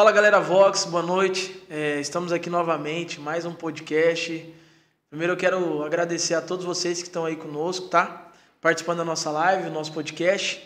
Fala 0.00 0.12
galera 0.12 0.40
Vox, 0.40 0.86
boa 0.86 1.02
noite. 1.02 1.62
É, 1.68 2.00
estamos 2.00 2.32
aqui 2.32 2.48
novamente, 2.48 3.20
mais 3.20 3.44
um 3.44 3.52
podcast. 3.52 4.50
Primeiro 5.10 5.34
eu 5.34 5.36
quero 5.36 5.84
agradecer 5.84 6.32
a 6.32 6.40
todos 6.40 6.64
vocês 6.64 7.02
que 7.02 7.08
estão 7.08 7.26
aí 7.26 7.36
conosco, 7.36 7.88
tá? 7.88 8.28
Participando 8.62 8.96
da 8.96 9.04
nossa 9.04 9.30
live, 9.30 9.64
do 9.64 9.70
nosso 9.70 9.92
podcast. 9.92 10.58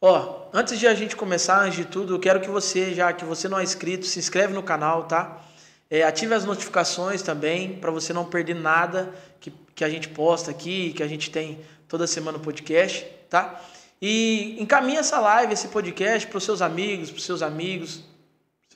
Ó, 0.00 0.46
antes 0.54 0.78
de 0.78 0.86
a 0.86 0.94
gente 0.94 1.16
começar, 1.16 1.60
antes 1.60 1.76
de 1.76 1.86
tudo, 1.86 2.14
eu 2.14 2.20
quero 2.20 2.40
que 2.40 2.48
você, 2.48 2.94
já 2.94 3.12
que 3.12 3.24
você 3.24 3.48
não 3.48 3.58
é 3.58 3.64
inscrito, 3.64 4.06
se 4.06 4.20
inscreve 4.20 4.54
no 4.54 4.62
canal, 4.62 5.06
tá? 5.06 5.42
É, 5.90 6.04
ative 6.04 6.32
as 6.34 6.44
notificações 6.44 7.20
também, 7.20 7.74
para 7.80 7.90
você 7.90 8.12
não 8.12 8.26
perder 8.26 8.54
nada 8.54 9.12
que, 9.40 9.52
que 9.74 9.82
a 9.82 9.88
gente 9.88 10.06
posta 10.06 10.52
aqui, 10.52 10.92
que 10.92 11.02
a 11.02 11.08
gente 11.08 11.32
tem 11.32 11.58
toda 11.88 12.06
semana 12.06 12.38
no 12.38 12.44
podcast, 12.44 13.04
tá? 13.28 13.60
E 14.00 14.56
encaminha 14.60 15.00
essa 15.00 15.18
live, 15.18 15.52
esse 15.52 15.66
podcast 15.66 16.28
para 16.28 16.38
os 16.38 16.44
seus 16.44 16.62
amigos, 16.62 17.10
para 17.10 17.18
os 17.18 17.24
seus 17.24 17.42
amigos, 17.42 18.04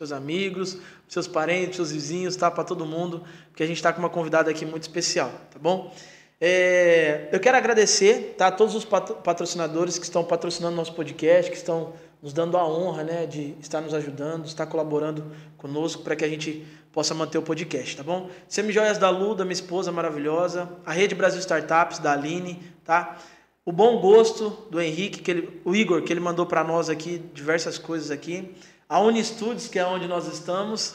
seus 0.03 0.11
amigos, 0.11 0.79
seus 1.07 1.29
parentes, 1.29 1.77
seus 1.77 1.93
vizinhos, 1.93 2.35
tá? 2.35 2.51
Para 2.51 2.65
todo 2.65 2.85
mundo, 2.85 3.23
porque 3.49 3.63
a 3.63 3.67
gente 3.67 3.77
está 3.77 3.93
com 3.93 4.01
uma 4.01 4.11
convidada 4.11 4.51
aqui 4.51 4.67
muito 4.67 4.83
especial, 4.83 5.31
tá 5.51 5.61
bom? 5.61 5.95
É, 6.41 7.29
eu 7.31 7.39
quero 7.39 7.57
agradecer 7.57 8.35
tá, 8.37 8.49
a 8.49 8.51
todos 8.51 8.75
os 8.75 8.85
patrocinadores 8.85 9.97
que 9.99 10.05
estão 10.05 10.25
patrocinando 10.25 10.75
nosso 10.75 10.93
podcast, 10.93 11.49
que 11.49 11.57
estão 11.57 11.93
nos 12.21 12.33
dando 12.33 12.57
a 12.57 12.67
honra 12.67 13.05
né, 13.05 13.27
de 13.27 13.55
estar 13.61 13.81
nos 13.81 13.95
ajudando, 13.95 14.45
estar 14.47 14.67
colaborando 14.67 15.25
conosco 15.57 16.03
para 16.03 16.17
que 16.17 16.25
a 16.25 16.29
gente 16.29 16.67
possa 16.91 17.15
manter 17.15 17.39
o 17.39 17.43
podcast, 17.43 17.97
tá 17.97 18.03
bom? 18.03 18.29
Semijoias 18.49 18.99
da 18.99 19.09
Lu, 19.09 19.37
da 19.37 19.45
minha 19.45 19.53
esposa 19.53 19.93
maravilhosa, 19.93 20.69
a 20.85 20.93
Rede 20.93 21.15
Brasil 21.15 21.39
Startups, 21.39 22.01
da 22.01 22.13
Aline, 22.13 22.61
tá? 22.85 23.19
O 23.65 23.71
bom 23.71 24.01
gosto 24.01 24.67
do 24.69 24.81
Henrique, 24.81 25.23
que 25.23 25.31
ele, 25.31 25.61
o 25.65 25.77
Igor, 25.77 26.03
que 26.03 26.13
ele 26.13 26.19
mandou 26.19 26.45
para 26.45 26.65
nós 26.65 26.89
aqui 26.89 27.23
diversas 27.33 27.79
coisas 27.79 28.11
aqui 28.11 28.53
a 28.93 29.01
Unistudios, 29.01 29.69
que 29.69 29.79
é 29.79 29.87
onde 29.87 30.07
nós 30.07 30.27
estamos. 30.27 30.93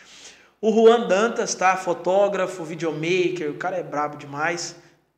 o 0.60 0.70
Juan 0.70 1.08
Dantas, 1.08 1.54
tá? 1.54 1.74
Fotógrafo, 1.74 2.62
videomaker, 2.64 3.50
o 3.50 3.54
cara 3.54 3.78
é 3.78 3.82
brabo 3.82 4.18
demais. 4.18 4.76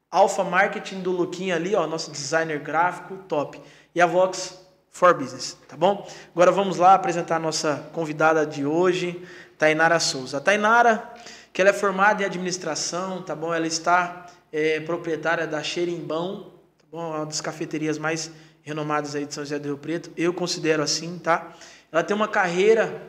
Alpha 0.09 0.45
Marketing 0.45 1.01
do 1.01 1.11
Luquinha 1.11 1.57
ali, 1.57 1.75
ó, 1.75 1.85
nosso 1.85 2.13
designer 2.13 2.61
gráfico, 2.61 3.17
top. 3.27 3.61
E 3.93 4.01
a 4.01 4.07
Vox 4.07 4.57
for 4.89 5.15
Business, 5.15 5.59
tá 5.67 5.77
bom? 5.77 6.09
Agora 6.33 6.53
vamos 6.53 6.77
lá 6.77 6.95
apresentar 6.95 7.37
a 7.37 7.41
nossa 7.41 7.91
convidada 7.93 8.47
de 8.47 8.65
hoje, 8.65 9.21
Tainara 9.59 9.99
Souza. 9.99 10.37
A 10.37 10.41
Tainara, 10.41 11.13
que 11.53 11.61
ela 11.61 11.71
é 11.71 11.73
formada 11.73 12.23
em 12.23 12.27
administração, 12.27 13.21
tá 13.21 13.35
bom? 13.35 13.53
Ela 13.53 13.67
está 13.67 14.27
é, 14.53 14.79
proprietária 14.79 15.45
da 15.45 15.61
Xerimbão, 15.61 16.53
tá 16.79 16.85
bom? 16.89 17.17
Uma 17.17 17.27
das 17.27 17.41
cafeterias 17.41 17.99
mais 17.99 18.31
renomadas 18.63 19.17
aí 19.17 19.27
de 19.27 19.35
São 19.35 19.43
José 19.43 19.59
do 19.59 19.67
Rio 19.67 19.79
Preto. 19.79 20.13
Eu 20.17 20.33
considero 20.33 20.85
assim, 20.85 21.19
tá? 21.19 21.53
Ela 21.91 22.03
tem 22.03 22.15
uma 22.15 22.29
carreira 22.29 23.03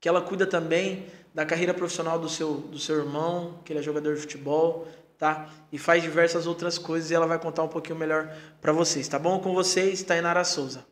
que 0.00 0.08
ela 0.08 0.22
cuida 0.22 0.46
também 0.46 1.06
da 1.34 1.44
carreira 1.44 1.74
profissional 1.74 2.18
do 2.18 2.28
seu, 2.28 2.54
do 2.54 2.78
seu 2.78 2.96
irmão, 2.96 3.60
que 3.64 3.72
ele 3.72 3.80
é 3.80 3.82
jogador 3.82 4.14
de 4.14 4.20
futebol, 4.20 4.88
tá? 5.18 5.50
E 5.72 5.78
faz 5.78 6.02
diversas 6.02 6.46
outras 6.46 6.78
coisas 6.78 7.10
e 7.10 7.14
ela 7.14 7.26
vai 7.26 7.38
contar 7.38 7.62
um 7.62 7.68
pouquinho 7.68 7.98
melhor 7.98 8.34
para 8.60 8.72
vocês, 8.72 9.06
tá 9.08 9.18
bom? 9.18 9.38
Com 9.40 9.52
vocês, 9.52 10.02
Tainara 10.02 10.44
Souza. 10.44 10.86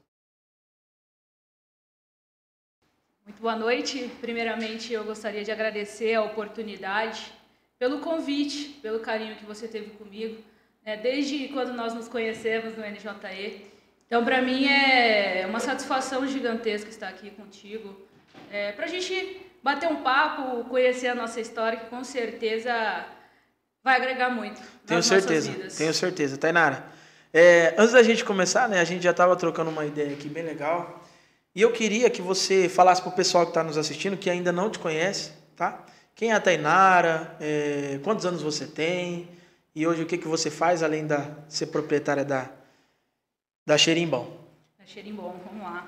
Muito 3.24 3.40
boa 3.40 3.56
noite. 3.56 4.10
Primeiramente, 4.20 4.92
eu 4.92 5.02
gostaria 5.04 5.42
de 5.42 5.50
agradecer 5.50 6.14
a 6.14 6.22
oportunidade, 6.22 7.32
pelo 7.78 8.00
convite, 8.00 8.78
pelo 8.82 9.00
carinho 9.00 9.36
que 9.36 9.46
você 9.46 9.66
teve 9.66 9.90
comigo, 9.92 10.42
né? 10.84 10.96
desde 10.96 11.48
quando 11.48 11.72
nós 11.72 11.94
nos 11.94 12.06
conhecemos 12.06 12.76
no 12.76 12.84
NJE. 12.84 13.73
Então, 14.14 14.24
para 14.24 14.40
mim 14.40 14.68
é 14.68 15.44
uma 15.44 15.58
satisfação 15.58 16.24
gigantesca 16.24 16.88
estar 16.88 17.08
aqui 17.08 17.30
contigo, 17.30 17.96
é, 18.48 18.70
para 18.70 18.84
a 18.84 18.88
gente 18.88 19.44
bater 19.60 19.88
um 19.88 20.04
papo, 20.04 20.62
conhecer 20.68 21.08
a 21.08 21.16
nossa 21.16 21.40
história, 21.40 21.80
que 21.80 21.86
com 21.86 22.04
certeza 22.04 22.72
vai 23.82 23.96
agregar 23.96 24.30
muito. 24.30 24.62
Tenho 24.86 25.02
certeza, 25.02 25.50
tenho 25.76 25.92
certeza. 25.92 26.38
Tainara, 26.38 26.84
é, 27.32 27.74
antes 27.76 27.92
da 27.92 28.04
gente 28.04 28.24
começar, 28.24 28.68
né, 28.68 28.78
a 28.78 28.84
gente 28.84 29.02
já 29.02 29.10
estava 29.10 29.34
trocando 29.34 29.70
uma 29.72 29.84
ideia 29.84 30.12
aqui 30.12 30.28
bem 30.28 30.44
legal. 30.44 31.04
E 31.52 31.60
eu 31.60 31.72
queria 31.72 32.08
que 32.08 32.22
você 32.22 32.68
falasse 32.68 33.02
para 33.02 33.10
o 33.10 33.16
pessoal 33.16 33.42
que 33.44 33.50
está 33.50 33.64
nos 33.64 33.76
assistindo, 33.76 34.16
que 34.16 34.30
ainda 34.30 34.52
não 34.52 34.70
te 34.70 34.78
conhece, 34.78 35.32
tá? 35.56 35.84
Quem 36.14 36.30
é 36.30 36.34
a 36.34 36.40
Tainara, 36.40 37.36
é, 37.40 37.98
quantos 38.04 38.24
anos 38.24 38.42
você 38.42 38.64
tem 38.64 39.28
e 39.74 39.84
hoje 39.84 40.04
o 40.04 40.06
que, 40.06 40.16
que 40.16 40.28
você 40.28 40.52
faz 40.52 40.84
além 40.84 41.04
de 41.04 41.16
ser 41.48 41.66
proprietária 41.66 42.24
da, 42.24 42.48
da 43.64 43.78
Xerimbão? 43.78 44.30
Da 44.78 44.84
Xerimbão, 44.84 45.34
vamos 45.46 45.62
lá. 45.62 45.86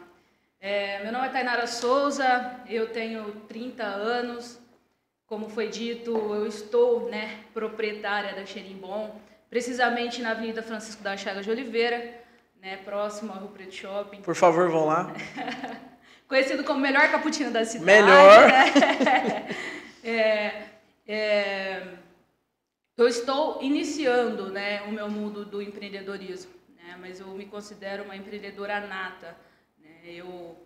É, 0.61 1.02
meu 1.02 1.12
nome 1.12 1.26
é 1.26 1.31
Tainara 1.31 1.67
Souza, 1.67 2.61
eu 2.69 2.93
tenho 2.93 3.31
30 3.49 3.84
anos. 3.84 4.58
Como 5.26 5.49
foi 5.49 5.69
dito, 5.69 6.11
eu 6.12 6.46
estou 6.46 7.11
né, 7.11 7.40
proprietária 7.52 8.34
da 8.34 8.46
Xerimbom, 8.46 9.20
precisamente 9.50 10.23
na 10.23 10.31
Avenida 10.31 10.62
Francisco 10.62 11.02
da 11.02 11.17
Chagas 11.17 11.44
de 11.44 11.50
Oliveira, 11.50 12.20
né, 12.61 12.78
próximo 12.78 13.32
ao 13.32 13.40
Rio 13.40 13.49
Preto 13.49 13.75
Shopping. 13.75 14.22
Por 14.22 14.34
favor, 14.34 14.70
vão 14.70 14.87
lá. 14.87 15.12
Conhecido 16.29 16.64
como 16.64 16.79
o 16.79 16.82
melhor 16.82 17.11
cappuccino 17.11 17.50
da 17.50 17.64
cidade. 17.64 17.84
Melhor! 17.84 18.49
Né? 18.49 19.49
é, 20.02 20.62
é, 21.06 21.82
eu 22.96 23.06
estou 23.06 23.62
iniciando 23.62 24.50
né, 24.50 24.82
o 24.82 24.93
meu 24.93 25.08
mundo 25.08 25.44
do 25.44 25.61
empreendedorismo, 25.61 26.52
né, 26.87 26.97
mas 27.00 27.19
eu 27.19 27.27
me 27.29 27.47
considero 27.47 28.05
uma 28.05 28.17
empreendedora 28.17 28.87
nata. 28.87 29.37
Né, 29.79 30.03
eu, 30.05 30.56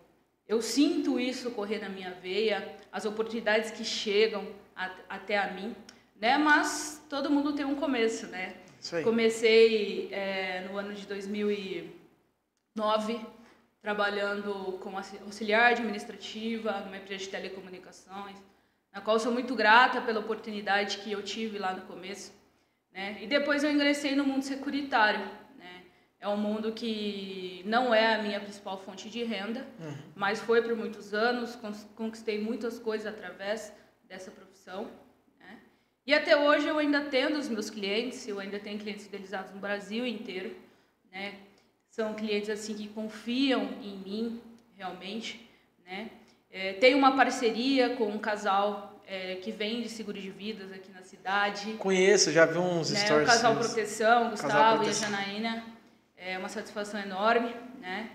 eu 0.47 0.61
sinto 0.61 1.19
isso 1.19 1.51
correr 1.51 1.79
na 1.79 1.89
minha 1.89 2.11
veia, 2.11 2.77
as 2.91 3.05
oportunidades 3.05 3.71
que 3.71 3.83
chegam 3.83 4.47
a, 4.75 4.91
até 5.09 5.37
a 5.37 5.51
mim, 5.51 5.75
né, 6.15 6.37
mas 6.37 7.03
todo 7.09 7.29
mundo 7.29 7.53
tem 7.53 7.65
um 7.65 7.75
começo, 7.75 8.27
né? 8.27 8.55
Comecei 9.03 10.09
é, 10.11 10.61
no 10.61 10.77
ano 10.77 10.93
de 10.93 11.05
2009 11.05 13.19
trabalhando 13.79 14.79
como 14.79 14.97
auxiliar 14.97 15.71
administrativa 15.71 16.79
numa 16.81 16.97
empresa 16.97 17.23
de 17.23 17.29
telecomunicações, 17.29 18.37
na 18.93 19.01
qual 19.01 19.19
sou 19.19 19.31
muito 19.31 19.55
grata 19.55 20.01
pela 20.01 20.19
oportunidade 20.19 20.97
que 20.99 21.11
eu 21.11 21.23
tive 21.23 21.57
lá 21.59 21.73
no 21.73 21.81
começo. 21.83 22.33
Né? 22.91 23.19
E 23.21 23.27
depois 23.27 23.63
eu 23.63 23.71
ingressei 23.71 24.15
no 24.15 24.23
mundo 24.23 24.43
securitário. 24.43 25.40
Né? 26.21 26.27
É 26.27 26.27
um 26.27 26.37
mundo 26.37 26.71
que 26.71 27.63
não 27.65 27.93
é 27.93 28.15
a 28.15 28.21
minha 28.21 28.39
principal 28.39 28.77
fonte 28.77 29.09
de 29.09 29.23
renda, 29.23 29.65
uhum. 29.79 29.97
mas 30.15 30.39
foi 30.39 30.61
por 30.61 30.75
muitos 30.75 31.13
anos, 31.13 31.57
conquistei 31.95 32.39
muitas 32.39 32.79
coisas 32.79 33.07
através 33.07 33.73
dessa 34.07 34.29
profissão. 34.29 34.87
E 36.05 36.13
até 36.15 36.35
hoje 36.35 36.67
eu 36.67 36.77
ainda 36.79 37.01
tendo 37.01 37.37
os 37.37 37.47
meus 37.47 37.69
clientes, 37.69 38.27
eu 38.27 38.39
ainda 38.39 38.59
tenho 38.59 38.79
clientes 38.79 39.05
fidelizados 39.05 39.53
no 39.53 39.59
Brasil 39.59 40.05
inteiro, 40.05 40.55
né? 41.11 41.35
São 41.89 42.15
clientes 42.15 42.49
assim 42.49 42.73
que 42.73 42.87
confiam 42.87 43.69
em 43.83 43.97
mim 43.97 44.41
realmente, 44.75 45.47
né? 45.85 46.09
É, 46.49 46.73
tenho 46.73 46.97
uma 46.97 47.15
parceria 47.15 47.95
com 47.95 48.05
um 48.05 48.17
casal 48.17 48.99
é, 49.05 49.35
que 49.35 49.51
vende 49.51 49.89
seguro 49.89 50.19
de 50.19 50.29
vidas 50.31 50.71
aqui 50.71 50.91
na 50.91 51.03
cidade. 51.03 51.73
Conheço, 51.73 52.31
já 52.31 52.45
vi 52.45 52.57
uns 52.57 52.91
né? 52.91 52.99
stories. 53.05 53.29
O 53.29 53.31
casal 53.31 53.55
Proteção, 53.55 54.29
Gustavo 54.31 54.53
casal 54.53 54.75
Proteção. 54.79 55.09
e 55.09 55.13
a 55.13 55.17
Janaína. 55.17 55.63
É 56.23 56.37
uma 56.37 56.49
satisfação 56.49 56.99
enorme, 56.99 57.53
né? 57.79 58.11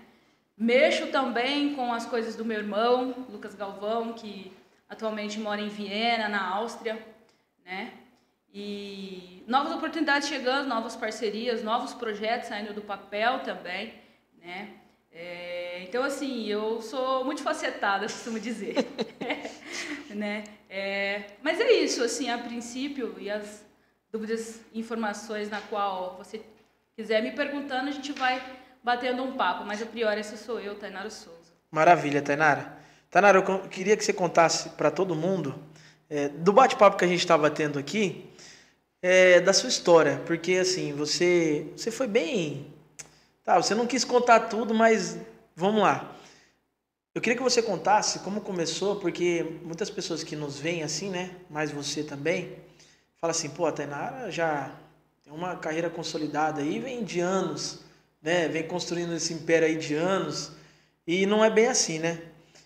Mexo 0.57 1.07
também 1.07 1.75
com 1.75 1.93
as 1.93 2.05
coisas 2.05 2.35
do 2.35 2.45
meu 2.45 2.57
irmão, 2.57 3.27
Lucas 3.29 3.53
Galvão, 3.53 4.13
que 4.13 4.51
atualmente 4.89 5.39
mora 5.39 5.61
em 5.61 5.67
Viena, 5.67 6.29
na 6.29 6.41
Áustria 6.41 6.97
né? 7.67 7.91
E 8.53 9.43
novas 9.45 9.73
oportunidades 9.73 10.29
chegando, 10.29 10.69
novas 10.69 10.95
parcerias, 10.95 11.61
novos 11.61 11.93
projetos 11.93 12.47
saindo 12.47 12.73
do 12.73 12.81
papel 12.81 13.41
também, 13.41 13.93
né? 14.41 14.69
É, 15.11 15.83
então, 15.83 16.03
assim, 16.03 16.47
eu 16.47 16.81
sou 16.81 17.25
muito 17.25 17.43
facetada, 17.43 18.05
costumo 18.07 18.39
dizer. 18.39 18.75
né? 20.09 20.45
É, 20.69 21.31
mas 21.43 21.59
é 21.59 21.71
isso, 21.73 22.01
assim, 22.01 22.29
a 22.29 22.37
princípio, 22.37 23.15
e 23.19 23.29
as 23.29 23.65
dúvidas, 24.11 24.61
informações 24.73 25.49
na 25.49 25.59
qual 25.61 26.15
você 26.17 26.41
quiser 26.97 27.21
me 27.21 27.31
perguntando, 27.31 27.89
a 27.89 27.91
gente 27.91 28.11
vai 28.11 28.43
batendo 28.83 29.21
um 29.21 29.37
papo. 29.37 29.63
Mas 29.63 29.81
a 29.81 29.85
priori, 29.85 30.19
essa 30.19 30.35
sou 30.35 30.59
eu, 30.59 30.73
Tainara 30.75 31.11
Souza. 31.11 31.53
Maravilha, 31.69 32.23
Tainara. 32.23 32.75
Tainara, 33.11 33.37
eu 33.37 33.69
queria 33.69 33.95
que 33.95 34.03
você 34.03 34.11
contasse 34.11 34.69
para 34.69 34.89
todo 34.89 35.15
mundo 35.15 35.63
é, 36.09 36.27
do 36.27 36.51
bate-papo 36.51 36.97
que 36.97 37.05
a 37.05 37.07
gente 37.07 37.19
estava 37.19 37.51
tendo 37.51 37.77
aqui, 37.77 38.27
é, 38.99 39.39
da 39.39 39.53
sua 39.53 39.69
história, 39.69 40.21
porque 40.25 40.53
assim, 40.53 40.91
você, 40.91 41.67
você 41.75 41.91
foi 41.91 42.07
bem. 42.07 42.73
Tá, 43.43 43.61
você 43.61 43.75
não 43.75 43.85
quis 43.85 44.03
contar 44.03 44.41
tudo, 44.41 44.73
mas 44.73 45.19
vamos 45.55 45.83
lá. 45.83 46.15
Eu 47.13 47.21
queria 47.21 47.37
que 47.37 47.43
você 47.43 47.61
contasse 47.61 48.19
como 48.19 48.41
começou, 48.41 48.97
porque 48.97 49.59
muitas 49.63 49.89
pessoas 49.89 50.23
que 50.23 50.35
nos 50.35 50.59
veem 50.59 50.83
assim, 50.83 51.09
né, 51.09 51.35
mais 51.49 51.71
você 51.71 52.03
também, 52.03 52.57
fala 53.21 53.31
assim, 53.31 53.49
pô, 53.49 53.65
a 53.65 53.71
Tainara 53.71 54.31
já 54.31 54.71
tem 55.27 55.35
uma 55.35 55.57
carreira 55.57 55.89
consolidada 55.89 56.61
aí, 56.61 56.79
vem 56.79 57.03
de 57.03 57.19
anos, 57.19 57.81
né, 58.21 58.47
vem 58.47 58.65
construindo 58.65 59.13
esse 59.13 59.33
império 59.33 59.67
aí 59.67 59.75
de 59.75 59.93
anos, 59.93 60.53
e 61.05 61.25
não 61.25 61.43
é 61.43 61.49
bem 61.49 61.67
assim, 61.67 61.99
né? 61.99 62.21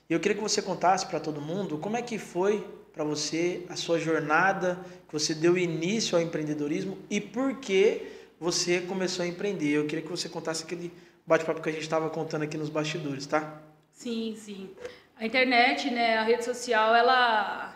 E 0.08 0.13
eu 0.13 0.19
queria 0.19 0.36
que 0.36 0.44
você 0.44 0.62
contasse 0.62 1.08
para 1.08 1.19
todo 1.19 1.42
mundo 1.42 1.80
como 1.80 1.98
é 1.98 2.04
que 2.04 2.19
foi 2.19 2.63
para 2.94 3.04
você 3.04 3.66
a 3.68 3.75
sua 3.75 3.98
jornada, 3.98 4.80
que 5.08 5.13
você 5.13 5.34
deu 5.34 5.58
início 5.58 6.16
ao 6.16 6.24
empreendedorismo 6.24 7.00
e 7.10 7.19
por 7.19 7.56
que 7.56 8.12
você 8.40 8.81
começou 8.81 9.25
a 9.25 9.28
empreender. 9.28 9.69
Eu 9.69 9.88
queria 9.88 10.04
que 10.04 10.12
você 10.12 10.30
contasse 10.30 10.63
aquele 10.63 10.94
bate-papo 11.25 11.63
que 11.63 11.69
a 11.69 11.72
gente 11.72 11.81
estava 11.81 12.12
contando 12.12 12.44
aqui 12.44 12.58
nos 12.58 12.69
bastidores, 12.69 13.25
tá? 13.25 13.60
Sim, 13.92 14.36
sim. 14.38 14.69
A 15.16 15.25
internet, 15.25 15.90
né, 15.90 16.18
a 16.18 16.24
rede 16.24 16.46
social, 16.46 16.94
ela, 16.94 17.75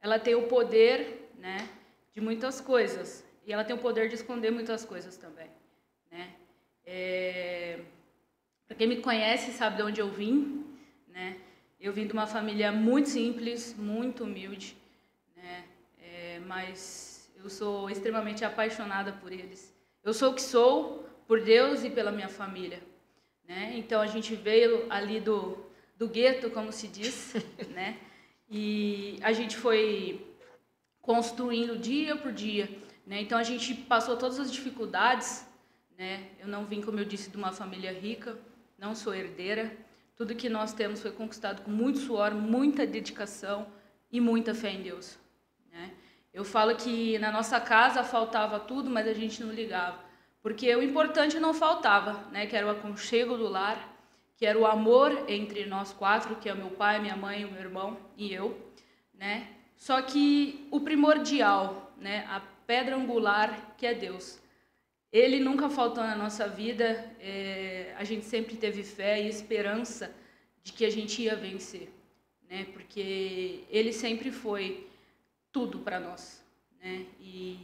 ela 0.00 0.18
tem 0.18 0.34
o 0.34 0.48
poder, 0.48 1.30
né, 1.38 1.68
de 2.12 2.20
muitas 2.20 2.60
coisas 2.60 3.25
e 3.46 3.52
ela 3.52 3.64
tem 3.64 3.76
o 3.76 3.78
poder 3.78 4.08
de 4.08 4.16
esconder 4.16 4.50
muitas 4.50 4.84
coisas 4.84 5.16
também, 5.16 5.48
né? 6.10 6.34
É... 6.84 7.78
Para 8.66 8.76
quem 8.76 8.88
me 8.88 8.96
conhece 8.96 9.52
sabe 9.52 9.76
de 9.76 9.82
onde 9.82 10.00
eu 10.00 10.10
vim, 10.10 10.66
né? 11.06 11.36
Eu 11.80 11.92
vim 11.92 12.06
de 12.06 12.12
uma 12.12 12.26
família 12.26 12.72
muito 12.72 13.08
simples, 13.08 13.74
muito 13.78 14.24
humilde, 14.24 14.76
né? 15.36 15.64
É, 16.02 16.40
mas 16.40 17.30
eu 17.36 17.48
sou 17.48 17.88
extremamente 17.88 18.44
apaixonada 18.44 19.12
por 19.12 19.30
eles. 19.30 19.72
Eu 20.02 20.12
sou 20.12 20.32
o 20.32 20.34
que 20.34 20.42
sou 20.42 21.08
por 21.28 21.40
Deus 21.40 21.84
e 21.84 21.90
pela 21.90 22.10
minha 22.10 22.28
família, 22.28 22.82
né? 23.46 23.74
Então 23.76 24.00
a 24.00 24.06
gente 24.08 24.34
veio 24.34 24.86
ali 24.90 25.20
do 25.20 25.64
do 25.96 26.08
gueto, 26.08 26.50
como 26.50 26.72
se 26.72 26.88
diz, 26.88 27.34
né? 27.70 27.98
E 28.50 29.18
a 29.22 29.32
gente 29.32 29.56
foi 29.56 30.26
construindo 31.00 31.78
dia 31.78 32.16
por 32.16 32.32
dia, 32.32 32.68
né? 33.06 33.20
Então 33.20 33.38
a 33.38 33.44
gente 33.44 33.72
passou 33.72 34.16
todas 34.16 34.40
as 34.40 34.50
dificuldades, 34.52 35.46
né? 35.96 36.28
Eu 36.40 36.48
não 36.48 36.66
vim, 36.66 36.82
como 36.82 36.98
eu 36.98 37.04
disse, 37.04 37.30
de 37.30 37.36
uma 37.36 37.52
família 37.52 37.92
rica, 37.92 38.36
não 38.76 38.94
sou 38.94 39.14
herdeira, 39.14 39.74
tudo 40.16 40.34
que 40.34 40.48
nós 40.48 40.72
temos 40.72 41.00
foi 41.00 41.12
conquistado 41.12 41.62
com 41.62 41.70
muito 41.70 41.98
suor, 41.98 42.34
muita 42.34 42.86
dedicação 42.86 43.66
e 44.10 44.20
muita 44.20 44.54
fé 44.54 44.70
em 44.70 44.82
Deus. 44.82 45.18
Né? 45.70 45.92
Eu 46.32 46.44
falo 46.44 46.74
que 46.74 47.18
na 47.18 47.30
nossa 47.30 47.60
casa 47.60 48.02
faltava 48.02 48.58
tudo, 48.58 48.90
mas 48.90 49.06
a 49.06 49.12
gente 49.12 49.42
não 49.42 49.52
ligava. 49.52 49.98
Porque 50.42 50.74
o 50.74 50.82
importante 50.82 51.38
não 51.38 51.52
faltava, 51.52 52.24
né? 52.32 52.46
que 52.46 52.56
era 52.56 52.66
o 52.66 52.70
aconchego 52.70 53.36
do 53.36 53.48
lar, 53.48 53.94
que 54.36 54.46
era 54.46 54.58
o 54.58 54.66
amor 54.66 55.24
entre 55.28 55.66
nós 55.66 55.92
quatro, 55.92 56.36
que 56.36 56.48
é 56.48 56.52
o 56.52 56.56
meu 56.56 56.70
pai, 56.70 56.98
minha 56.98 57.16
mãe, 57.16 57.44
o 57.44 57.50
meu 57.50 57.60
irmão 57.60 57.98
e 58.16 58.32
eu. 58.32 58.58
Né? 59.14 59.48
Só 59.76 60.00
que 60.00 60.66
o 60.70 60.80
primordial, 60.80 61.92
né? 61.98 62.26
a 62.28 62.40
pedra 62.66 62.96
angular, 62.96 63.74
que 63.76 63.86
é 63.86 63.94
Deus. 63.94 64.40
Ele 65.12 65.38
nunca 65.40 65.70
faltou 65.70 66.02
na 66.02 66.16
nossa 66.16 66.48
vida, 66.48 67.10
é, 67.20 67.94
a 67.96 68.04
gente 68.04 68.26
sempre 68.26 68.56
teve 68.56 68.82
fé 68.82 69.22
e 69.22 69.28
esperança 69.28 70.14
de 70.62 70.72
que 70.72 70.84
a 70.84 70.90
gente 70.90 71.22
ia 71.22 71.36
vencer, 71.36 71.88
né? 72.50 72.66
Porque 72.72 73.64
ele 73.70 73.92
sempre 73.92 74.30
foi 74.30 74.86
tudo 75.52 75.78
para 75.78 76.00
nós, 76.00 76.44
né? 76.82 77.06
E, 77.20 77.60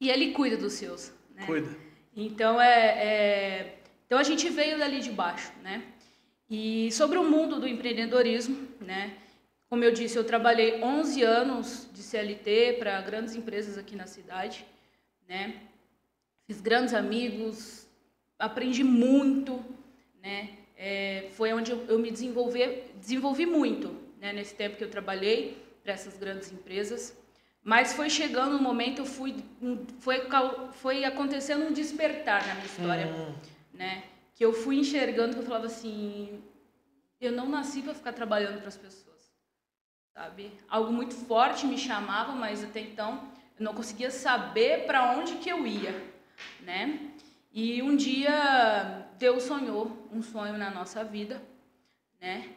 e 0.00 0.10
ele 0.10 0.32
cuida 0.32 0.56
dos 0.56 0.72
seus, 0.72 1.12
né? 1.34 1.46
Cuida. 1.46 1.76
Então 2.16 2.60
é, 2.60 3.06
é, 3.06 3.78
então 4.06 4.18
a 4.18 4.22
gente 4.22 4.48
veio 4.48 4.78
dali 4.78 5.00
de 5.00 5.10
baixo, 5.10 5.52
né? 5.62 5.84
E 6.50 6.90
sobre 6.92 7.18
o 7.18 7.24
mundo 7.24 7.60
do 7.60 7.68
empreendedorismo, 7.68 8.68
né? 8.80 9.16
Como 9.72 9.82
eu 9.82 9.90
disse, 9.90 10.18
eu 10.18 10.24
trabalhei 10.24 10.82
11 10.82 11.22
anos 11.22 11.88
de 11.94 12.02
CLT 12.02 12.74
para 12.78 13.00
grandes 13.00 13.34
empresas 13.34 13.78
aqui 13.78 13.96
na 13.96 14.06
cidade, 14.06 14.66
né? 15.26 15.62
fiz 16.46 16.60
grandes 16.60 16.92
amigos, 16.92 17.88
aprendi 18.38 18.84
muito, 18.84 19.64
né? 20.22 20.50
É, 20.76 21.30
foi 21.30 21.54
onde 21.54 21.70
eu, 21.70 21.86
eu, 21.88 21.98
me 21.98 22.10
desenvolvi, 22.10 22.82
desenvolvi 23.00 23.46
muito, 23.46 23.96
né, 24.20 24.34
nesse 24.34 24.54
tempo 24.54 24.76
que 24.76 24.84
eu 24.84 24.90
trabalhei 24.90 25.56
para 25.82 25.94
essas 25.94 26.18
grandes 26.18 26.52
empresas. 26.52 27.16
Mas 27.64 27.94
foi 27.94 28.10
chegando 28.10 28.56
um 28.56 28.62
momento, 28.62 28.98
eu 28.98 29.06
fui, 29.06 29.36
foi, 30.00 30.20
foi 30.72 31.02
acontecendo 31.06 31.64
um 31.64 31.72
despertar 31.72 32.46
na 32.46 32.54
minha 32.56 32.66
história, 32.66 33.06
uhum. 33.06 33.34
né? 33.72 34.04
Que 34.34 34.44
eu 34.44 34.52
fui 34.52 34.76
enxergando 34.76 35.32
que 35.32 35.40
eu 35.40 35.46
falava 35.46 35.64
assim, 35.64 36.42
eu 37.18 37.32
não 37.32 37.48
nasci 37.48 37.80
para 37.80 37.94
ficar 37.94 38.12
trabalhando 38.12 38.58
para 38.58 38.68
as 38.68 38.76
pessoas, 38.76 39.11
sabe? 40.14 40.52
Algo 40.68 40.92
muito 40.92 41.14
forte 41.14 41.66
me 41.66 41.78
chamava, 41.78 42.32
mas 42.32 42.62
até 42.62 42.80
então 42.80 43.28
eu 43.58 43.64
não 43.64 43.74
conseguia 43.74 44.10
saber 44.10 44.86
para 44.86 45.12
onde 45.12 45.36
que 45.36 45.48
eu 45.48 45.66
ia, 45.66 45.94
né? 46.60 46.98
E 47.52 47.82
um 47.82 47.94
dia 47.96 49.06
Deus 49.18 49.42
sonhou 49.44 50.08
um 50.10 50.22
sonho 50.22 50.56
na 50.56 50.70
nossa 50.70 51.04
vida, 51.04 51.42
né? 52.20 52.48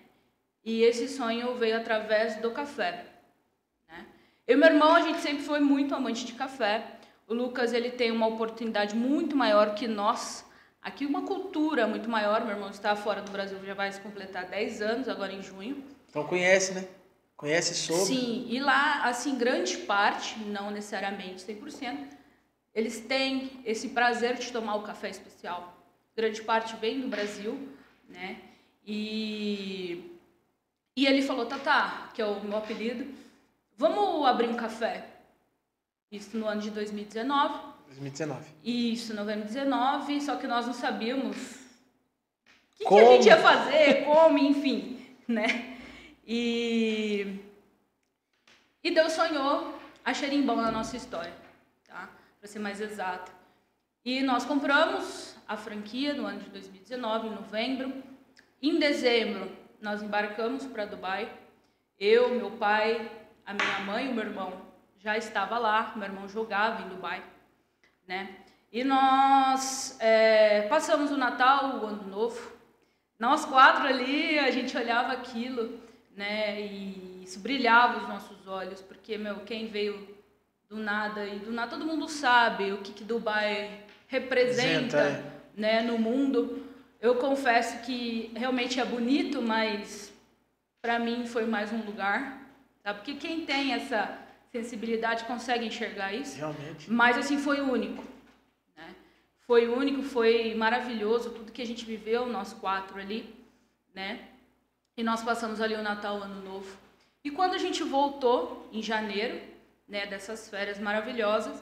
E 0.64 0.82
esse 0.82 1.08
sonho 1.08 1.56
veio 1.56 1.78
através 1.78 2.38
do 2.38 2.52
café. 2.52 3.06
Eu 4.48 4.58
e 4.58 4.60
meu 4.60 4.70
irmão, 4.70 4.94
a 4.94 5.02
gente 5.02 5.22
sempre 5.22 5.44
foi 5.44 5.60
muito 5.60 5.96
amante 5.96 6.24
de 6.24 6.34
café. 6.34 6.86
O 7.28 7.34
Lucas, 7.34 7.74
ele 7.74 7.90
tem 7.90 8.12
uma 8.12 8.28
oportunidade 8.28 8.96
muito 8.96 9.36
maior 9.36 9.74
que 9.74 9.88
nós. 9.88 10.46
Aqui 10.80 11.04
uma 11.04 11.24
cultura 11.24 11.88
muito 11.88 12.08
maior. 12.08 12.42
Meu 12.42 12.52
irmão 12.52 12.70
está 12.70 12.96
fora 12.96 13.24
do 13.24 13.32
Brasil, 13.32 13.58
já 13.66 13.74
vai 13.74 13.92
completar 14.00 14.46
10 14.46 14.82
anos, 14.84 15.10
agora 15.10 15.34
em 15.34 15.42
junho. 15.42 15.84
Então 16.08 16.24
conhece, 16.26 16.76
né? 16.76 16.88
Conhece 17.36 17.76
sobre. 17.76 18.06
Sim, 18.06 18.48
e 18.50 18.60
lá, 18.60 19.04
assim, 19.04 19.38
grande 19.38 19.78
parte, 19.80 20.40
não 20.40 20.72
necessariamente 20.72 21.44
100%, 21.44 22.08
eles 22.74 23.00
têm 23.02 23.62
esse 23.66 23.90
prazer 23.90 24.36
de 24.36 24.52
tomar 24.52 24.76
o 24.76 24.84
café 24.84 25.10
especial. 25.10 25.78
Grande 26.16 26.42
parte 26.42 26.76
vem 26.78 27.02
do 27.02 27.08
Brasil, 27.08 27.70
né? 28.08 28.42
E, 28.86 30.18
e 30.96 31.06
ele 31.06 31.22
falou, 31.22 31.46
Tata, 31.46 32.10
que 32.14 32.22
é 32.22 32.26
o 32.26 32.42
meu 32.44 32.58
apelido, 32.58 33.06
Vamos 33.78 34.26
abrir 34.26 34.48
um 34.48 34.56
café. 34.56 35.06
Isso 36.12 36.38
no 36.38 36.48
ano 36.48 36.62
de 36.62 36.70
2019. 36.72 37.60
2019. 37.88 38.46
Isso, 38.64 39.14
novembro 39.14 39.48
de 39.48 39.54
2019, 39.54 40.22
só 40.22 40.38
que 40.38 40.48
nós 40.48 40.66
não 40.66 40.74
sabíamos 40.74 41.36
o 41.36 42.78
que, 42.78 42.86
que, 42.86 43.00
a 43.00 43.06
gente 43.06 43.28
ia 43.28 43.38
fazer, 43.38 44.06
como, 44.06 44.38
enfim, 44.38 45.06
né? 45.28 45.75
E, 46.26 47.40
e 48.84 48.92
Deus 48.92 49.14
sonhou 49.14 49.78
a 50.04 50.14
xerimbão 50.14 50.56
na 50.56 50.72
nossa 50.72 50.98
história, 50.98 51.34
tá? 51.88 52.10
Para 52.40 52.48
ser 52.48 52.60
mais 52.60 52.82
exato. 52.82 53.32
E 54.04 54.22
nós 54.22 54.46
compramos 54.46 55.36
a 55.48 55.56
franquia 55.56 56.14
no 56.14 56.26
ano 56.26 56.40
de 56.40 56.50
2019, 56.50 57.28
em 57.28 57.32
novembro. 57.32 58.04
Em 58.62 58.80
dezembro, 58.80 59.52
nós 59.82 60.02
embarcamos 60.02 60.66
para 60.66 60.86
Dubai. 60.86 61.32
Eu, 62.00 62.36
meu 62.36 62.52
pai, 62.52 63.12
a 63.46 63.54
minha 63.54 63.80
mãe 63.80 64.08
e 64.08 64.10
o 64.10 64.14
meu 64.14 64.26
irmão 64.26 64.62
já 64.98 65.18
estava 65.18 65.60
lá, 65.60 65.94
meu 65.96 66.06
irmão 66.06 66.28
jogava 66.28 66.82
em 66.82 66.90
Dubai, 66.90 67.24
né? 68.08 68.38
E 68.72 68.84
nós 68.84 69.96
é, 70.02 70.64
passamos 70.64 71.12
o 71.12 71.18
Natal, 71.18 71.78
o 71.78 71.86
Ano 71.86 72.08
Novo. 72.08 72.52
Nós 73.18 73.46
quatro 73.46 73.88
ali, 73.88 74.38
a 74.40 74.52
gente 74.52 74.76
olhava 74.76 75.14
aquilo, 75.14 75.80
né? 76.16 76.62
E 76.62 77.22
isso 77.24 77.40
brilhava 77.40 78.02
os 78.02 78.08
nossos 78.08 78.48
olhos, 78.48 78.82
porque, 78.82 79.18
meu, 79.18 79.40
quem 79.42 79.68
veio 79.68 80.16
do 80.70 80.78
nada, 80.78 81.26
e 81.26 81.40
do 81.40 81.52
nada 81.52 81.72
todo 81.72 81.86
mundo 81.86 82.08
sabe 82.10 82.72
o 82.72 82.78
que, 82.78 82.92
que 82.92 83.04
Dubai 83.04 83.84
representa, 84.08 84.98
é. 84.98 85.24
né, 85.56 85.82
no 85.82 85.98
mundo. 85.98 86.66
Eu 87.00 87.16
confesso 87.16 87.86
que 87.86 88.32
realmente 88.36 88.80
é 88.80 88.86
bonito, 88.86 89.42
mas 89.42 90.12
para 90.82 90.98
mim 90.98 91.26
foi 91.28 91.46
mais 91.46 91.72
um 91.72 91.82
lugar 91.82 92.46
Tá? 92.86 92.94
Porque 92.94 93.16
quem 93.16 93.44
tem 93.48 93.74
essa 93.74 94.16
sensibilidade 94.52 95.24
consegue 95.24 95.66
enxergar 95.66 96.14
isso. 96.14 96.38
Realmente. 96.38 96.92
Mas 96.92 97.18
assim, 97.18 97.40
foi 97.40 97.60
único. 97.60 98.04
Né? 98.78 98.96
Foi 99.40 99.68
único, 99.68 100.04
foi 100.04 100.54
maravilhoso 100.54 101.32
tudo 101.32 101.52
que 101.52 101.64
a 101.64 101.66
gente 101.66 101.84
viveu, 101.84 102.28
nós 102.28 102.54
quatro 102.54 103.00
ali. 103.00 103.34
Né? 103.92 104.20
E 104.98 105.04
nós 105.04 105.24
passamos 105.24 105.60
ali 105.60 105.76
o 105.76 105.82
Natal, 105.82 106.20
o 106.20 106.24
Ano 106.24 106.42
Novo. 106.44 106.78
E 107.24 107.32
quando 107.32 107.54
a 107.54 107.58
gente 107.58 107.84
voltou, 107.84 108.70
em 108.72 108.82
janeiro, 108.82 109.42
né, 109.88 110.06
dessas 110.06 110.50
férias 110.50 110.80
maravilhosas, 110.80 111.62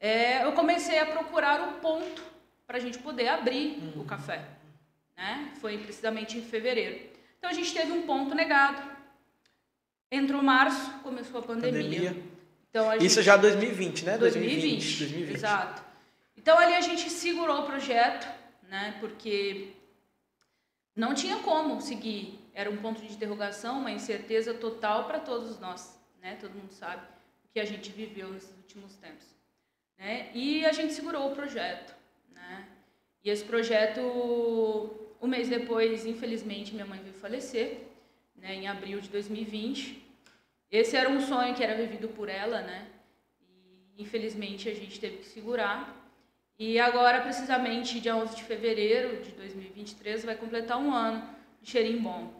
é, 0.00 0.44
eu 0.44 0.52
comecei 0.52 0.98
a 0.98 1.06
procurar 1.06 1.60
um 1.60 1.80
ponto 1.80 2.22
para 2.66 2.76
a 2.76 2.80
gente 2.80 2.98
poder 2.98 3.28
abrir 3.28 3.78
uhum. 3.78 4.02
o 4.02 4.04
café. 4.04 4.44
Né? 5.16 5.52
Foi 5.60 5.78
precisamente 5.78 6.38
em 6.38 6.42
fevereiro. 6.42 7.08
Então 7.38 7.50
a 7.50 7.52
gente 7.52 7.72
teve 7.72 7.92
um 7.92 8.02
ponto 8.02 8.34
negado. 8.34 8.82
Entrou 10.10 10.42
março, 10.42 10.90
começou 11.02 11.40
a 11.40 11.42
pandemia. 11.42 11.82
pandemia. 11.82 12.24
Então, 12.70 12.92
gente... 12.92 13.06
Isso 13.06 13.22
já 13.22 13.36
2020, 13.36 14.04
né? 14.04 14.18
2020, 14.18 14.52
2020, 14.52 14.98
2020. 14.98 15.34
Exato. 15.34 15.82
Então 16.36 16.58
ali 16.58 16.74
a 16.74 16.80
gente 16.80 17.10
segurou 17.10 17.60
o 17.60 17.66
projeto, 17.66 18.28
né? 18.68 18.96
Porque 19.00 19.72
não 20.94 21.14
tinha 21.14 21.38
como 21.38 21.80
seguir. 21.80 22.37
Era 22.58 22.68
um 22.68 22.76
ponto 22.76 23.00
de 23.00 23.12
interrogação, 23.12 23.78
uma 23.78 23.92
incerteza 23.92 24.52
total 24.52 25.04
para 25.04 25.20
todos 25.20 25.60
nós, 25.60 25.96
né? 26.20 26.36
Todo 26.40 26.56
mundo 26.56 26.72
sabe 26.72 27.06
o 27.44 27.52
que 27.52 27.60
a 27.60 27.64
gente 27.64 27.88
viveu 27.92 28.30
nesses 28.30 28.50
últimos 28.56 28.96
tempos, 28.96 29.28
né? 29.96 30.28
E 30.34 30.66
a 30.66 30.72
gente 30.72 30.92
segurou 30.92 31.30
o 31.30 31.36
projeto, 31.36 31.94
né? 32.32 32.66
E 33.22 33.30
esse 33.30 33.44
projeto, 33.44 34.00
um 35.22 35.28
mês 35.28 35.48
depois, 35.48 36.04
infelizmente, 36.04 36.74
minha 36.74 36.84
mãe 36.84 37.00
veio 37.00 37.14
falecer 37.14 37.82
né, 38.34 38.56
em 38.56 38.66
abril 38.66 38.98
de 39.00 39.08
2020. 39.08 40.04
Esse 40.68 40.96
era 40.96 41.08
um 41.08 41.20
sonho 41.20 41.54
que 41.54 41.62
era 41.62 41.76
vivido 41.76 42.08
por 42.08 42.28
ela, 42.28 42.62
né? 42.62 42.88
E 43.40 44.02
infelizmente 44.02 44.68
a 44.68 44.74
gente 44.74 44.98
teve 44.98 45.18
que 45.18 45.26
segurar. 45.26 45.94
E 46.58 46.80
agora, 46.80 47.20
precisamente, 47.20 48.00
dia 48.00 48.16
11 48.16 48.34
de 48.34 48.42
fevereiro 48.42 49.22
de 49.22 49.30
2023, 49.30 50.24
vai 50.24 50.34
completar 50.34 50.76
um 50.76 50.92
ano 50.92 51.38
de 51.62 51.70
Xerimbom, 51.70 52.37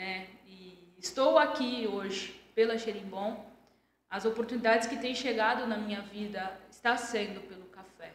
né? 0.00 0.26
E 0.46 0.94
estou 0.98 1.38
aqui 1.38 1.86
hoje 1.86 2.34
pela 2.54 2.78
Xerimbom. 2.78 3.44
As 4.08 4.24
oportunidades 4.24 4.88
que 4.88 4.96
têm 4.96 5.14
chegado 5.14 5.66
na 5.66 5.76
minha 5.76 6.00
vida 6.00 6.58
está 6.70 6.96
sendo 6.96 7.40
pelo 7.46 7.66
café. 7.66 8.10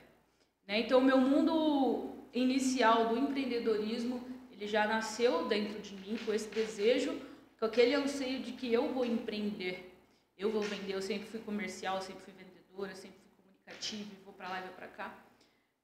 Né? 0.68 0.80
Então, 0.80 0.98
o 1.00 1.04
meu 1.04 1.20
mundo 1.20 2.10
inicial 2.34 3.10
do 3.10 3.18
empreendedorismo 3.18 4.20
ele 4.52 4.68
já 4.68 4.88
nasceu 4.88 5.48
dentro 5.48 5.80
de 5.80 5.94
mim 5.96 6.18
com 6.26 6.34
esse 6.34 6.50
desejo, 6.50 7.22
com 7.60 7.66
aquele 7.66 7.94
anseio 7.94 8.40
de 8.42 8.54
que 8.54 8.74
eu 8.74 8.92
vou 8.92 9.06
empreender, 9.06 9.94
eu 10.38 10.50
vou 10.50 10.62
vender. 10.62 10.94
Eu 10.94 11.02
sempre 11.02 11.28
fui 11.28 11.42
comercial, 11.42 12.02
sempre 12.02 12.24
fui 12.24 12.34
vendedora, 12.34 12.96
sempre 12.96 13.18
fui 13.20 13.44
comunicativa, 13.44 14.10
vou 14.24 14.34
para 14.34 14.50
lá 14.50 14.60
e 14.60 14.64
vou 14.64 14.74
para 14.74 14.88
cá. 14.88 15.14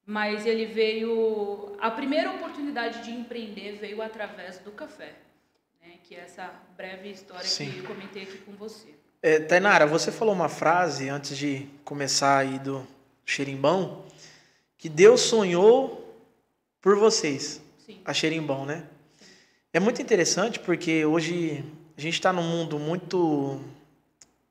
Mas 0.04 0.46
ele 0.46 0.66
veio, 0.66 1.76
a 1.78 1.90
primeira 1.90 2.32
oportunidade 2.32 3.04
de 3.04 3.12
empreender 3.12 3.72
veio 3.76 4.02
através 4.02 4.58
do 4.58 4.72
café? 4.72 5.14
Que 6.04 6.14
é 6.14 6.20
essa 6.20 6.52
breve 6.76 7.10
história 7.10 7.46
Sim. 7.46 7.70
que 7.70 7.78
eu 7.78 7.84
comentei 7.84 8.22
aqui 8.24 8.38
com 8.38 8.52
você. 8.52 8.88
É, 9.22 9.38
Tainara, 9.38 9.86
você 9.86 10.10
falou 10.10 10.34
uma 10.34 10.48
frase 10.48 11.08
antes 11.08 11.36
de 11.36 11.68
começar 11.84 12.38
aí 12.38 12.58
do 12.58 12.86
xerimbão, 13.24 14.04
que 14.76 14.88
Deus 14.88 15.20
sonhou 15.20 16.20
por 16.80 16.96
vocês. 16.96 17.62
Sim. 17.86 18.00
a 18.04 18.14
Xerimbão, 18.14 18.64
né? 18.64 18.84
É 19.72 19.80
muito 19.80 20.00
interessante 20.00 20.60
porque 20.60 21.04
hoje 21.04 21.64
a 21.96 22.00
gente 22.00 22.14
está 22.14 22.32
num 22.32 22.42
mundo 22.42 22.78
muito 22.78 23.60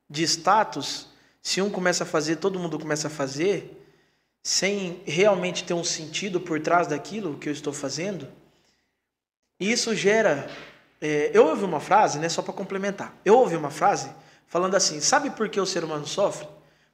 de 0.08 0.22
status. 0.24 1.08
Se 1.40 1.62
um 1.62 1.70
começa 1.70 2.04
a 2.04 2.06
fazer, 2.06 2.36
todo 2.36 2.58
mundo 2.58 2.78
começa 2.78 3.08
a 3.08 3.10
fazer, 3.10 3.84
sem 4.42 5.00
realmente 5.06 5.64
ter 5.64 5.74
um 5.74 5.84
sentido 5.84 6.40
por 6.40 6.60
trás 6.60 6.86
daquilo 6.86 7.38
que 7.38 7.48
eu 7.48 7.52
estou 7.52 7.72
fazendo. 7.72 8.28
E 9.58 9.70
isso 9.70 9.94
gera. 9.94 10.50
É, 11.02 11.30
eu 11.34 11.46
ouvi 11.46 11.64
uma 11.64 11.80
frase, 11.80 12.18
né, 12.18 12.30
só 12.30 12.40
para 12.40 12.54
complementar. 12.54 13.14
Eu 13.24 13.36
ouvi 13.36 13.56
uma 13.56 13.70
frase 13.70 14.10
falando 14.46 14.74
assim: 14.74 15.00
sabe 15.00 15.28
por 15.30 15.50
que 15.50 15.60
o 15.60 15.66
ser 15.66 15.84
humano 15.84 16.06
sofre? 16.06 16.48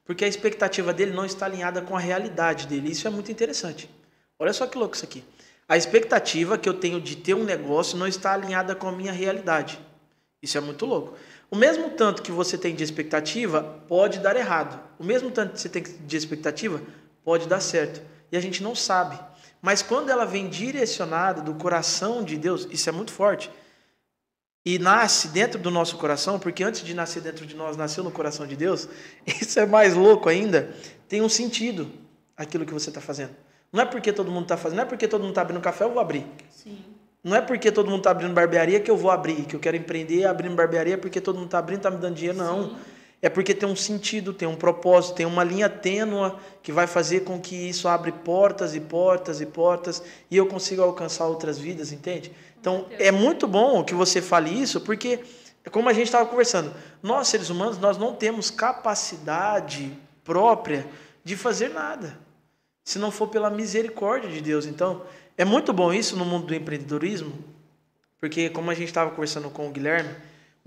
Porque 0.04 0.24
a 0.24 0.28
expectativa 0.28 0.92
dele 0.92 1.12
não 1.12 1.24
está 1.24 1.46
alinhada 1.46 1.80
com 1.82 1.96
a 1.96 2.00
realidade 2.00 2.66
dele. 2.66 2.90
Isso 2.90 3.06
é 3.06 3.10
muito 3.10 3.30
interessante. 3.30 3.88
Olha 4.38 4.52
só 4.52 4.66
que 4.66 4.76
louco 4.76 4.96
isso 4.96 5.04
aqui 5.04 5.22
a 5.68 5.76
expectativa 5.76 6.56
que 6.56 6.66
eu 6.66 6.72
tenho 6.72 6.98
de 6.98 7.14
ter 7.14 7.34
um 7.34 7.44
negócio 7.44 7.98
não 7.98 8.06
está 8.06 8.32
alinhada 8.32 8.74
com 8.74 8.88
a 8.88 8.92
minha 8.92 9.12
realidade. 9.12 9.78
Isso 10.42 10.56
é 10.56 10.60
muito 10.62 10.86
louco. 10.86 11.14
O 11.50 11.56
mesmo 11.56 11.90
tanto 11.90 12.22
que 12.22 12.32
você 12.32 12.56
tem 12.56 12.74
de 12.74 12.82
expectativa 12.82 13.62
pode 13.86 14.18
dar 14.18 14.34
errado. 14.34 14.80
O 14.98 15.04
mesmo 15.04 15.30
tanto 15.30 15.52
que 15.52 15.60
você 15.60 15.68
tem 15.68 15.82
de 15.82 16.16
expectativa 16.16 16.80
pode 17.22 17.46
dar 17.46 17.60
certo. 17.60 18.00
E 18.32 18.36
a 18.36 18.40
gente 18.40 18.62
não 18.62 18.74
sabe. 18.74 19.18
Mas 19.60 19.82
quando 19.82 20.08
ela 20.08 20.24
vem 20.24 20.48
direcionada 20.48 21.42
do 21.42 21.52
coração 21.54 22.24
de 22.24 22.38
Deus, 22.38 22.66
isso 22.70 22.88
é 22.88 22.92
muito 22.92 23.12
forte. 23.12 23.50
E 24.68 24.78
nasce 24.78 25.28
dentro 25.28 25.58
do 25.58 25.70
nosso 25.70 25.96
coração, 25.96 26.38
porque 26.38 26.62
antes 26.62 26.84
de 26.84 26.92
nascer 26.92 27.22
dentro 27.22 27.46
de 27.46 27.56
nós, 27.56 27.74
nasceu 27.74 28.04
no 28.04 28.10
coração 28.10 28.46
de 28.46 28.54
Deus. 28.54 28.86
Isso 29.26 29.58
é 29.58 29.64
mais 29.64 29.94
louco 29.94 30.28
ainda. 30.28 30.74
Tem 31.08 31.22
um 31.22 31.28
sentido 31.30 31.90
aquilo 32.36 32.66
que 32.66 32.74
você 32.74 32.90
está 32.90 33.00
fazendo. 33.00 33.30
Não 33.72 33.80
é 33.80 33.86
porque 33.86 34.12
todo 34.12 34.30
mundo 34.30 34.42
está 34.42 34.58
fazendo, 34.58 34.76
não 34.76 34.84
é 34.84 34.86
porque 34.86 35.08
todo 35.08 35.22
mundo 35.22 35.30
está 35.30 35.40
abrindo 35.40 35.62
café, 35.62 35.84
eu 35.84 35.90
vou 35.90 36.02
abrir. 36.02 36.26
Sim. 36.50 36.84
Não 37.24 37.34
é 37.34 37.40
porque 37.40 37.72
todo 37.72 37.86
mundo 37.86 38.00
está 38.00 38.10
abrindo 38.10 38.34
barbearia 38.34 38.78
que 38.78 38.90
eu 38.90 38.96
vou 38.98 39.10
abrir, 39.10 39.46
que 39.46 39.56
eu 39.56 39.60
quero 39.60 39.74
empreender 39.74 40.26
abrindo 40.26 40.54
barbearia 40.54 40.98
porque 40.98 41.18
todo 41.18 41.36
mundo 41.36 41.46
está 41.46 41.60
abrindo, 41.60 41.78
está 41.78 41.90
me 41.90 41.96
dando 41.96 42.14
dinheiro, 42.16 42.36
não. 42.36 42.68
Sim. 42.68 42.76
É 43.20 43.28
porque 43.28 43.52
tem 43.52 43.68
um 43.68 43.74
sentido, 43.74 44.32
tem 44.32 44.46
um 44.46 44.54
propósito, 44.54 45.16
tem 45.16 45.26
uma 45.26 45.42
linha 45.42 45.68
tênua 45.68 46.38
que 46.62 46.70
vai 46.70 46.86
fazer 46.86 47.20
com 47.20 47.40
que 47.40 47.56
isso 47.56 47.88
abre 47.88 48.12
portas 48.12 48.76
e 48.76 48.80
portas 48.80 49.40
e 49.40 49.46
portas 49.46 50.02
e 50.30 50.36
eu 50.36 50.46
consiga 50.46 50.82
alcançar 50.82 51.26
outras 51.26 51.58
vidas, 51.58 51.90
entende? 51.90 52.32
Então 52.60 52.86
é 52.92 53.10
muito 53.10 53.48
bom 53.48 53.82
que 53.82 53.94
você 53.94 54.22
fale 54.22 54.50
isso, 54.50 54.80
porque 54.80 55.20
como 55.72 55.88
a 55.88 55.92
gente 55.92 56.06
estava 56.06 56.26
conversando, 56.26 56.72
nós 57.02 57.26
seres 57.26 57.50
humanos 57.50 57.78
nós 57.78 57.98
não 57.98 58.14
temos 58.14 58.50
capacidade 58.50 59.92
própria 60.22 60.86
de 61.24 61.36
fazer 61.36 61.70
nada, 61.70 62.16
se 62.84 63.00
não 63.00 63.10
for 63.10 63.28
pela 63.28 63.50
misericórdia 63.50 64.30
de 64.30 64.40
Deus. 64.40 64.64
Então 64.64 65.02
é 65.36 65.44
muito 65.44 65.72
bom 65.72 65.92
isso 65.92 66.16
no 66.16 66.24
mundo 66.24 66.46
do 66.46 66.54
empreendedorismo, 66.54 67.32
porque 68.20 68.48
como 68.48 68.70
a 68.70 68.74
gente 68.74 68.88
estava 68.88 69.10
conversando 69.10 69.50
com 69.50 69.66
o 69.66 69.70
Guilherme 69.70 70.14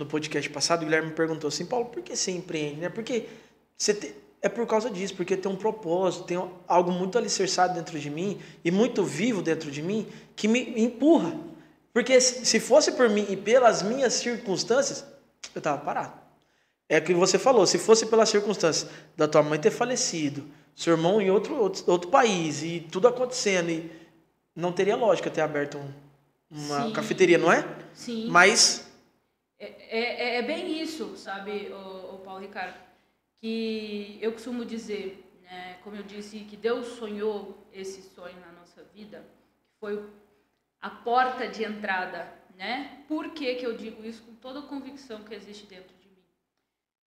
no 0.01 0.05
podcast 0.07 0.49
passado, 0.49 0.81
o 0.81 0.85
Guilherme 0.85 1.11
perguntou 1.11 1.47
assim, 1.47 1.65
Paulo, 1.65 1.85
por 1.85 2.01
que 2.01 2.15
você 2.15 2.31
empreende? 2.31 2.81
Né? 2.81 2.89
Porque 2.89 3.27
você 3.77 3.93
te... 3.93 4.15
é 4.41 4.49
por 4.49 4.65
causa 4.65 4.89
disso, 4.89 5.15
porque 5.15 5.37
tem 5.37 5.51
um 5.51 5.55
propósito, 5.55 6.23
tem 6.23 6.41
algo 6.67 6.91
muito 6.91 7.17
alicerçado 7.17 7.73
dentro 7.73 7.99
de 7.99 8.09
mim 8.09 8.39
e 8.65 8.71
muito 8.71 9.03
vivo 9.03 9.41
dentro 9.41 9.69
de 9.71 9.81
mim 9.81 10.07
que 10.35 10.47
me 10.47 10.81
empurra. 10.81 11.35
Porque 11.93 12.19
se 12.19 12.59
fosse 12.59 12.93
por 12.93 13.09
mim 13.09 13.25
e 13.29 13.37
pelas 13.37 13.83
minhas 13.83 14.13
circunstâncias, 14.13 15.05
eu 15.53 15.59
estava 15.59 15.77
parado. 15.77 16.13
É 16.89 16.97
o 16.97 17.01
que 17.01 17.13
você 17.13 17.37
falou, 17.37 17.65
se 17.65 17.77
fosse 17.77 18.05
pelas 18.05 18.29
circunstâncias 18.29 18.89
da 19.15 19.27
tua 19.27 19.43
mãe 19.43 19.59
ter 19.59 19.71
falecido, 19.71 20.43
seu 20.75 20.93
irmão 20.93 21.21
em 21.21 21.29
outro, 21.29 21.55
outro, 21.55 21.83
outro 21.87 22.09
país 22.09 22.63
e 22.63 22.85
tudo 22.91 23.07
acontecendo 23.07 23.69
e 23.69 23.91
não 24.55 24.71
teria 24.71 24.95
lógica 24.95 25.29
ter 25.29 25.41
aberto 25.41 25.77
um, 25.77 25.87
uma 26.49 26.87
Sim. 26.87 26.93
cafeteria, 26.93 27.37
não 27.37 27.51
é? 27.51 27.65
Sim. 27.93 28.27
Mas. 28.29 28.90
É, 29.61 29.99
é, 29.99 30.35
é 30.37 30.41
bem 30.41 30.81
isso, 30.81 31.15
sabe, 31.15 31.67
o, 31.71 32.15
o, 32.15 32.19
Paulo 32.25 32.41
Ricardo? 32.41 32.75
Que 33.39 34.17
eu 34.19 34.31
costumo 34.31 34.65
dizer, 34.65 35.23
né, 35.43 35.77
como 35.83 35.95
eu 35.95 36.01
disse, 36.01 36.39
que 36.39 36.57
Deus 36.57 36.87
sonhou 36.87 37.63
esse 37.71 38.01
sonho 38.01 38.39
na 38.39 38.51
nossa 38.53 38.83
vida, 38.95 39.23
que 39.59 39.79
foi 39.79 40.03
a 40.81 40.89
porta 40.89 41.47
de 41.47 41.63
entrada, 41.63 42.33
né? 42.57 43.03
Por 43.07 43.29
que, 43.29 43.53
que 43.53 43.63
eu 43.63 43.77
digo 43.77 44.03
isso 44.03 44.23
com 44.23 44.33
toda 44.33 44.59
a 44.59 44.63
convicção 44.63 45.23
que 45.23 45.35
existe 45.35 45.67
dentro 45.67 45.95
de 45.95 46.07
mim? 46.07 46.23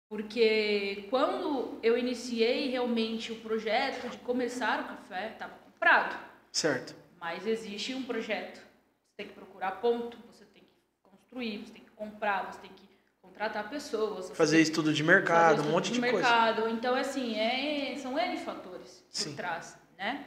Porque 0.07 1.07
quando 1.09 1.77
eu 1.83 1.97
iniciei 1.97 2.69
realmente 2.69 3.33
o 3.33 3.41
projeto 3.41 4.09
de 4.09 4.17
começar 4.19 4.79
o 4.79 4.87
café, 4.87 5.31
estava 5.33 5.55
comprado. 5.55 6.17
Certo. 6.53 6.95
Mas 7.19 7.45
existe 7.45 7.93
um 7.93 8.03
projeto. 8.03 8.59
Você 8.59 9.17
tem 9.17 9.27
que 9.27 9.33
procurar 9.33 9.81
ponto, 9.81 10.17
você 10.31 10.45
tem 10.45 10.63
que 10.63 11.09
construir, 11.09 11.57
você 11.57 11.73
tem 11.73 11.83
que 11.83 11.84
comprar, 11.95 12.51
você 12.51 12.59
tem 12.59 12.71
que 12.71 12.85
contratar 13.21 13.69
pessoas. 13.69 14.29
Fazer 14.31 14.61
estudo 14.61 14.93
de 14.93 15.03
mercado, 15.03 15.61
um 15.63 15.71
monte 15.71 15.87
de, 15.87 15.93
de 15.93 16.01
mercado. 16.01 16.61
coisa. 16.61 16.75
Então, 16.75 16.95
assim, 16.95 17.35
é, 17.35 17.95
são 17.97 18.17
N 18.17 18.37
fatores 18.37 19.03
por 19.09 19.17
Sim. 19.17 19.35
trás, 19.35 19.77
né? 19.97 20.25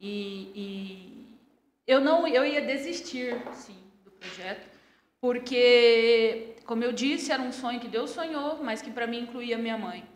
E, 0.00 0.52
e, 0.54 1.38
eu 1.86 2.00
não, 2.00 2.26
eu 2.26 2.44
ia 2.44 2.60
desistir, 2.60 3.36
sim, 3.52 3.76
do 4.04 4.10
projeto, 4.10 4.68
porque, 5.20 6.56
como 6.66 6.84
eu 6.84 6.92
disse, 6.92 7.32
era 7.32 7.42
um 7.42 7.52
sonho 7.52 7.80
que 7.80 7.88
Deus 7.88 8.10
sonhou, 8.10 8.62
mas 8.62 8.82
que 8.82 8.90
para 8.90 9.06
mim 9.06 9.20
incluía 9.20 9.56
minha 9.56 9.78
mãe. 9.78 10.06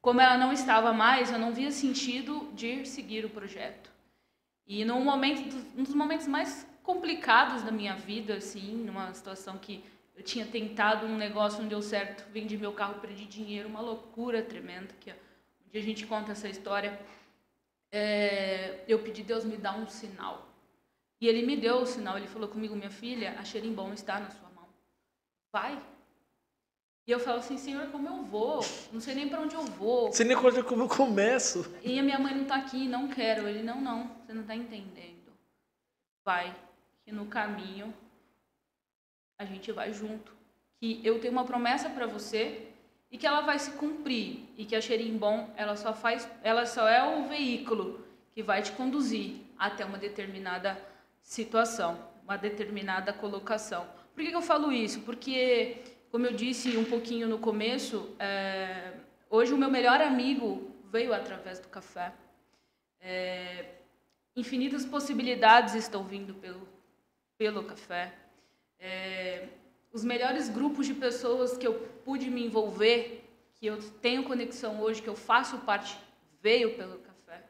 Como 0.00 0.20
ela 0.20 0.36
não 0.36 0.52
estava 0.52 0.92
mais, 0.92 1.30
eu 1.30 1.38
não 1.38 1.52
via 1.52 1.70
sentido 1.70 2.48
de 2.54 2.84
seguir 2.84 3.24
o 3.24 3.30
projeto. 3.30 3.90
E 4.66 4.84
num 4.84 5.02
momento, 5.02 5.56
um 5.76 5.82
dos 5.82 5.94
momentos 5.94 6.26
mais 6.26 6.66
complicados 6.82 7.62
da 7.62 7.70
minha 7.70 7.94
vida, 7.94 8.34
assim, 8.34 8.74
numa 8.84 9.12
situação 9.14 9.56
que 9.58 9.84
eu 10.14 10.22
tinha 10.22 10.46
tentado 10.46 11.06
um 11.06 11.16
negócio, 11.16 11.60
não 11.60 11.68
deu 11.68 11.82
certo, 11.82 12.24
vendi 12.30 12.56
meu 12.56 12.72
carro, 12.72 13.00
perdi 13.00 13.24
dinheiro, 13.24 13.68
uma 13.68 13.80
loucura 13.80 14.42
tremenda, 14.42 14.94
que 15.00 15.10
um 15.10 15.70
dia 15.70 15.80
a 15.80 15.84
gente 15.84 16.06
conta 16.06 16.32
essa 16.32 16.48
história. 16.48 16.98
É, 17.90 18.84
eu 18.88 18.98
pedi 19.00 19.22
Deus 19.22 19.44
me 19.44 19.56
dar 19.56 19.76
um 19.76 19.88
sinal. 19.88 20.48
E 21.20 21.28
ele 21.28 21.46
me 21.46 21.56
deu 21.56 21.76
o 21.76 21.86
sinal, 21.86 22.16
ele 22.16 22.26
falou 22.26 22.48
comigo, 22.48 22.74
minha 22.74 22.90
filha, 22.90 23.36
a 23.38 23.44
xerimbom 23.44 23.92
está 23.92 24.18
na 24.18 24.30
sua 24.30 24.48
mão. 24.50 24.66
Vai, 25.52 25.80
e 27.04 27.10
eu 27.10 27.18
falo 27.18 27.38
assim, 27.38 27.58
Senhor, 27.58 27.88
como 27.88 28.08
eu 28.08 28.22
vou? 28.22 28.64
Não 28.92 29.00
sei 29.00 29.14
nem 29.14 29.28
para 29.28 29.40
onde 29.40 29.56
eu 29.56 29.64
vou. 29.64 30.04
Não 30.04 30.12
sei 30.12 30.24
nem 30.24 30.36
como 30.36 30.82
eu 30.82 30.88
começo. 30.88 31.74
E 31.82 31.98
a 31.98 32.02
minha 32.02 32.18
mãe 32.18 32.32
não 32.32 32.42
está 32.42 32.56
aqui, 32.56 32.86
não 32.86 33.08
quero. 33.08 33.48
Ele, 33.48 33.60
não, 33.60 33.80
não, 33.80 34.08
você 34.20 34.32
não 34.32 34.42
está 34.42 34.54
entendendo. 34.54 35.32
Vai, 36.24 36.54
que 37.04 37.10
no 37.10 37.26
caminho 37.26 37.92
a 39.42 39.46
gente 39.46 39.70
vai 39.72 39.92
junto. 39.92 40.32
Que 40.78 41.00
eu 41.04 41.20
tenho 41.20 41.32
uma 41.32 41.44
promessa 41.44 41.90
para 41.90 42.06
você 42.06 42.68
e 43.10 43.18
que 43.18 43.26
ela 43.26 43.40
vai 43.40 43.58
se 43.58 43.72
cumprir. 43.72 44.48
E 44.56 44.64
que 44.64 44.74
a 44.74 44.80
Xerimbom, 44.80 45.50
ela 45.56 45.76
só 45.76 45.92
faz, 45.92 46.28
ela 46.42 46.64
só 46.64 46.88
é 46.88 47.18
o 47.18 47.28
veículo 47.28 48.04
que 48.34 48.42
vai 48.42 48.62
te 48.62 48.72
conduzir 48.72 49.36
até 49.58 49.84
uma 49.84 49.98
determinada 49.98 50.80
situação, 51.20 51.98
uma 52.24 52.36
determinada 52.36 53.12
colocação. 53.12 53.86
Por 54.14 54.22
que, 54.24 54.30
que 54.30 54.36
eu 54.36 54.42
falo 54.42 54.72
isso? 54.72 55.00
Porque 55.00 55.82
como 56.10 56.26
eu 56.26 56.32
disse 56.32 56.76
um 56.76 56.84
pouquinho 56.84 57.26
no 57.28 57.38
começo, 57.38 58.14
é, 58.18 58.92
hoje 59.30 59.52
o 59.52 59.58
meu 59.58 59.70
melhor 59.70 60.00
amigo 60.00 60.70
veio 60.90 61.14
através 61.14 61.58
do 61.58 61.68
café. 61.68 62.12
É, 63.00 63.66
infinitas 64.36 64.84
possibilidades 64.84 65.74
estão 65.74 66.04
vindo 66.04 66.34
pelo, 66.34 66.68
pelo 67.38 67.64
café. 67.64 68.12
É, 68.82 69.46
os 69.92 70.02
melhores 70.02 70.48
grupos 70.48 70.86
de 70.86 70.94
pessoas 70.94 71.56
que 71.56 71.64
eu 71.64 71.74
pude 72.04 72.28
me 72.28 72.44
envolver, 72.44 73.24
que 73.54 73.66
eu 73.66 73.78
tenho 74.00 74.24
conexão 74.24 74.80
hoje, 74.80 75.00
que 75.00 75.08
eu 75.08 75.14
faço 75.14 75.58
parte, 75.58 75.96
veio 76.42 76.76
pelo 76.76 76.98
café. 76.98 77.44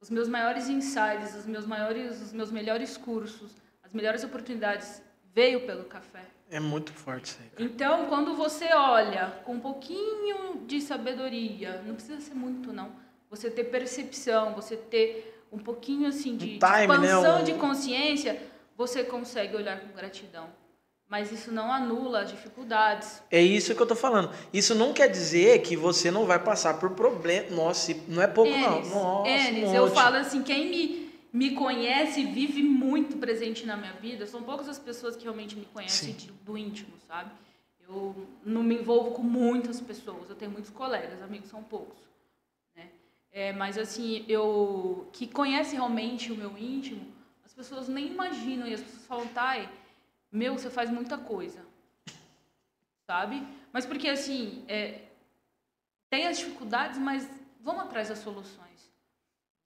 Os 0.00 0.08
meus 0.08 0.26
maiores 0.26 0.70
insights, 0.70 1.34
os 1.36 1.44
meus 1.44 1.66
maiores, 1.66 2.22
os 2.22 2.32
meus 2.32 2.50
melhores 2.50 2.96
cursos, 2.96 3.52
as 3.82 3.92
melhores 3.92 4.24
oportunidades 4.24 5.02
veio 5.34 5.66
pelo 5.66 5.84
café. 5.84 6.24
É 6.50 6.58
muito 6.58 6.92
forte 6.94 7.26
isso 7.26 7.38
aí. 7.42 7.50
Cara. 7.50 7.64
Então, 7.64 8.06
quando 8.06 8.34
você 8.34 8.72
olha 8.72 9.42
com 9.44 9.54
um 9.54 9.60
pouquinho 9.60 10.64
de 10.66 10.80
sabedoria, 10.80 11.82
não 11.84 11.94
precisa 11.94 12.20
ser 12.20 12.34
muito, 12.34 12.72
não. 12.72 12.90
Você 13.28 13.50
ter 13.50 13.64
percepção, 13.64 14.54
você 14.54 14.76
ter 14.76 15.44
um 15.52 15.58
pouquinho 15.58 16.08
assim 16.08 16.36
de, 16.36 16.44
um 16.44 16.58
time, 16.58 16.58
de 16.58 16.82
expansão 16.82 17.36
né? 17.36 17.40
um... 17.40 17.44
de 17.44 17.54
consciência, 17.54 18.53
você 18.76 19.04
consegue 19.04 19.56
olhar 19.56 19.80
com 19.80 19.94
gratidão. 19.94 20.48
Mas 21.08 21.30
isso 21.30 21.52
não 21.52 21.70
anula 21.70 22.22
as 22.22 22.30
dificuldades. 22.30 23.22
É 23.30 23.40
isso 23.40 23.74
que 23.74 23.80
eu 23.80 23.86
tô 23.86 23.94
falando. 23.94 24.34
Isso 24.52 24.74
não 24.74 24.92
quer 24.92 25.08
dizer 25.08 25.60
que 25.60 25.76
você 25.76 26.10
não 26.10 26.24
vai 26.24 26.38
passar 26.38 26.80
por 26.80 26.90
problemas. 26.90 27.52
Nossa, 27.52 27.94
não 28.08 28.22
é 28.22 28.26
pouco, 28.26 28.50
Enes, 28.50 28.64
não. 28.64 29.02
Nossa, 29.02 29.28
Enes, 29.28 29.68
um 29.68 29.74
eu 29.74 29.88
falo 29.88 30.16
assim, 30.16 30.42
quem 30.42 30.70
me 30.70 31.04
me 31.34 31.50
conhece 31.50 32.20
e 32.20 32.26
vive 32.26 32.62
muito 32.62 33.16
presente 33.16 33.66
na 33.66 33.76
minha 33.76 33.92
vida. 33.94 34.24
São 34.24 34.40
poucas 34.44 34.68
as 34.68 34.78
pessoas 34.78 35.16
que 35.16 35.24
realmente 35.24 35.56
me 35.56 35.64
conhecem 35.64 36.14
de, 36.14 36.30
do 36.30 36.56
íntimo, 36.56 36.92
sabe? 37.08 37.32
Eu 37.80 38.28
não 38.46 38.62
me 38.62 38.76
envolvo 38.76 39.10
com 39.10 39.22
muitas 39.22 39.80
pessoas. 39.80 40.30
Eu 40.30 40.36
tenho 40.36 40.52
muitos 40.52 40.70
colegas, 40.70 41.20
amigos 41.20 41.50
são 41.50 41.60
poucos. 41.60 41.98
Né? 42.76 42.88
É, 43.32 43.52
mas 43.52 43.76
assim, 43.76 44.24
eu 44.28 45.08
que 45.12 45.26
conhece 45.26 45.74
realmente 45.74 46.30
o 46.30 46.36
meu 46.36 46.56
íntimo, 46.56 47.04
as 47.56 47.68
pessoas 47.68 47.88
nem 47.88 48.08
imaginam 48.08 48.66
e 48.66 48.74
as 48.74 48.82
pessoas 48.82 49.06
falam, 49.06 49.28
Thay, 49.28 49.68
meu, 50.30 50.58
você 50.58 50.68
faz 50.68 50.90
muita 50.90 51.16
coisa, 51.16 51.64
sabe? 53.06 53.46
Mas 53.72 53.86
porque 53.86 54.08
assim, 54.08 54.64
é, 54.66 55.02
tem 56.10 56.26
as 56.26 56.38
dificuldades, 56.38 56.98
mas 56.98 57.28
vamos 57.60 57.84
atrás 57.84 58.08
das 58.08 58.18
soluções. 58.18 58.92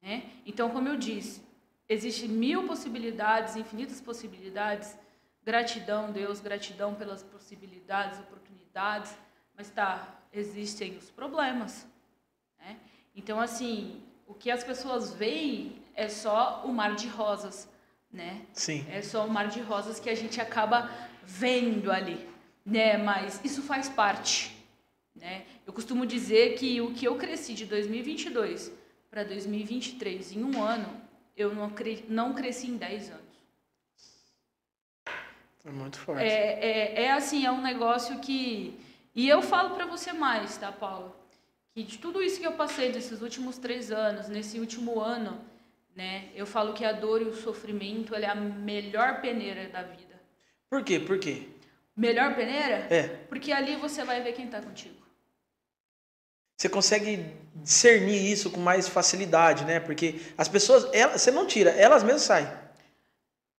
Né? 0.03 0.31
Então, 0.45 0.71
como 0.71 0.89
eu 0.89 0.97
disse, 0.97 1.49
Existem 1.89 2.29
mil 2.29 2.67
possibilidades, 2.67 3.57
infinitas 3.57 4.01
possibilidades. 4.01 4.97
Gratidão, 5.43 6.13
Deus, 6.13 6.39
gratidão 6.39 6.95
pelas 6.95 7.23
possibilidades, 7.23 8.21
oportunidades. 8.21 9.17
Mas 9.57 9.71
tá, 9.71 10.21
existem 10.31 10.99
os 10.99 11.09
problemas. 11.11 11.87
Né? 12.59 12.79
Então, 13.17 13.41
assim, 13.41 14.03
o 14.27 14.35
que 14.35 14.51
as 14.51 14.63
pessoas 14.63 15.15
veem 15.15 15.83
é 15.95 16.09
só 16.11 16.63
o 16.67 16.73
mar 16.73 16.95
de 16.95 17.09
rosas, 17.09 17.67
né? 18.13 18.43
Sim. 18.53 18.87
É 18.91 19.03
só 19.03 19.27
o 19.27 19.31
mar 19.31 19.49
de 19.49 19.61
rosas 19.61 20.01
que 20.01 20.09
a 20.11 20.15
gente 20.15 20.41
acaba 20.41 20.91
vendo 21.25 21.91
ali, 21.91 22.29
né? 22.65 22.97
Mas 22.97 23.41
isso 23.45 23.63
faz 23.63 23.89
parte, 23.89 24.57
né? 25.15 25.45
Eu 25.67 25.73
costumo 25.73 26.07
dizer 26.07 26.57
que 26.57 26.81
o 26.81 26.93
que 26.93 27.07
eu 27.07 27.17
cresci 27.17 27.55
de 27.55 27.67
2022 27.67 28.73
para 29.11 29.25
2023 29.25 30.33
em 30.33 30.45
um 30.45 30.63
ano 30.63 31.09
eu 31.37 31.55
não, 31.55 31.71
cre 31.71 32.05
não 32.09 32.35
cresci 32.35 32.67
em 32.67 32.77
10 32.77 33.11
anos. 33.11 33.29
É 35.65 35.71
muito 35.71 35.99
forte. 35.99 36.23
É, 36.23 36.95
é, 36.99 37.03
é 37.05 37.13
assim, 37.13 37.45
é 37.45 37.53
um 37.53 37.63
negócio 37.63 38.19
que. 38.19 38.79
E 39.15 39.29
eu 39.29 39.41
falo 39.41 39.75
para 39.75 39.87
você 39.87 40.13
mais, 40.13 40.57
tá, 40.57 40.73
Paula? 40.73 41.15
Que 41.75 41.83
de 41.83 41.99
tudo 41.99 42.23
isso 42.23 42.41
que 42.41 42.47
eu 42.47 42.53
passei 42.53 42.91
nesses 42.91 43.21
últimos 43.23 43.59
três 43.59 43.93
anos, 43.93 44.29
nesse 44.29 44.59
último 44.59 45.01
ano, 45.01 45.39
né? 45.99 46.29
Eu 46.33 46.47
falo 46.47 46.75
que 46.75 46.85
a 46.85 46.93
dor 46.93 47.21
e 47.21 47.25
o 47.25 47.35
sofrimento 47.35 48.15
é 48.15 48.25
a 48.25 48.35
melhor 48.37 49.21
peneira 49.21 49.69
da 49.69 49.83
vida. 49.83 50.15
Por 50.71 50.85
quê? 50.85 51.01
Por 51.01 51.19
quê? 51.19 51.49
Melhor 51.97 52.37
peneira? 52.37 52.87
É. 52.89 53.09
Porque 53.29 53.51
ali 53.51 53.75
você 53.75 54.05
vai 54.05 54.23
ver 54.23 54.33
quem 54.33 54.45
está 54.45 54.63
contigo. 54.63 54.95
Você 56.57 56.69
consegue 56.69 57.27
discernir 57.57 58.31
isso 58.31 58.49
com 58.49 58.61
mais 58.61 58.87
facilidade, 58.89 59.65
né? 59.65 59.81
Porque 59.81 60.21
as 60.39 60.49
pessoas, 60.49 60.89
elas, 60.93 61.21
você 61.21 61.33
não 61.33 61.49
tira, 61.49 61.71
elas 61.71 62.05
mesmas 62.05 62.23
saem. 62.23 62.49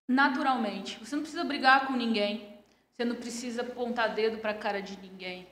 Naturalmente. 0.07 0.97
Você 0.99 1.17
não 1.17 1.23
precisa 1.23 1.43
brigar 1.43 1.87
com 1.87 1.93
ninguém. 1.93 2.57
Você 2.95 3.03
não 3.03 3.17
precisa 3.17 3.63
apontar 3.63 4.15
dedo 4.15 4.37
para 4.37 4.51
a 4.51 4.57
cara 4.57 4.81
de 4.81 4.97
ninguém. 4.97 5.45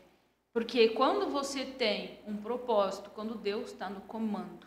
Porque 0.53 0.87
quando 0.89 1.29
você 1.29 1.65
tem 1.65 2.19
um 2.25 2.37
propósito, 2.37 3.09
quando 3.09 3.35
Deus 3.35 3.71
está 3.71 3.89
no 3.89 3.99
comando, 4.01 4.65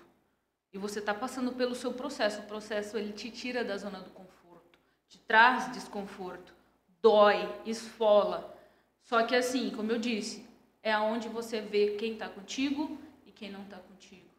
e 0.73 0.79
você 0.79 1.01
está 1.01 1.13
passando 1.13 1.53
pelo 1.53 1.75
seu 1.75 1.93
processo, 1.93 2.41
o 2.41 2.47
processo 2.47 2.97
ele 2.97 3.13
te 3.13 3.31
tira 3.31 3.65
da 3.65 3.77
zona 3.77 4.01
do 4.01 4.11
conforto, 4.11 4.79
te 5.09 5.19
traz 5.19 5.73
desconforto, 5.73 6.55
dói, 7.03 7.49
esfola. 7.67 8.57
Só 9.03 9.23
que 9.25 9.35
assim, 9.35 9.71
como 9.71 9.91
eu 9.91 9.99
disse, 9.99 10.47
é 10.83 10.93
aonde 10.93 11.29
você 11.29 11.61
vê 11.61 11.97
quem 11.97 12.13
está 12.13 12.29
contigo 12.29 12.99
e 13.27 13.33
quem 13.33 13.51
não 13.51 13.63
está 13.63 13.79
contigo. 13.79 14.31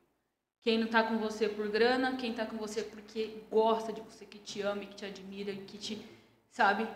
Quem 0.61 0.77
não 0.77 0.85
está 0.85 1.03
com 1.03 1.17
você 1.17 1.49
por 1.49 1.67
grana, 1.69 2.15
quem 2.15 2.31
está 2.31 2.45
com 2.45 2.55
você 2.55 2.83
porque 2.83 3.43
gosta 3.49 3.91
de 3.91 3.99
você, 4.01 4.25
que 4.25 4.37
te 4.37 4.61
ama, 4.61 4.85
que 4.85 4.95
te 4.95 5.05
admira, 5.05 5.53
que 5.53 5.77
te, 5.77 6.05
sabe? 6.49 6.87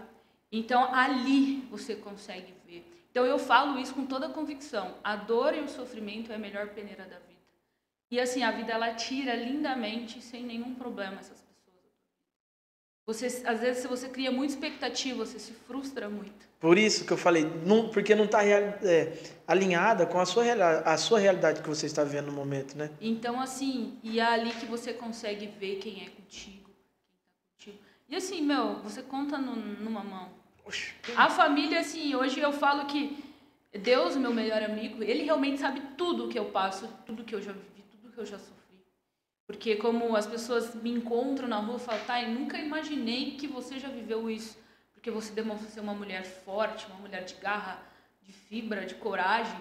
Então 0.52 0.93
ali 0.93 1.62
você 1.71 1.95
consegue 1.95 2.54
ver. 2.65 2.86
Então 3.10 3.26
eu 3.26 3.39
falo 3.39 3.80
isso 3.80 3.93
com 3.93 4.06
toda 4.06 4.30
convicção. 4.30 4.95
A 5.04 5.15
dor 5.15 5.56
e 5.56 5.62
o 5.62 5.67
sofrimento 5.67 6.32
é 6.32 6.36
a 6.36 6.39
melhor 6.39 6.69
peneira 6.69 7.06
da 7.06 7.17
vida. 7.17 7.24
E 8.15 8.19
assim, 8.21 8.43
a 8.43 8.51
vida 8.51 8.71
ela 8.71 8.93
tira 8.93 9.36
lindamente, 9.36 10.21
sem 10.21 10.41
nenhum 10.41 10.73
problema 10.73 11.15
essas 11.19 11.41
pessoas. 11.41 11.84
Você, 13.06 13.45
às 13.45 13.60
vezes, 13.60 13.82
se 13.82 13.89
você 13.89 14.08
cria 14.08 14.32
muita 14.32 14.54
expectativa, 14.54 15.25
você 15.25 15.38
se 15.38 15.51
frustra 15.51 16.08
muito. 16.08 16.47
Por 16.58 16.78
isso 16.78 17.04
que 17.04 17.12
eu 17.12 17.17
falei, 17.17 17.43
não, 17.65 17.89
porque 17.89 18.15
não 18.15 18.23
está 18.23 18.41
é, 18.45 19.21
alinhada 19.45 20.06
com 20.06 20.17
a 20.17 20.25
sua, 20.25 20.45
a 20.86 20.95
sua 20.95 21.19
realidade 21.19 21.62
que 21.62 21.67
você 21.67 21.88
está 21.88 22.06
vendo 22.06 22.28
no 22.28 22.32
momento, 22.32 22.78
né? 22.78 22.89
Então, 23.01 23.38
assim, 23.38 23.99
e 24.01 24.21
é 24.21 24.23
ali 24.23 24.51
que 24.51 24.65
você 24.65 24.93
consegue 24.93 25.47
ver 25.47 25.80
quem 25.80 26.06
é 26.06 26.10
contigo, 26.10 26.69
quem 26.69 27.34
tá 27.34 27.41
contigo. 27.51 27.84
E 28.08 28.15
assim, 28.15 28.41
meu, 28.41 28.75
você 28.75 29.01
conta 29.01 29.38
no, 29.38 29.58
numa 29.58 30.06
mão. 30.06 30.30
A 31.17 31.30
família, 31.30 31.82
assim, 31.82 32.15
hoje 32.15 32.39
eu 32.39 32.54
falo 32.54 32.86
que 32.86 33.21
Deus, 33.73 34.15
meu 34.15 34.34
melhor 34.34 34.63
amigo, 34.63 35.04
ele 35.04 35.25
realmente 35.25 35.60
sabe 35.60 35.82
tudo 35.97 36.30
que 36.30 36.39
eu 36.39 36.45
passo, 36.45 36.88
tudo 37.06 37.25
que 37.25 37.36
eu 37.36 37.41
já 37.41 37.51
vivi 37.51 37.74
que 38.15 38.21
eu 38.21 38.25
já 38.25 38.39
sofri. 38.39 38.84
Porque 39.45 39.75
como 39.75 40.15
as 40.15 40.25
pessoas 40.25 40.73
me 40.73 40.89
encontram 40.89 41.47
na 41.47 41.58
rua 41.58 41.75
e 41.78 41.80
falam, 41.80 42.06
tá, 42.06 42.21
eu 42.21 42.30
nunca 42.30 42.58
imaginei 42.58 43.36
que 43.36 43.45
você 43.45 43.78
já 43.78 43.89
viveu 43.89 44.30
isso. 44.30 44.58
Porque 44.93 45.12
você 45.12 45.32
demonstra 45.34 45.69
ser 45.69 45.82
uma 45.82 45.93
mulher 45.93 46.23
forte, 46.23 46.88
uma 46.88 46.97
mulher 46.97 47.23
de 47.25 47.36
garra, 47.36 47.80
de 48.23 48.34
fibra, 48.34 48.86
de 48.86 48.95
coragem. 48.95 49.60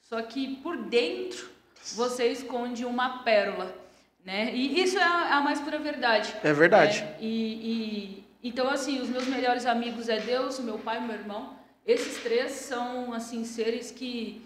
Só 0.00 0.22
que 0.22 0.56
por 0.56 0.76
dentro 0.76 1.50
você 1.94 2.28
esconde 2.28 2.84
uma 2.84 3.22
pérola. 3.22 3.76
Né? 4.24 4.54
E 4.54 4.82
isso 4.82 4.98
é 4.98 5.02
a, 5.02 5.36
a 5.36 5.40
mais 5.40 5.60
pura 5.60 5.78
verdade. 5.78 6.34
É 6.42 6.52
verdade. 6.52 7.02
Né? 7.02 7.16
E, 7.20 7.26
e, 7.30 8.24
então, 8.42 8.68
assim, 8.68 9.00
os 9.00 9.08
meus 9.08 9.26
melhores 9.26 9.66
amigos 9.66 10.08
é 10.08 10.18
Deus, 10.18 10.58
meu 10.58 10.78
pai 10.78 11.00
meu 11.00 11.14
irmão. 11.14 11.56
Esses 11.84 12.22
três 12.22 12.52
são, 12.52 13.12
assim, 13.12 13.44
seres 13.44 13.92
que 13.92 14.44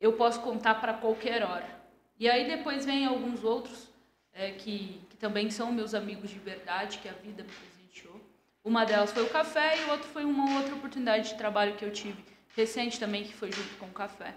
eu 0.00 0.12
posso 0.12 0.40
contar 0.40 0.76
para 0.76 0.94
qualquer 0.94 1.42
hora. 1.42 1.75
E 2.18 2.28
aí 2.28 2.46
depois 2.46 2.84
vem 2.84 3.04
alguns 3.04 3.44
outros 3.44 3.88
é, 4.32 4.52
que, 4.52 5.00
que 5.10 5.16
também 5.16 5.50
são 5.50 5.72
meus 5.72 5.94
amigos 5.94 6.30
de 6.30 6.38
verdade, 6.38 6.98
que 6.98 7.08
a 7.08 7.12
vida 7.12 7.42
me 7.42 7.50
presenteou. 7.50 8.20
Uma 8.64 8.84
delas 8.84 9.12
foi 9.12 9.22
o 9.22 9.30
café 9.30 9.80
e 9.80 9.84
o 9.84 9.90
outro 9.90 10.08
foi 10.08 10.24
uma 10.24 10.58
outra 10.58 10.74
oportunidade 10.74 11.30
de 11.30 11.34
trabalho 11.36 11.76
que 11.76 11.84
eu 11.84 11.92
tive 11.92 12.22
recente 12.56 12.98
também, 12.98 13.24
que 13.24 13.34
foi 13.34 13.52
junto 13.52 13.76
com 13.76 13.86
o 13.86 13.92
café. 13.92 14.34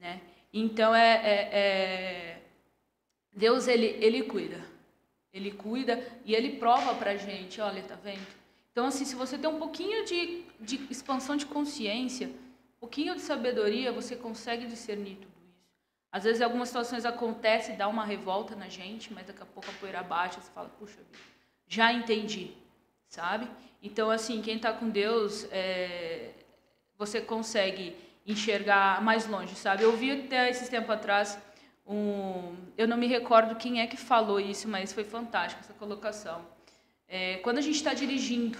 Né? 0.00 0.20
Então, 0.52 0.94
é, 0.94 1.14
é, 1.14 1.50
é... 1.52 2.42
Deus, 3.32 3.68
ele, 3.68 3.86
ele 4.00 4.22
cuida. 4.22 4.64
Ele 5.32 5.52
cuida 5.52 6.04
e 6.24 6.34
ele 6.34 6.56
prova 6.56 6.94
pra 6.94 7.16
gente, 7.16 7.60
olha, 7.60 7.82
tá 7.82 7.94
vendo? 7.94 8.26
Então, 8.72 8.86
assim, 8.86 9.04
se 9.04 9.14
você 9.14 9.38
tem 9.38 9.48
um 9.48 9.58
pouquinho 9.58 10.04
de, 10.04 10.42
de 10.58 10.86
expansão 10.90 11.36
de 11.36 11.46
consciência, 11.46 12.28
um 12.28 12.80
pouquinho 12.80 13.14
de 13.14 13.20
sabedoria, 13.20 13.92
você 13.92 14.16
consegue 14.16 14.66
discernir 14.66 15.16
tudo. 15.16 15.39
Às 16.12 16.24
vezes, 16.24 16.42
algumas 16.42 16.68
situações 16.68 17.04
acontecem, 17.04 17.76
dá 17.76 17.86
uma 17.86 18.04
revolta 18.04 18.56
na 18.56 18.68
gente, 18.68 19.12
mas 19.12 19.26
daqui 19.26 19.42
a 19.42 19.46
pouco 19.46 19.70
a 19.70 19.74
poeira 19.74 20.02
baixa, 20.02 20.40
você 20.40 20.50
fala, 20.50 20.68
puxa 20.70 20.96
vida, 20.96 21.18
já 21.68 21.92
entendi, 21.92 22.52
sabe? 23.08 23.48
Então, 23.82 24.10
assim, 24.10 24.42
quem 24.42 24.56
está 24.56 24.72
com 24.72 24.88
Deus, 24.88 25.46
é, 25.52 26.30
você 26.98 27.20
consegue 27.20 27.96
enxergar 28.26 29.00
mais 29.02 29.26
longe, 29.26 29.54
sabe? 29.54 29.84
Eu 29.84 29.96
vi 29.96 30.10
até 30.10 30.50
esses 30.50 30.68
tempos 30.68 30.90
atrás, 30.90 31.38
um, 31.86 32.54
eu 32.76 32.86
não 32.86 32.96
me 32.96 33.06
recordo 33.06 33.54
quem 33.56 33.80
é 33.80 33.86
que 33.86 33.96
falou 33.96 34.38
isso, 34.38 34.68
mas 34.68 34.92
foi 34.92 35.04
fantástico 35.04 35.62
essa 35.62 35.72
colocação. 35.74 36.44
É, 37.08 37.38
quando 37.38 37.58
a 37.58 37.60
gente 37.60 37.76
está 37.76 37.94
dirigindo, 37.94 38.58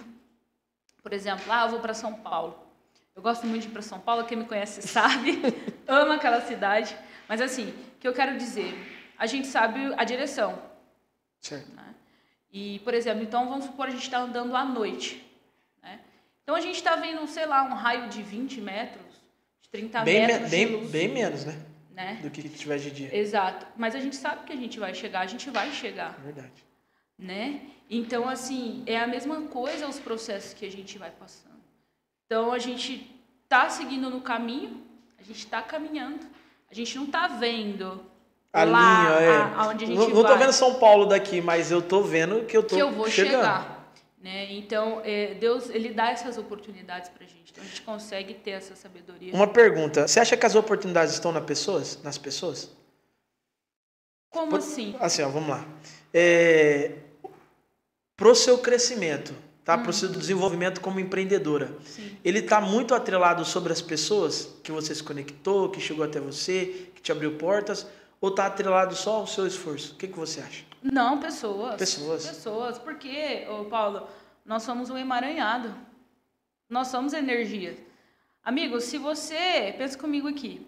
por 1.02 1.12
exemplo, 1.12 1.44
ah, 1.48 1.64
eu 1.64 1.70
vou 1.70 1.80
para 1.80 1.94
São 1.94 2.14
Paulo. 2.14 2.58
Eu 3.14 3.22
gosto 3.22 3.46
muito 3.46 3.62
de 3.62 3.68
ir 3.68 3.72
para 3.72 3.82
São 3.82 4.00
Paulo, 4.00 4.24
quem 4.24 4.38
me 4.38 4.44
conhece 4.44 4.82
sabe, 4.86 5.40
amo 5.86 6.12
aquela 6.12 6.40
cidade. 6.40 6.96
Mas 7.30 7.40
assim, 7.40 7.68
o 7.68 8.00
que 8.00 8.08
eu 8.08 8.12
quero 8.12 8.36
dizer, 8.36 8.74
a 9.16 9.24
gente 9.24 9.46
sabe 9.46 9.94
a 9.96 10.02
direção. 10.02 10.60
Certo. 11.38 11.72
Né? 11.76 11.94
E, 12.52 12.80
por 12.80 12.92
exemplo, 12.92 13.22
então 13.22 13.48
vamos 13.48 13.66
supor 13.66 13.86
a 13.86 13.90
gente 13.90 14.02
está 14.02 14.18
andando 14.18 14.56
à 14.56 14.64
noite. 14.64 15.24
Né? 15.80 16.00
Então 16.42 16.56
a 16.56 16.60
gente 16.60 16.74
está 16.74 16.96
vendo, 16.96 17.24
sei 17.28 17.46
lá, 17.46 17.62
um 17.62 17.74
raio 17.74 18.08
de 18.08 18.20
20 18.20 18.60
metros, 18.60 19.06
de 19.62 19.68
30 19.70 20.02
bem 20.02 20.26
metros. 20.26 20.50
Me, 20.50 20.56
bem, 20.56 20.66
luz, 20.66 20.90
bem 20.90 21.08
menos, 21.08 21.44
né? 21.44 21.66
né? 21.92 22.18
Do 22.20 22.30
que 22.30 22.48
tiver 22.48 22.78
de 22.78 22.90
dia. 22.90 23.16
Exato. 23.16 23.64
Mas 23.76 23.94
a 23.94 24.00
gente 24.00 24.16
sabe 24.16 24.44
que 24.44 24.52
a 24.52 24.56
gente 24.56 24.80
vai 24.80 24.92
chegar, 24.92 25.20
a 25.20 25.26
gente 25.26 25.48
vai 25.50 25.70
chegar. 25.70 26.18
É 26.18 26.22
verdade. 26.24 26.64
Né? 27.16 27.60
Então, 27.88 28.28
assim, 28.28 28.82
é 28.86 28.98
a 28.98 29.06
mesma 29.06 29.42
coisa 29.42 29.86
os 29.86 30.00
processos 30.00 30.52
que 30.52 30.66
a 30.66 30.70
gente 30.70 30.98
vai 30.98 31.12
passando. 31.12 31.62
Então, 32.26 32.50
a 32.50 32.58
gente 32.58 33.08
está 33.44 33.70
seguindo 33.70 34.10
no 34.10 34.20
caminho, 34.20 34.84
a 35.16 35.22
gente 35.22 35.38
está 35.38 35.62
caminhando, 35.62 36.26
a 36.70 36.74
gente 36.74 36.96
não 36.96 37.04
está 37.04 37.26
vendo 37.26 38.00
a 38.52 38.64
lá 38.64 39.02
linha, 39.02 39.20
é. 39.20 39.36
a, 39.36 39.62
aonde 39.62 39.84
a 39.84 39.86
gente 39.86 39.98
não, 39.98 40.06
vai. 40.06 40.14
Não 40.14 40.24
tô 40.24 40.36
vendo 40.36 40.52
São 40.52 40.74
Paulo 40.74 41.06
daqui, 41.06 41.40
mas 41.40 41.70
eu 41.70 41.82
tô 41.82 42.02
vendo 42.02 42.44
que 42.44 42.56
eu 42.56 42.62
tô 42.62 42.76
que 42.76 42.82
eu 42.82 42.90
vou 42.92 43.08
chegando. 43.08 43.42
chegar. 43.42 43.80
Né? 44.22 44.52
Então, 44.52 45.00
é, 45.02 45.34
Deus 45.34 45.70
ele 45.70 45.90
dá 45.90 46.10
essas 46.10 46.36
oportunidades 46.36 47.08
para 47.08 47.24
a 47.24 47.26
gente. 47.26 47.50
Então, 47.50 47.64
a 47.64 47.66
gente 47.66 47.82
consegue 47.82 48.34
ter 48.34 48.50
essa 48.50 48.76
sabedoria. 48.76 49.32
Uma 49.34 49.46
pergunta. 49.46 50.06
Você 50.06 50.20
acha 50.20 50.36
que 50.36 50.46
as 50.46 50.54
oportunidades 50.54 51.14
estão 51.14 51.32
nas 51.32 51.44
pessoas? 51.44 51.98
Nas 52.02 52.18
pessoas? 52.18 52.70
Como 54.28 54.50
Por, 54.50 54.58
assim? 54.58 54.94
Assim, 55.00 55.22
ó, 55.22 55.28
vamos 55.28 55.48
lá. 55.48 55.66
É, 56.12 56.96
pro 58.16 58.34
seu 58.34 58.58
crescimento, 58.58 59.34
tá? 59.64 59.76
Hum. 59.76 59.82
Pro 59.82 59.92
seu 59.92 60.08
desenvolvimento 60.08 60.80
como 60.80 61.00
empreendedora. 61.00 61.74
Sim. 61.84 62.16
Ele 62.24 62.40
está 62.40 62.60
muito 62.60 62.94
atrelado 62.94 63.44
sobre 63.44 63.72
as 63.72 63.80
pessoas 63.80 64.56
que 64.62 64.72
você 64.72 64.94
se 64.94 65.02
conectou, 65.02 65.70
que 65.70 65.80
chegou 65.80 66.04
até 66.04 66.20
você, 66.20 66.90
que 66.94 67.02
te 67.02 67.12
abriu 67.12 67.36
portas, 67.36 67.86
ou 68.20 68.30
está 68.30 68.46
atrelado 68.46 68.94
só 68.94 69.16
ao 69.16 69.26
seu 69.26 69.46
esforço? 69.46 69.94
O 69.94 69.96
que, 69.96 70.08
que 70.08 70.18
você 70.18 70.40
acha? 70.40 70.64
Não, 70.82 71.20
pessoas. 71.20 71.76
Pessoas. 71.76 72.26
Pessoas. 72.26 72.78
Porque, 72.78 73.46
ô 73.48 73.64
Paulo, 73.64 74.06
nós 74.44 74.62
somos 74.62 74.90
um 74.90 74.96
emaranhado. 74.96 75.74
Nós 76.68 76.88
somos 76.88 77.12
energia. 77.12 77.76
Amigo, 78.42 78.80
se 78.80 78.96
você, 78.96 79.74
pensa 79.76 79.98
comigo 79.98 80.28
aqui, 80.28 80.66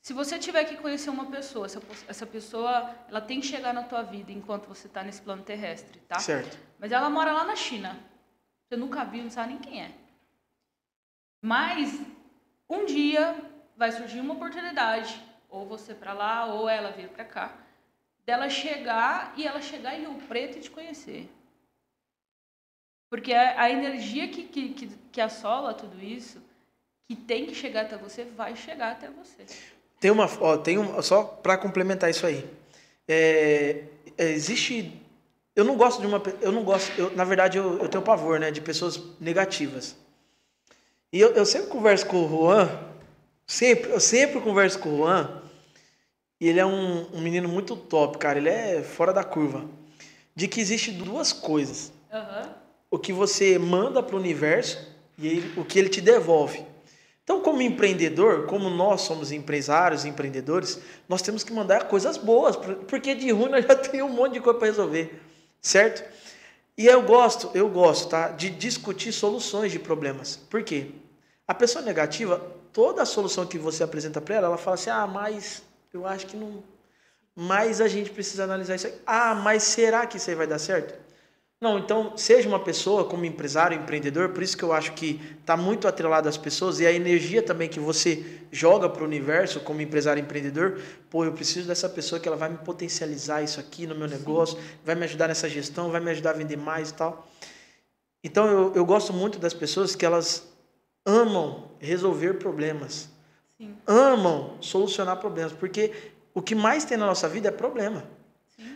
se 0.00 0.12
você 0.12 0.38
tiver 0.38 0.64
que 0.64 0.76
conhecer 0.76 1.10
uma 1.10 1.26
pessoa, 1.26 1.66
essa, 1.66 1.80
essa 2.08 2.26
pessoa, 2.26 2.90
ela 3.08 3.20
tem 3.20 3.40
que 3.40 3.46
chegar 3.46 3.72
na 3.72 3.82
tua 3.82 4.02
vida 4.02 4.30
enquanto 4.32 4.66
você 4.66 4.86
está 4.86 5.02
nesse 5.02 5.22
plano 5.22 5.42
terrestre, 5.42 6.00
tá? 6.08 6.18
Certo. 6.18 6.58
Mas 6.78 6.92
ela 6.92 7.08
mora 7.08 7.32
lá 7.32 7.44
na 7.44 7.56
China. 7.56 7.98
Você 8.68 8.76
nunca 8.76 9.04
viu, 9.04 9.22
não 9.22 9.30
sabe 9.30 9.54
nem 9.54 9.58
quem 9.58 9.82
é. 9.82 9.92
Mas 11.40 12.00
um 12.68 12.84
dia 12.86 13.36
vai 13.76 13.92
surgir 13.92 14.20
uma 14.20 14.34
oportunidade, 14.34 15.22
ou 15.48 15.66
você 15.66 15.94
para 15.94 16.12
lá, 16.12 16.46
ou 16.46 16.68
ela 16.68 16.90
vir 16.90 17.08
para 17.08 17.24
cá, 17.24 17.56
dela 18.24 18.48
chegar 18.48 19.34
e 19.36 19.46
ela 19.46 19.60
chegar 19.60 19.94
em 19.94 20.00
Rio 20.00 20.14
Preto 20.26 20.58
e 20.58 20.62
te 20.62 20.70
conhecer. 20.70 21.28
Porque 23.10 23.32
a, 23.32 23.70
energia 23.70 24.26
que, 24.28 24.44
que, 24.44 24.88
que, 25.12 25.20
assola 25.20 25.72
tudo 25.72 26.02
isso, 26.02 26.42
que 27.06 27.14
tem 27.14 27.46
que 27.46 27.54
chegar 27.54 27.82
até 27.82 27.96
você, 27.96 28.24
vai 28.24 28.56
chegar 28.56 28.92
até 28.92 29.08
você. 29.08 29.44
Tem 30.00 30.10
uma, 30.10 30.26
ó, 30.40 30.56
tem 30.56 30.78
um, 30.78 31.00
só 31.00 31.22
para 31.22 31.56
complementar 31.56 32.10
isso 32.10 32.26
aí. 32.26 32.44
É, 33.06 33.84
existe 34.18 35.00
eu 35.56 35.64
não 35.64 35.76
gosto 35.76 36.00
de 36.00 36.06
uma 36.06 36.22
eu 36.40 36.50
não 36.52 36.62
gosto 36.64 36.90
eu, 36.98 37.10
na 37.14 37.24
verdade 37.24 37.58
eu, 37.58 37.78
eu 37.80 37.88
tenho 37.88 38.02
pavor 38.02 38.38
né 38.40 38.50
de 38.50 38.60
pessoas 38.60 39.00
negativas 39.20 39.96
e 41.12 41.20
eu, 41.20 41.30
eu 41.32 41.46
sempre 41.46 41.68
converso 41.68 42.06
com 42.06 42.24
o 42.24 42.28
Juan 42.28 42.68
sempre 43.46 43.90
eu 43.92 44.00
sempre 44.00 44.40
converso 44.40 44.78
com 44.78 44.88
o 44.94 44.96
Juan 44.98 45.42
e 46.40 46.48
ele 46.48 46.58
é 46.60 46.66
um, 46.66 47.06
um 47.14 47.20
menino 47.20 47.48
muito 47.48 47.76
top 47.76 48.18
cara 48.18 48.38
ele 48.38 48.48
é 48.48 48.82
fora 48.82 49.12
da 49.12 49.22
curva 49.24 49.64
de 50.36 50.48
que 50.48 50.60
existe 50.60 50.90
duas 50.90 51.32
coisas. 51.32 51.92
Aham. 52.12 52.52
O 52.90 52.98
que 52.98 53.12
você 53.12 53.56
manda 53.56 54.02
para 54.02 54.16
o 54.16 54.18
universo 54.18 54.76
e 55.16 55.28
ele- 55.28 55.52
o 55.60 55.64
que 55.64 55.78
ele 55.78 55.88
te 55.88 56.00
devolve. 56.00 56.64
Então, 57.22 57.40
como 57.40 57.62
empreendedor, 57.62 58.46
como 58.46 58.68
nós 58.68 59.02
somos 59.02 59.30
empresários, 59.30 60.04
empreendedores, 60.04 60.80
nós 61.08 61.22
temos 61.22 61.44
que 61.44 61.52
mandar 61.52 61.84
coisas 61.86 62.16
boas, 62.16 62.56
por- 62.56 62.74
porque 62.78 63.14
de 63.14 63.30
ruim 63.30 63.48
nós 63.48 63.64
já 63.64 63.76
temos 63.76 64.10
um 64.10 64.14
monte 64.14 64.32
de 64.32 64.40
coisa 64.40 64.58
para 64.58 64.66
resolver, 64.66 65.22
certo? 65.64 66.08
E 66.78 66.86
eu 66.86 67.02
gosto, 67.02 67.50
eu 67.54 67.68
gosto, 67.68 68.10
tá, 68.10 68.28
de 68.28 68.50
discutir 68.50 69.12
soluções 69.12 69.72
de 69.72 69.78
problemas. 69.78 70.36
Por 70.36 70.62
quê? 70.62 70.90
A 71.48 71.54
pessoa 71.54 71.84
negativa, 71.84 72.40
toda 72.72 73.02
a 73.02 73.06
solução 73.06 73.46
que 73.46 73.58
você 73.58 73.82
apresenta 73.82 74.20
para 74.20 74.36
ela, 74.36 74.46
ela 74.48 74.58
fala 74.58 74.74
assim: 74.74 74.90
"Ah, 74.90 75.06
mas 75.06 75.62
eu 75.92 76.06
acho 76.06 76.26
que 76.26 76.36
não 76.36 76.62
mas 77.36 77.80
a 77.80 77.88
gente 77.88 78.10
precisa 78.10 78.44
analisar 78.44 78.76
isso 78.76 78.86
aí. 78.86 78.94
Ah, 79.04 79.34
mas 79.34 79.64
será 79.64 80.06
que 80.06 80.18
isso 80.18 80.30
aí 80.30 80.36
vai 80.36 80.46
dar 80.46 80.58
certo? 80.58 80.94
Não, 81.60 81.78
então 81.78 82.16
seja 82.16 82.48
uma 82.48 82.60
pessoa 82.60 83.04
como 83.04 83.24
empresário, 83.24 83.78
empreendedor, 83.78 84.30
por 84.30 84.42
isso 84.42 84.56
que 84.56 84.62
eu 84.62 84.72
acho 84.72 84.92
que 84.92 85.20
está 85.40 85.56
muito 85.56 85.88
atrelado 85.88 86.28
às 86.28 86.36
pessoas 86.36 86.78
e 86.78 86.86
a 86.86 86.92
energia 86.92 87.42
também 87.42 87.68
que 87.68 87.80
você 87.80 88.40
joga 88.52 88.88
para 88.88 89.02
o 89.02 89.06
universo 89.06 89.60
como 89.60 89.80
empresário 89.80 90.20
empreendedor, 90.20 90.78
pô, 91.08 91.24
eu 91.24 91.32
preciso 91.32 91.66
dessa 91.66 91.88
pessoa 91.88 92.20
que 92.20 92.28
ela 92.28 92.36
vai 92.36 92.50
me 92.50 92.58
potencializar 92.58 93.42
isso 93.42 93.58
aqui 93.58 93.86
no 93.86 93.94
meu 93.94 94.06
negócio, 94.06 94.58
vai 94.84 94.94
me 94.94 95.04
ajudar 95.04 95.28
nessa 95.28 95.48
gestão, 95.48 95.90
vai 95.90 96.00
me 96.00 96.10
ajudar 96.10 96.30
a 96.30 96.34
vender 96.34 96.56
mais 96.56 96.90
e 96.90 96.94
tal. 96.94 97.26
Então 98.22 98.46
eu, 98.46 98.72
eu 98.74 98.84
gosto 98.84 99.12
muito 99.12 99.38
das 99.38 99.54
pessoas 99.54 99.96
que 99.96 100.04
elas 100.04 100.46
amam 101.06 101.70
resolver 101.78 102.34
problemas, 102.34 103.08
Sim. 103.56 103.76
amam 103.86 104.56
solucionar 104.60 105.18
problemas, 105.18 105.52
porque 105.52 105.92
o 106.34 106.42
que 106.42 106.54
mais 106.54 106.84
tem 106.84 106.98
na 106.98 107.06
nossa 107.06 107.28
vida 107.28 107.48
é 107.48 107.52
problema. 107.52 108.04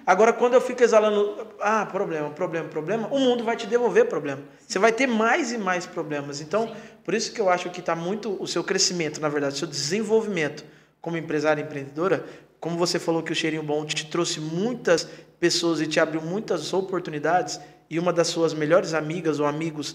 Agora, 0.04 0.32
quando 0.32 0.54
eu 0.54 0.60
fico 0.60 0.82
exalando, 0.82 1.46
ah, 1.60 1.86
problema, 1.86 2.30
problema, 2.30 2.68
problema, 2.68 3.08
o 3.08 3.18
mundo 3.18 3.44
vai 3.44 3.56
te 3.56 3.66
devolver 3.66 4.06
problema. 4.06 4.42
Você 4.66 4.78
vai 4.78 4.90
ter 4.90 5.06
mais 5.06 5.52
e 5.52 5.58
mais 5.58 5.86
problemas. 5.86 6.40
Então, 6.40 6.74
por 7.04 7.14
isso 7.14 7.32
que 7.32 7.40
eu 7.40 7.48
acho 7.48 7.70
que 7.70 7.80
está 7.80 7.94
muito 7.94 8.36
o 8.42 8.46
seu 8.46 8.64
crescimento, 8.64 9.20
na 9.20 9.28
verdade, 9.28 9.54
o 9.54 9.58
seu 9.58 9.68
desenvolvimento 9.68 10.64
como 11.00 11.16
empresária 11.16 11.60
e 11.60 11.64
empreendedora. 11.64 12.24
Como 12.58 12.76
você 12.76 12.98
falou 12.98 13.22
que 13.22 13.32
o 13.32 13.34
Cheirinho 13.34 13.62
Bom 13.62 13.84
te 13.84 14.06
trouxe 14.06 14.40
muitas 14.40 15.08
pessoas 15.38 15.80
e 15.80 15.86
te 15.86 16.00
abriu 16.00 16.20
muitas 16.22 16.72
oportunidades, 16.72 17.60
e 17.90 17.98
uma 17.98 18.12
das 18.12 18.28
suas 18.28 18.52
melhores 18.52 18.94
amigas 18.94 19.38
ou 19.38 19.46
amigos 19.46 19.94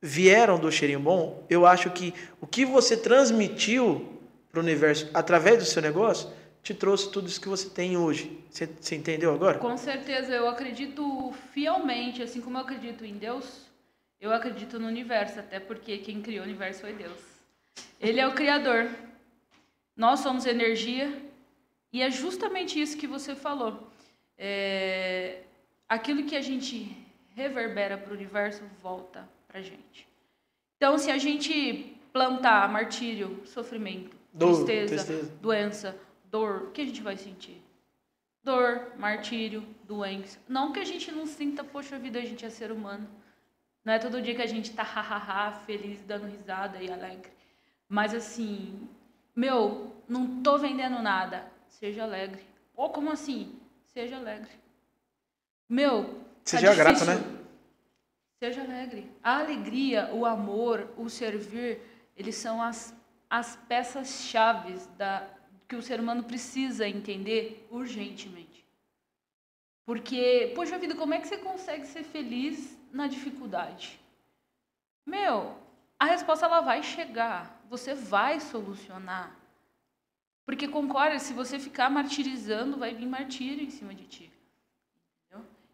vieram 0.00 0.58
do 0.58 0.72
Cheirinho 0.72 1.00
Bom, 1.00 1.46
eu 1.48 1.64
acho 1.64 1.90
que 1.90 2.12
o 2.40 2.46
que 2.46 2.64
você 2.64 2.96
transmitiu 2.96 4.18
para 4.50 4.60
o 4.60 4.62
universo 4.62 5.08
através 5.14 5.58
do 5.58 5.64
seu 5.64 5.80
negócio 5.80 6.28
te 6.62 6.74
trouxe 6.74 7.10
tudo 7.10 7.28
isso 7.28 7.40
que 7.40 7.48
você 7.48 7.68
tem 7.68 7.96
hoje. 7.96 8.38
Você, 8.48 8.66
você 8.66 8.96
entendeu 8.96 9.34
agora? 9.34 9.58
Com 9.58 9.76
certeza, 9.76 10.32
eu 10.32 10.48
acredito 10.48 11.32
fielmente, 11.52 12.22
assim 12.22 12.40
como 12.40 12.56
eu 12.56 12.62
acredito 12.62 13.04
em 13.04 13.14
Deus, 13.14 13.66
eu 14.20 14.32
acredito 14.32 14.78
no 14.78 14.86
universo, 14.86 15.40
até 15.40 15.58
porque 15.58 15.98
quem 15.98 16.22
criou 16.22 16.44
o 16.44 16.46
universo 16.46 16.82
foi 16.82 16.92
Deus. 16.92 17.18
Ele 18.00 18.20
é 18.20 18.26
o 18.26 18.34
criador. 18.34 18.88
Nós 19.96 20.20
somos 20.20 20.46
energia 20.46 21.12
e 21.92 22.00
é 22.02 22.10
justamente 22.10 22.80
isso 22.80 22.96
que 22.96 23.06
você 23.06 23.34
falou. 23.34 23.90
É, 24.38 25.40
Aquilo 25.92 26.24
que 26.24 26.34
a 26.34 26.40
gente 26.40 26.96
reverbera 27.36 27.98
para 27.98 28.10
o 28.10 28.16
universo 28.16 28.62
volta 28.82 29.28
para 29.46 29.60
gente. 29.60 30.08
Então, 30.78 30.96
se 30.96 31.10
a 31.10 31.18
gente 31.18 31.94
plantar 32.10 32.66
martírio, 32.72 33.42
sofrimento, 33.44 34.16
Dor, 34.32 34.64
tristeza, 34.64 35.04
tristeza. 35.04 35.32
doença, 35.42 35.96
dor, 36.32 36.62
o 36.62 36.70
que 36.70 36.80
a 36.80 36.86
gente 36.86 37.02
vai 37.02 37.16
sentir? 37.16 37.62
Dor, 38.42 38.92
martírio, 38.96 39.62
doença. 39.84 40.38
Não 40.48 40.72
que 40.72 40.80
a 40.80 40.84
gente 40.84 41.12
não 41.12 41.26
sinta, 41.26 41.62
poxa 41.62 41.98
vida, 41.98 42.18
a 42.18 42.22
gente 42.22 42.44
é 42.44 42.50
ser 42.50 42.72
humano. 42.72 43.06
Não 43.84 43.92
é 43.92 43.98
todo 43.98 44.22
dia 44.22 44.34
que 44.34 44.42
a 44.42 44.46
gente 44.46 44.72
tá 44.72 44.82
hahaha, 44.82 45.52
feliz, 45.66 46.02
dando 46.02 46.26
risada 46.26 46.82
e 46.82 46.90
alegre. 46.90 47.30
Mas 47.88 48.14
assim, 48.14 48.88
meu, 49.36 49.94
não 50.08 50.42
tô 50.42 50.56
vendendo 50.56 51.00
nada. 51.02 51.46
Seja 51.68 52.02
alegre. 52.02 52.42
Ou 52.74 52.88
como 52.88 53.10
assim? 53.10 53.60
Seja 53.86 54.16
alegre. 54.16 54.50
Meu, 55.68 56.04
tá 56.04 56.20
Seja 56.44 56.74
grato, 56.74 57.04
né? 57.04 57.14
Seja 58.38 58.62
alegre. 58.62 59.10
A 59.22 59.38
alegria, 59.38 60.10
o 60.12 60.24
amor, 60.24 60.88
o 60.96 61.08
servir, 61.10 61.80
eles 62.16 62.34
são 62.36 62.62
as, 62.62 62.94
as 63.28 63.56
peças-chave 63.68 64.74
da 64.96 65.28
que 65.72 65.76
o 65.76 65.80
ser 65.80 65.98
humano 65.98 66.22
precisa 66.22 66.86
entender 66.86 67.66
urgentemente. 67.70 68.62
Porque, 69.86 70.52
poxa 70.54 70.76
vida, 70.76 70.94
como 70.94 71.14
é 71.14 71.18
que 71.18 71.26
você 71.26 71.38
consegue 71.38 71.86
ser 71.86 72.04
feliz 72.04 72.76
na 72.92 73.06
dificuldade? 73.06 73.98
Meu, 75.06 75.56
a 75.98 76.04
resposta 76.04 76.44
ela 76.44 76.60
vai 76.60 76.82
chegar. 76.82 77.58
Você 77.70 77.94
vai 77.94 78.38
solucionar. 78.38 79.34
Porque 80.44 80.68
concorda, 80.68 81.18
se 81.18 81.32
você 81.32 81.58
ficar 81.58 81.88
martirizando, 81.88 82.76
vai 82.76 82.94
vir 82.94 83.06
martírio 83.06 83.64
em 83.64 83.70
cima 83.70 83.94
de 83.94 84.04
ti. 84.04 84.30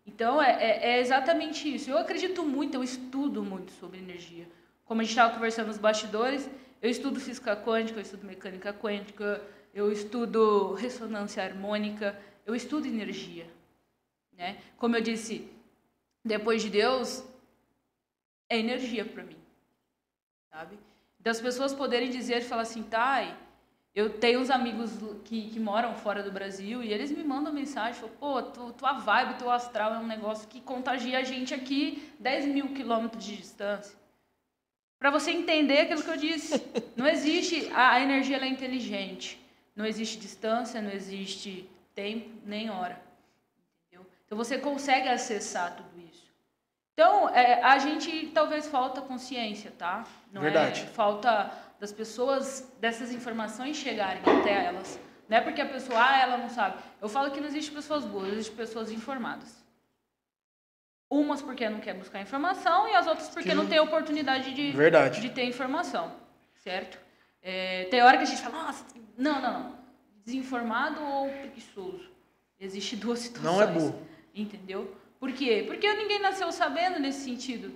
Então, 0.06 0.40
é, 0.40 0.52
é, 0.62 0.90
é 0.90 1.00
exatamente 1.00 1.74
isso. 1.74 1.90
Eu 1.90 1.98
acredito 1.98 2.44
muito, 2.44 2.76
eu 2.76 2.84
estudo 2.84 3.42
muito 3.42 3.72
sobre 3.72 3.98
energia. 3.98 4.46
Como 4.84 5.00
a 5.00 5.04
gente 5.04 5.10
estava 5.10 5.34
conversando 5.34 5.66
nos 5.66 5.76
bastidores, 5.76 6.48
eu 6.80 6.88
estudo 6.88 7.18
física 7.18 7.56
quântica, 7.56 7.98
eu 7.98 8.02
estudo 8.02 8.24
mecânica 8.24 8.72
quântica, 8.72 9.42
eu 9.74 9.92
estudo 9.92 10.74
ressonância 10.74 11.42
harmônica, 11.42 12.18
eu 12.46 12.54
estudo 12.54 12.86
energia. 12.86 13.46
Né? 14.32 14.58
Como 14.76 14.96
eu 14.96 15.00
disse, 15.00 15.48
depois 16.24 16.62
de 16.62 16.70
Deus, 16.70 17.24
é 18.48 18.58
energia 18.58 19.04
para 19.04 19.22
mim. 19.22 19.36
Sabe? 20.50 20.78
Das 21.18 21.40
pessoas 21.40 21.74
poderem 21.74 22.10
dizer, 22.10 22.42
falar 22.42 22.62
assim, 22.62 22.82
Thay, 22.82 23.34
eu 23.94 24.10
tenho 24.18 24.40
uns 24.40 24.50
amigos 24.50 24.92
que, 25.24 25.50
que 25.50 25.58
moram 25.58 25.94
fora 25.94 26.22
do 26.22 26.30
Brasil 26.30 26.82
e 26.82 26.92
eles 26.92 27.10
me 27.10 27.24
mandam 27.24 27.52
mensagem, 27.52 27.94
falam, 27.94 28.14
pô, 28.16 28.42
tu, 28.42 28.72
tua 28.74 28.92
vibe, 28.92 29.38
teu 29.38 29.50
astral 29.50 29.94
é 29.94 29.98
um 29.98 30.06
negócio 30.06 30.48
que 30.48 30.60
contagia 30.60 31.18
a 31.18 31.24
gente 31.24 31.52
aqui 31.52 32.12
10 32.20 32.46
mil 32.46 32.68
quilômetros 32.74 33.24
de 33.24 33.36
distância. 33.36 33.98
Para 34.98 35.10
você 35.10 35.30
entender 35.30 35.80
aquilo 35.80 36.02
que 36.02 36.10
eu 36.10 36.16
disse. 36.16 36.62
Não 36.96 37.06
existe, 37.06 37.70
a, 37.72 37.92
a 37.92 38.00
energia 38.00 38.36
é 38.36 38.46
inteligente. 38.46 39.38
Não 39.78 39.86
existe 39.86 40.18
distância, 40.18 40.82
não 40.82 40.90
existe 40.90 41.70
tempo, 41.94 42.28
nem 42.44 42.68
hora. 42.68 43.00
Entendeu? 43.86 44.04
Então 44.26 44.36
você 44.36 44.58
consegue 44.58 45.08
acessar 45.08 45.76
tudo 45.76 46.00
isso. 46.00 46.26
Então, 46.94 47.28
é, 47.28 47.62
a 47.62 47.78
gente 47.78 48.26
talvez 48.34 48.66
falta 48.66 49.00
consciência, 49.00 49.72
tá? 49.78 50.04
Não 50.32 50.42
Verdade. 50.42 50.80
é 50.82 50.86
falta 50.86 51.48
das 51.78 51.92
pessoas, 51.92 52.68
dessas 52.80 53.12
informações 53.12 53.76
chegarem 53.76 54.20
até 54.40 54.64
elas. 54.64 54.98
Não 55.28 55.36
é 55.36 55.40
porque 55.40 55.60
a 55.60 55.66
pessoa, 55.68 55.96
ah, 56.04 56.18
ela 56.22 56.36
não 56.38 56.48
sabe. 56.50 56.76
Eu 57.00 57.08
falo 57.08 57.30
que 57.30 57.40
não 57.40 57.46
existe 57.46 57.70
pessoas 57.70 58.04
boas, 58.04 58.32
existe 58.32 58.52
pessoas 58.56 58.90
informadas. 58.90 59.64
Umas 61.08 61.40
porque 61.40 61.68
não 61.70 61.78
quer 61.78 61.94
buscar 61.94 62.20
informação 62.20 62.88
e 62.88 62.96
as 62.96 63.06
outras 63.06 63.28
porque 63.28 63.48
Que 63.50 63.54
não 63.54 63.62
não- 63.62 63.70
tem 63.70 63.78
oportunidade 63.78 64.52
de, 64.52 64.72
Verdade. 64.72 65.20
de 65.20 65.30
ter 65.30 65.44
informação, 65.44 66.12
certo? 66.56 66.98
É, 67.42 67.84
tem 67.84 68.02
hora 68.02 68.16
que 68.16 68.24
a 68.24 68.26
gente 68.26 68.42
fala, 68.42 68.64
nossa, 68.64 68.84
não, 69.16 69.40
não, 69.40 69.52
não. 69.52 69.78
Desinformado 70.24 71.02
ou 71.02 71.28
preguiçoso. 71.28 72.10
Existe 72.60 72.96
duas 72.96 73.20
situações. 73.20 73.56
Não 73.56 73.62
é 73.62 73.66
burro. 73.66 74.06
Entendeu? 74.34 74.94
Por 75.18 75.32
quê? 75.32 75.64
Porque 75.66 75.92
ninguém 75.94 76.20
nasceu 76.20 76.50
sabendo 76.52 76.98
nesse 76.98 77.24
sentido. 77.24 77.72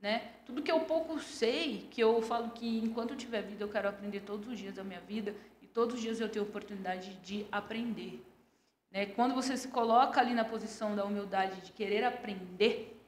Né? 0.00 0.32
Tudo 0.44 0.62
que 0.62 0.72
eu 0.72 0.80
pouco 0.80 1.20
sei, 1.20 1.86
que 1.90 2.00
eu 2.00 2.20
falo 2.22 2.50
que 2.50 2.78
enquanto 2.78 3.10
eu 3.10 3.16
tiver 3.16 3.42
vida, 3.42 3.62
eu 3.62 3.68
quero 3.68 3.88
aprender 3.88 4.20
todos 4.20 4.48
os 4.48 4.58
dias 4.58 4.74
da 4.74 4.82
minha 4.82 5.00
vida 5.00 5.34
e 5.62 5.66
todos 5.66 5.94
os 5.94 6.00
dias 6.00 6.20
eu 6.20 6.28
tenho 6.28 6.44
oportunidade 6.44 7.14
de 7.22 7.46
aprender. 7.52 8.20
Né? 8.90 9.06
Quando 9.06 9.34
você 9.34 9.56
se 9.56 9.68
coloca 9.68 10.20
ali 10.20 10.34
na 10.34 10.44
posição 10.44 10.94
da 10.96 11.04
humildade 11.04 11.60
de 11.60 11.72
querer 11.72 12.04
aprender, 12.04 12.98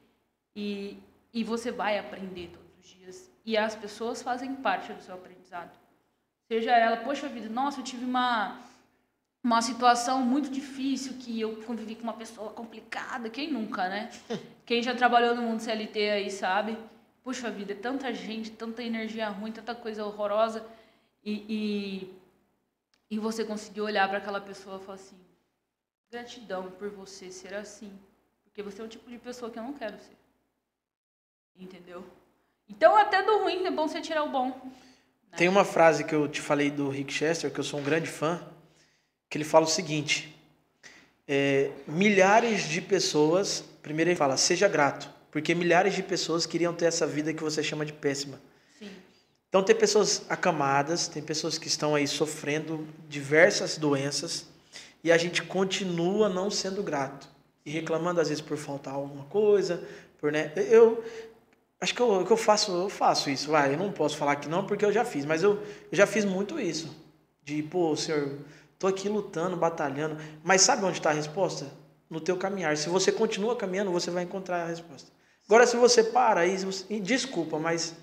e, 0.55 0.97
e 1.33 1.43
você 1.43 1.69
vai 1.69 1.99
aprender 1.99 2.49
todos 2.53 2.79
os 2.79 2.87
dias, 2.87 3.31
e 3.45 3.57
as 3.57 3.75
pessoas 3.75 4.21
fazem 4.21 4.55
parte 4.55 4.91
do 4.93 5.01
seu 5.01 5.15
aprendizado. 5.15 5.77
Seja 6.47 6.71
ela, 6.71 6.97
poxa 6.97 7.27
vida, 7.27 7.49
nossa, 7.49 7.79
eu 7.79 7.83
tive 7.83 8.05
uma, 8.05 8.59
uma 9.43 9.61
situação 9.61 10.21
muito 10.21 10.49
difícil 10.49 11.13
que 11.19 11.41
eu 11.41 11.63
convivi 11.63 11.95
com 11.95 12.03
uma 12.03 12.13
pessoa 12.13 12.51
complicada, 12.51 13.29
quem 13.29 13.51
nunca, 13.51 13.89
né? 13.89 14.11
Quem 14.65 14.81
já 14.81 14.95
trabalhou 14.95 15.35
no 15.35 15.43
mundo 15.43 15.59
CLT 15.59 16.09
aí 16.09 16.31
sabe. 16.31 16.75
Puxa 17.23 17.51
vida, 17.51 17.73
é 17.73 17.75
tanta 17.75 18.11
gente, 18.11 18.49
tanta 18.49 18.81
energia 18.81 19.29
ruim, 19.29 19.51
tanta 19.51 19.75
coisa 19.75 20.03
horrorosa. 20.03 20.65
E, 21.23 21.45
e, 21.47 22.13
e 23.11 23.19
você 23.19 23.45
conseguiu 23.45 23.83
olhar 23.85 24.09
para 24.09 24.17
aquela 24.17 24.41
pessoa 24.41 24.79
e 24.81 24.83
falar 24.83 24.95
assim: 24.95 25.15
gratidão 26.09 26.71
por 26.71 26.89
você 26.89 27.31
ser 27.31 27.53
assim. 27.53 27.91
Porque 28.43 28.63
você 28.63 28.81
é 28.81 28.85
o 28.85 28.87
tipo 28.87 29.07
de 29.07 29.19
pessoa 29.19 29.51
que 29.51 29.59
eu 29.59 29.63
não 29.63 29.73
quero 29.73 29.99
ser. 29.99 30.17
Entendeu? 31.55 32.03
Então, 32.67 32.95
até 32.95 33.21
do 33.21 33.39
ruim 33.39 33.65
é 33.65 33.71
bom 33.71 33.87
você 33.87 34.01
tirar 34.01 34.23
o 34.23 34.29
bom. 34.29 34.71
Tem 35.37 35.47
uma 35.47 35.65
frase 35.65 36.03
que 36.03 36.13
eu 36.13 36.27
te 36.27 36.41
falei 36.41 36.71
do 36.71 36.89
Rick 36.89 37.13
Chester, 37.13 37.51
que 37.51 37.59
eu 37.59 37.63
sou 37.63 37.79
um 37.79 37.83
grande 37.83 38.09
fã, 38.09 38.41
que 39.29 39.37
ele 39.37 39.45
fala 39.45 39.65
o 39.65 39.69
seguinte: 39.69 40.35
é, 41.27 41.71
milhares 41.87 42.63
de 42.63 42.81
pessoas 42.81 43.63
primeiro 43.85 44.09
ele 44.09 44.17
fala, 44.17 44.35
seja 44.35 44.67
grato, 44.67 45.07
porque 45.29 45.53
milhares 45.53 45.93
de 45.93 46.01
pessoas 46.01 46.47
queriam 46.47 46.73
ter 46.73 46.85
essa 46.85 47.05
vida 47.05 47.31
que 47.31 47.43
você 47.43 47.61
chama 47.61 47.85
de 47.85 47.93
péssima. 47.93 48.41
Sim. 48.79 48.89
Então 49.47 49.61
tem 49.61 49.75
pessoas 49.75 50.25
acamadas, 50.27 51.07
tem 51.07 51.21
pessoas 51.21 51.59
que 51.59 51.67
estão 51.67 51.93
aí 51.93 52.07
sofrendo 52.07 52.87
diversas 53.07 53.77
doenças 53.77 54.47
e 55.03 55.11
a 55.11 55.17
gente 55.19 55.43
continua 55.43 56.27
não 56.27 56.49
sendo 56.49 56.81
grato 56.81 57.29
e 57.63 57.69
reclamando 57.69 58.19
às 58.19 58.29
vezes 58.29 58.41
por 58.41 58.57
faltar 58.57 58.95
alguma 58.95 59.25
coisa, 59.25 59.87
por 60.19 60.31
né, 60.31 60.51
eu 60.55 61.03
acho 61.79 61.93
que 61.93 62.01
eu, 62.01 62.25
que 62.25 62.31
eu 62.31 62.37
faço, 62.37 62.71
eu 62.71 62.89
faço 62.89 63.29
isso, 63.29 63.51
vai, 63.51 63.73
eu 63.73 63.77
não 63.77 63.91
posso 63.91 64.17
falar 64.17 64.37
que 64.37 64.47
não 64.47 64.65
porque 64.65 64.85
eu 64.85 64.91
já 64.91 65.05
fiz, 65.05 65.25
mas 65.25 65.43
eu, 65.43 65.53
eu 65.91 65.97
já 65.97 66.07
fiz 66.07 66.25
muito 66.25 66.59
isso. 66.59 66.95
De, 67.43 67.61
pô, 67.61 67.95
senhor, 67.95 68.39
tô 68.79 68.87
aqui 68.87 69.07
lutando, 69.07 69.55
batalhando, 69.55 70.17
mas 70.43 70.61
sabe 70.61 70.83
onde 70.83 70.97
está 70.97 71.11
a 71.11 71.13
resposta? 71.13 71.67
No 72.09 72.19
teu 72.19 72.37
caminhar. 72.37 72.75
Se 72.77 72.89
você 72.89 73.11
continua 73.11 73.55
caminhando, 73.55 73.91
você 73.91 74.09
vai 74.09 74.23
encontrar 74.23 74.63
a 74.63 74.67
resposta. 74.67 75.11
Agora, 75.47 75.67
se 75.67 75.77
você 75.77 76.03
para 76.03 76.45
e, 76.45 76.57
e 76.89 76.99
desculpa, 76.99 77.59
mas 77.59 77.95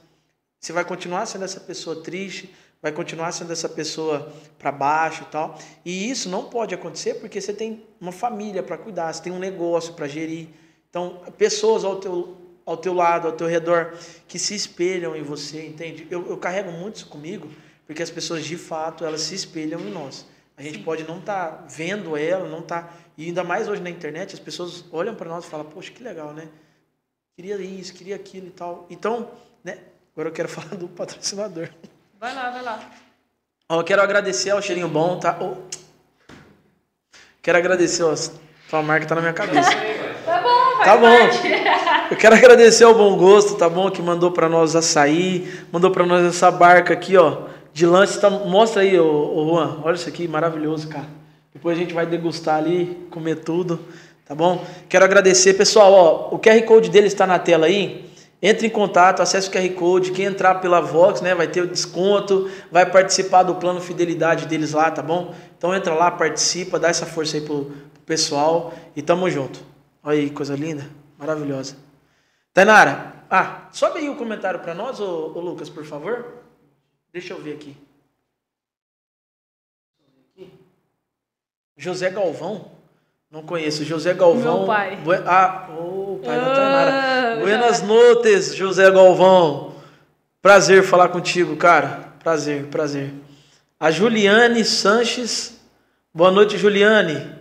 você 0.60 0.72
vai 0.72 0.84
continuar 0.84 1.26
sendo 1.26 1.44
essa 1.44 1.58
pessoa 1.58 2.02
triste, 2.02 2.54
vai 2.80 2.92
continuar 2.92 3.32
sendo 3.32 3.52
essa 3.52 3.68
pessoa 3.68 4.32
para 4.58 4.70
baixo 4.72 5.22
e 5.22 5.26
tal. 5.26 5.58
E 5.84 6.10
isso 6.10 6.28
não 6.28 6.44
pode 6.44 6.74
acontecer 6.74 7.14
porque 7.14 7.40
você 7.40 7.52
tem 7.52 7.84
uma 8.00 8.12
família 8.12 8.62
para 8.62 8.76
cuidar, 8.76 9.12
você 9.12 9.22
tem 9.22 9.32
um 9.32 9.38
negócio 9.38 9.94
para 9.94 10.06
gerir. 10.06 10.48
Então, 10.88 11.22
pessoas 11.38 11.84
ao 11.84 11.96
teu, 11.96 12.36
ao 12.64 12.76
teu 12.76 12.94
lado, 12.94 13.28
ao 13.28 13.32
teu 13.32 13.46
redor, 13.46 13.94
que 14.28 14.38
se 14.38 14.54
espelham 14.54 15.16
em 15.16 15.22
você, 15.22 15.66
entende? 15.66 16.06
Eu, 16.10 16.28
eu 16.28 16.36
carrego 16.36 16.70
muito 16.70 16.96
isso 16.96 17.06
comigo, 17.06 17.50
porque 17.86 18.02
as 18.02 18.10
pessoas 18.10 18.44
de 18.44 18.56
fato 18.56 19.04
elas 19.04 19.22
se 19.22 19.34
espelham 19.34 19.80
em 19.80 19.90
nós. 19.90 20.26
A 20.56 20.62
gente 20.62 20.78
Sim. 20.78 20.84
pode 20.84 21.04
não 21.04 21.18
estar 21.18 21.48
tá 21.48 21.64
vendo 21.68 22.16
ela, 22.16 22.48
não 22.48 22.62
tá 22.62 22.92
e 23.16 23.26
ainda 23.26 23.44
mais 23.44 23.68
hoje 23.68 23.82
na 23.82 23.90
internet 23.90 24.34
as 24.34 24.40
pessoas 24.40 24.84
olham 24.90 25.14
para 25.14 25.28
nós 25.28 25.44
e 25.44 25.48
falam: 25.48 25.66
"Poxa, 25.66 25.90
que 25.90 26.02
legal, 26.02 26.32
né? 26.32 26.48
Queria 27.36 27.56
isso, 27.56 27.92
queria 27.94 28.16
aquilo 28.16 28.46
e 28.46 28.50
tal". 28.50 28.86
Então, 28.90 29.30
né? 29.64 29.78
Agora 30.12 30.28
eu 30.28 30.32
quero 30.32 30.48
falar 30.50 30.76
do 30.76 30.88
patrocinador. 30.88 31.68
Vai 32.18 32.34
lá, 32.34 32.50
vai 32.50 32.62
lá. 32.62 32.90
Ó, 33.68 33.80
eu 33.80 33.84
quero 33.84 34.02
agradecer 34.02 34.50
ao 34.50 34.62
cheirinho 34.62 34.88
bom, 34.88 35.18
tá? 35.18 35.38
Oh. 35.40 35.56
Quero 37.40 37.58
agradecer, 37.58 38.02
ó, 38.02 38.14
sua 38.14 38.82
marca 38.82 39.06
tá 39.06 39.14
na 39.14 39.20
minha 39.20 39.32
cabeça. 39.32 39.70
tá 40.84 40.96
bom, 40.96 41.06
Tá 41.06 41.26
bom. 41.26 42.06
Eu 42.10 42.16
quero 42.16 42.34
agradecer 42.34 42.84
ao 42.84 42.94
Bom 42.94 43.16
Gosto, 43.16 43.54
tá 43.54 43.68
bom? 43.68 43.90
Que 43.90 44.02
mandou 44.02 44.30
para 44.30 44.48
nós 44.48 44.76
açaí, 44.76 45.50
mandou 45.72 45.90
para 45.90 46.04
nós 46.04 46.26
essa 46.26 46.50
barca 46.50 46.92
aqui, 46.92 47.16
ó 47.16 47.52
de 47.72 47.86
lanche. 47.86 48.18
Tá, 48.18 48.30
mostra 48.30 48.82
aí, 48.82 48.98
ô, 48.98 49.06
ô 49.06 49.48
Juan. 49.48 49.80
Olha 49.82 49.94
isso 49.94 50.08
aqui, 50.08 50.28
maravilhoso, 50.28 50.88
cara. 50.88 51.06
Depois 51.52 51.76
a 51.76 51.80
gente 51.80 51.94
vai 51.94 52.06
degustar 52.06 52.56
ali, 52.56 53.06
comer 53.10 53.36
tudo, 53.36 53.78
tá 54.26 54.34
bom? 54.34 54.64
Quero 54.88 55.04
agradecer, 55.04 55.54
pessoal. 55.54 55.92
Ó, 55.92 56.34
o 56.34 56.38
QR 56.38 56.60
Code 56.62 56.90
dele 56.90 57.06
está 57.06 57.26
na 57.26 57.38
tela 57.38 57.66
aí. 57.66 58.10
Entre 58.44 58.66
em 58.66 58.70
contato, 58.70 59.20
acesse 59.20 59.48
o 59.48 59.52
QR 59.52 59.68
Code. 59.70 60.10
Quem 60.10 60.24
entrar 60.24 60.56
pela 60.56 60.80
Vox, 60.80 61.20
né, 61.20 61.34
vai 61.34 61.46
ter 61.46 61.60
o 61.60 61.66
desconto, 61.66 62.50
vai 62.70 62.84
participar 62.86 63.44
do 63.44 63.54
plano 63.54 63.80
fidelidade 63.80 64.46
deles 64.46 64.72
lá, 64.72 64.90
tá 64.90 65.02
bom? 65.02 65.32
Então 65.56 65.74
entra 65.74 65.94
lá, 65.94 66.10
participa, 66.10 66.78
dá 66.78 66.88
essa 66.88 67.06
força 67.06 67.36
aí 67.36 67.42
pro, 67.42 67.66
pro 67.66 68.02
pessoal 68.04 68.74
e 68.96 69.02
tamo 69.02 69.30
junto. 69.30 69.71
Olha 70.02 70.18
aí, 70.18 70.30
coisa 70.30 70.56
linda, 70.56 70.88
maravilhosa. 71.16 71.76
Tainara, 72.52 73.24
ah, 73.30 73.68
sobe 73.72 74.00
aí 74.00 74.08
o 74.08 74.16
comentário 74.16 74.60
para 74.60 74.74
nós, 74.74 75.00
ô, 75.00 75.32
ô 75.34 75.40
Lucas, 75.40 75.70
por 75.70 75.84
favor. 75.84 76.42
Deixa 77.12 77.32
eu 77.32 77.40
ver 77.40 77.54
aqui. 77.54 77.76
José 81.76 82.10
Galvão? 82.10 82.70
Não 83.30 83.42
conheço. 83.42 83.84
José 83.84 84.12
Galvão. 84.12 84.58
Meu 84.58 84.66
pai. 84.66 84.98
Ah, 85.26 85.68
o 85.70 86.14
oh, 86.14 86.24
pai 86.24 86.36
da 86.38 86.54
Tanara. 86.54 87.32
Ah, 87.32 87.36
Buenas 87.40 87.78
já... 87.78 87.86
noches, 87.86 88.54
José 88.54 88.90
Galvão. 88.90 89.74
Prazer 90.42 90.82
falar 90.82 91.08
contigo, 91.08 91.56
cara. 91.56 92.12
Prazer, 92.22 92.66
prazer. 92.66 93.12
A 93.80 93.90
Juliane 93.90 94.64
Sanches. 94.64 95.58
Boa 96.12 96.30
noite, 96.30 96.58
Juliane. 96.58 97.34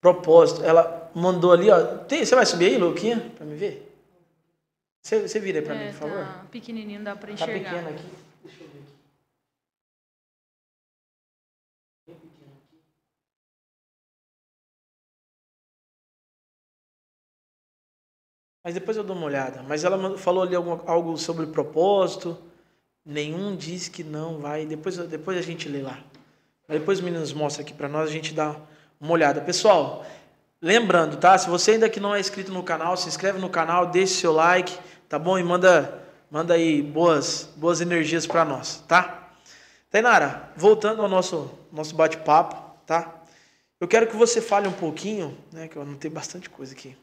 Propósito. 0.00 0.62
Ela 0.64 0.93
mandou 1.14 1.52
ali, 1.52 1.70
ó. 1.70 1.98
Tem, 1.98 2.24
você 2.24 2.34
vai 2.34 2.46
subir 2.46 2.66
aí, 2.66 2.78
Luquinha, 2.78 3.32
para 3.36 3.46
me 3.46 3.56
ver? 3.56 3.90
Você, 5.02 5.28
você 5.28 5.38
vira 5.38 5.58
aí 5.58 5.64
para 5.64 5.74
é, 5.74 5.86
mim, 5.86 5.92
por 5.92 6.00
tá 6.00 6.08
favor. 6.08 6.46
Pequenininho, 6.50 7.02
dá 7.04 7.14
para 7.14 7.32
enxergar. 7.32 7.52
Tá 7.52 7.70
pequeno 7.70 7.88
aqui. 7.90 8.04
Deixa 8.42 8.62
eu 8.62 8.68
ver 8.68 8.78
aqui. 8.78 8.94
Mas 18.64 18.72
depois 18.72 18.96
eu 18.96 19.04
dou 19.04 19.14
uma 19.14 19.26
olhada. 19.26 19.62
Mas 19.62 19.84
ela 19.84 20.16
falou 20.16 20.42
ali 20.42 20.56
algo, 20.56 20.82
algo 20.86 21.18
sobre 21.18 21.46
propósito. 21.46 22.38
Nenhum 23.04 23.54
diz 23.54 23.88
que 23.88 24.02
não 24.02 24.38
vai. 24.38 24.64
Depois, 24.64 24.96
depois 24.96 25.36
a 25.36 25.42
gente 25.42 25.68
lê 25.68 25.82
lá. 25.82 26.02
Mas 26.66 26.78
depois 26.78 26.98
os 26.98 27.04
meninos 27.04 27.30
mostram 27.34 27.62
aqui 27.62 27.74
para 27.74 27.90
nós, 27.90 28.08
a 28.08 28.12
gente 28.12 28.32
dá 28.32 28.56
uma 28.98 29.12
olhada. 29.12 29.42
Pessoal, 29.42 30.06
lembrando, 30.64 31.16
tá? 31.16 31.36
Se 31.38 31.48
você 31.48 31.72
ainda 31.72 31.88
que 31.88 32.00
não 32.00 32.14
é 32.14 32.18
inscrito 32.18 32.50
no 32.50 32.62
canal, 32.62 32.96
se 32.96 33.08
inscreve 33.08 33.38
no 33.38 33.48
canal, 33.48 33.86
deixe 33.86 34.14
seu 34.14 34.32
like, 34.32 34.76
tá 35.08 35.18
bom? 35.18 35.38
E 35.38 35.44
manda 35.44 36.02
Manda 36.34 36.54
aí 36.54 36.82
boas, 36.82 37.48
boas 37.54 37.80
energias 37.80 38.26
para 38.26 38.44
nós, 38.44 38.82
tá? 38.88 39.30
Tainara, 39.88 40.50
voltando 40.56 41.00
ao 41.00 41.08
nosso, 41.08 41.48
nosso 41.70 41.94
bate-papo, 41.94 42.56
tá? 42.84 43.22
Eu 43.80 43.86
quero 43.86 44.08
que 44.08 44.16
você 44.16 44.40
fale 44.40 44.66
um 44.66 44.72
pouquinho, 44.72 45.38
né? 45.52 45.68
Que 45.68 45.76
eu 45.76 45.82
anotei 45.82 46.10
bastante 46.10 46.50
coisa 46.50 46.74
aqui. 46.74 46.96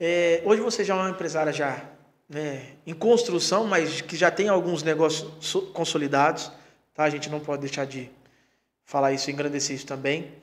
É, 0.00 0.42
hoje 0.44 0.60
você 0.60 0.84
já 0.84 0.96
é 0.96 0.98
uma 0.98 1.10
empresária 1.10 1.52
já 1.52 1.84
né, 2.28 2.70
em 2.84 2.92
construção, 2.92 3.64
mas 3.64 4.00
que 4.00 4.16
já 4.16 4.28
tem 4.28 4.48
alguns 4.48 4.82
negócios 4.82 5.54
consolidados, 5.72 6.50
tá? 6.94 7.04
A 7.04 7.10
gente 7.10 7.30
não 7.30 7.38
pode 7.38 7.60
deixar 7.60 7.86
de 7.86 8.10
falar 8.84 9.12
isso, 9.12 9.30
engrandecer 9.30 9.76
isso 9.76 9.86
também. 9.86 10.34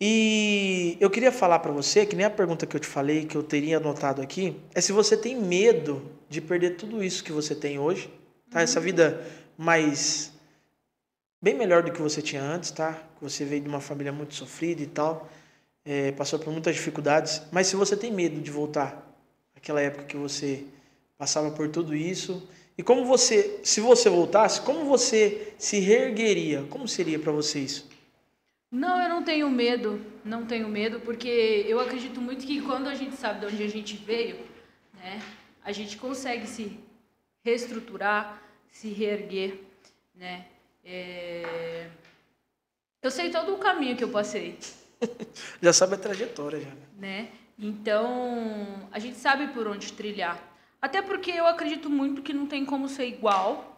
E 0.00 0.96
eu 1.00 1.10
queria 1.10 1.32
falar 1.32 1.58
para 1.58 1.72
você, 1.72 2.06
que 2.06 2.14
nem 2.14 2.24
a 2.24 2.30
pergunta 2.30 2.66
que 2.66 2.76
eu 2.76 2.80
te 2.80 2.86
falei, 2.86 3.24
que 3.24 3.36
eu 3.36 3.42
teria 3.42 3.78
anotado 3.78 4.22
aqui, 4.22 4.56
é 4.72 4.80
se 4.80 4.92
você 4.92 5.16
tem 5.16 5.34
medo 5.34 6.08
de 6.28 6.40
perder 6.40 6.76
tudo 6.76 7.02
isso 7.02 7.24
que 7.24 7.32
você 7.32 7.52
tem 7.54 7.80
hoje, 7.80 8.08
tá? 8.48 8.60
Essa 8.60 8.78
vida 8.78 9.26
mais 9.56 10.32
bem 11.42 11.54
melhor 11.54 11.82
do 11.82 11.90
que 11.90 12.00
você 12.00 12.22
tinha 12.22 12.42
antes, 12.42 12.70
tá? 12.70 13.02
Você 13.20 13.44
veio 13.44 13.62
de 13.62 13.68
uma 13.68 13.80
família 13.80 14.12
muito 14.12 14.34
sofrida 14.34 14.82
e 14.82 14.86
tal, 14.86 15.28
é, 15.84 16.12
passou 16.12 16.38
por 16.38 16.52
muitas 16.52 16.76
dificuldades, 16.76 17.42
mas 17.50 17.66
se 17.66 17.74
você 17.74 17.96
tem 17.96 18.12
medo 18.12 18.40
de 18.40 18.50
voltar 18.52 19.04
àquela 19.56 19.80
época 19.80 20.04
que 20.04 20.16
você 20.16 20.64
passava 21.16 21.50
por 21.50 21.68
tudo 21.70 21.96
isso, 21.96 22.48
e 22.76 22.82
como 22.84 23.04
você, 23.04 23.58
se 23.64 23.80
você 23.80 24.08
voltasse, 24.08 24.60
como 24.60 24.84
você 24.84 25.52
se 25.58 25.80
reergueria? 25.80 26.64
Como 26.70 26.86
seria 26.86 27.18
para 27.18 27.32
você 27.32 27.58
isso? 27.58 27.88
Não, 28.70 29.02
eu 29.02 29.08
não 29.08 29.22
tenho 29.22 29.50
medo, 29.50 30.04
não 30.24 30.44
tenho 30.44 30.68
medo, 30.68 31.00
porque 31.00 31.64
eu 31.66 31.80
acredito 31.80 32.20
muito 32.20 32.46
que 32.46 32.60
quando 32.60 32.86
a 32.88 32.94
gente 32.94 33.16
sabe 33.16 33.40
de 33.40 33.46
onde 33.46 33.62
a 33.62 33.68
gente 33.68 33.96
veio, 33.96 34.46
né, 34.94 35.22
a 35.64 35.72
gente 35.72 35.96
consegue 35.96 36.46
se 36.46 36.78
reestruturar, 37.42 38.42
se 38.70 38.88
reerguer, 38.88 39.58
né. 40.14 40.46
É... 40.84 41.88
Eu 43.02 43.10
sei 43.10 43.30
todo 43.30 43.54
o 43.54 43.58
caminho 43.58 43.96
que 43.96 44.04
eu 44.04 44.10
passei. 44.10 44.58
já 45.62 45.72
sabe 45.72 45.94
a 45.94 45.98
trajetória, 45.98 46.60
já. 46.60 46.70
Né? 46.96 47.28
Então, 47.58 48.88
a 48.90 48.98
gente 48.98 49.16
sabe 49.16 49.48
por 49.48 49.66
onde 49.66 49.92
trilhar. 49.92 50.42
Até 50.80 51.02
porque 51.02 51.30
eu 51.30 51.46
acredito 51.46 51.88
muito 51.88 52.22
que 52.22 52.32
não 52.32 52.46
tem 52.46 52.64
como 52.64 52.88
ser 52.88 53.06
igual 53.06 53.77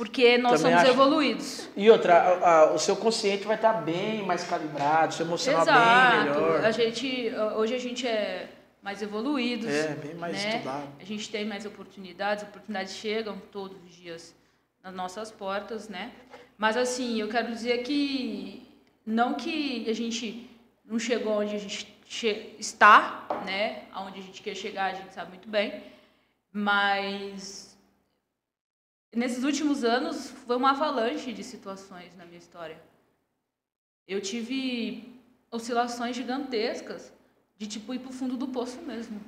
porque 0.00 0.38
nós 0.38 0.62
Também 0.62 0.78
somos 0.78 0.88
acho. 0.88 0.98
evoluídos. 0.98 1.68
E 1.76 1.90
outra, 1.90 2.14
a, 2.14 2.60
a, 2.60 2.72
o 2.72 2.78
seu 2.78 2.96
consciente 2.96 3.44
vai 3.44 3.56
estar 3.56 3.74
bem 3.82 4.22
mais 4.22 4.42
calibrado, 4.44 5.12
seu 5.12 5.26
emocional 5.26 5.60
Exato. 5.60 6.16
bem 6.16 6.24
melhor. 6.24 6.64
A 6.64 6.70
gente, 6.70 7.30
hoje 7.54 7.74
a 7.74 7.78
gente 7.78 8.08
é 8.08 8.48
mais 8.82 9.02
evoluídos. 9.02 9.68
É, 9.68 9.88
bem 9.88 10.14
mais 10.14 10.42
né? 10.42 10.56
estudado. 10.56 10.88
A 10.98 11.04
gente 11.04 11.28
tem 11.28 11.44
mais 11.44 11.66
oportunidades, 11.66 12.44
oportunidades 12.44 12.94
chegam 12.94 13.36
todos 13.52 13.76
os 13.84 13.94
dias 13.94 14.34
nas 14.82 14.94
nossas 14.94 15.30
portas, 15.30 15.90
né? 15.90 16.12
Mas 16.56 16.78
assim, 16.78 17.20
eu 17.20 17.28
quero 17.28 17.52
dizer 17.52 17.82
que 17.82 18.66
não 19.04 19.34
que 19.34 19.84
a 19.86 19.92
gente 19.92 20.48
não 20.82 20.98
chegou 20.98 21.40
onde 21.40 21.54
a 21.54 21.58
gente 21.58 21.86
está, 22.58 23.26
né? 23.44 23.82
Aonde 23.92 24.20
a 24.20 24.22
gente 24.22 24.40
quer 24.40 24.54
chegar, 24.54 24.92
a 24.92 24.94
gente 24.94 25.12
sabe 25.12 25.28
muito 25.28 25.46
bem, 25.46 25.82
mas 26.50 27.69
nesses 29.18 29.44
últimos 29.44 29.82
anos 29.82 30.30
foi 30.46 30.56
uma 30.56 30.70
avalanche 30.70 31.32
de 31.32 31.42
situações 31.42 32.16
na 32.16 32.24
minha 32.24 32.38
história. 32.38 32.80
Eu 34.06 34.20
tive 34.20 35.12
oscilações 35.50 36.16
gigantescas 36.16 37.12
de 37.58 37.66
tipo 37.66 37.92
ir 37.92 37.98
para 37.98 38.10
o 38.10 38.12
fundo 38.12 38.36
do 38.36 38.48
poço 38.48 38.80
mesmo. 38.82 39.20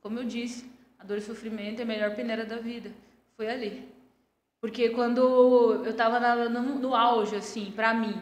Como 0.00 0.18
eu 0.18 0.24
disse, 0.24 0.70
a 0.98 1.04
dor 1.04 1.16
e 1.16 1.20
o 1.20 1.22
sofrimento 1.22 1.80
é 1.80 1.82
a 1.82 1.86
melhor 1.86 2.14
peneira 2.14 2.44
da 2.44 2.56
vida. 2.56 2.90
Foi 3.36 3.48
ali. 3.48 3.88
Porque 4.60 4.90
quando 4.90 5.20
eu 5.84 5.90
estava 5.90 6.20
no, 6.48 6.78
no, 6.78 6.94
auge, 6.94 7.34
assim, 7.34 7.72
para 7.72 7.94
mim, 7.94 8.20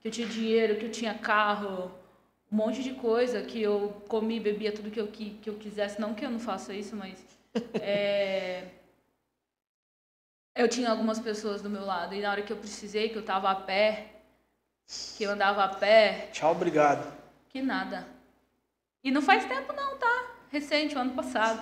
que 0.00 0.08
eu 0.08 0.12
tinha 0.12 0.26
dinheiro, 0.26 0.76
que 0.76 0.86
eu 0.86 0.90
tinha 0.90 1.14
carro, 1.14 1.90
um 2.50 2.56
monte 2.56 2.82
de 2.82 2.92
coisa 2.94 3.42
que 3.42 3.60
eu 3.60 4.02
comi, 4.08 4.38
bebia 4.38 4.72
tudo 4.72 4.90
que 4.90 5.00
eu, 5.00 5.08
que, 5.08 5.30
que 5.42 5.50
eu 5.50 5.54
quisesse. 5.54 6.00
Não 6.00 6.14
que 6.14 6.24
eu 6.24 6.30
não 6.30 6.38
faça 6.38 6.72
isso, 6.72 6.94
mas. 6.94 7.18
é, 7.74 8.68
eu 10.54 10.68
tinha 10.68 10.90
algumas 10.90 11.18
pessoas 11.18 11.62
do 11.62 11.70
meu 11.70 11.84
lado. 11.84 12.14
E 12.14 12.20
na 12.20 12.30
hora 12.30 12.42
que 12.42 12.52
eu 12.52 12.56
precisei, 12.56 13.08
que 13.08 13.16
eu 13.16 13.24
tava 13.24 13.50
a 13.50 13.54
pé, 13.54 14.06
que 15.16 15.24
eu 15.24 15.30
andava 15.30 15.64
a 15.64 15.68
pé. 15.68 16.28
Tchau, 16.32 16.52
obrigado. 16.52 17.12
Que 17.48 17.62
nada. 17.62 18.06
E 19.02 19.10
não 19.10 19.22
faz 19.22 19.44
tempo, 19.44 19.72
não, 19.72 19.96
tá? 19.98 20.34
Recente, 20.50 20.94
o 20.94 20.98
ano 20.98 21.14
passado. 21.14 21.60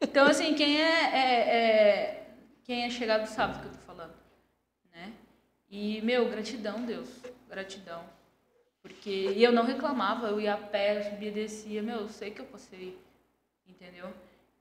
Então, 0.00 0.26
assim, 0.26 0.54
quem 0.54 0.82
é, 0.82 1.14
é, 1.14 1.56
é 1.56 2.26
quem 2.64 2.84
é 2.84 2.90
chegado 2.90 3.26
sabe 3.26 3.54
do 3.54 3.60
que 3.60 3.66
eu 3.66 3.72
tô 3.72 3.78
falando, 3.78 4.14
né? 4.92 5.12
E, 5.70 6.00
meu, 6.02 6.28
gratidão, 6.28 6.84
Deus. 6.84 7.08
Gratidão. 7.48 8.04
Porque 8.82 9.32
e 9.34 9.42
eu 9.42 9.50
não 9.50 9.64
reclamava, 9.64 10.28
eu 10.28 10.40
ia 10.40 10.54
a 10.54 10.58
pé, 10.58 10.98
eu 10.98 11.10
subia 11.10 11.28
e 11.28 11.32
descia, 11.32 11.82
meu, 11.82 12.00
eu 12.00 12.08
sei 12.08 12.30
que 12.30 12.40
eu 12.40 12.44
passei, 12.44 12.98
entendeu? 13.66 14.12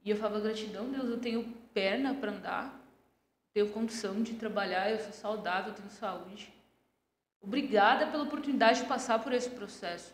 E 0.05 0.09
eu 0.09 0.15
falava, 0.15 0.39
gratidão, 0.39 0.89
Deus, 0.89 1.09
eu 1.09 1.19
tenho 1.19 1.43
perna 1.74 2.13
para 2.13 2.32
andar, 2.32 2.82
tenho 3.54 3.70
condição 3.70 4.22
de 4.24 4.34
trabalhar, 4.34 4.89
eu 4.89 4.99
sou 4.99 5.14
saudável, 5.14 5.74
tenho 5.74 5.89
saúde. 5.89 6.51
Obrigada 7.39 8.08
pela 8.08 8.24
oportunidade 8.24 8.82
de 8.82 8.88
passar 8.88 9.20
por 9.20 9.32
esse 9.34 9.49
processo, 9.49 10.14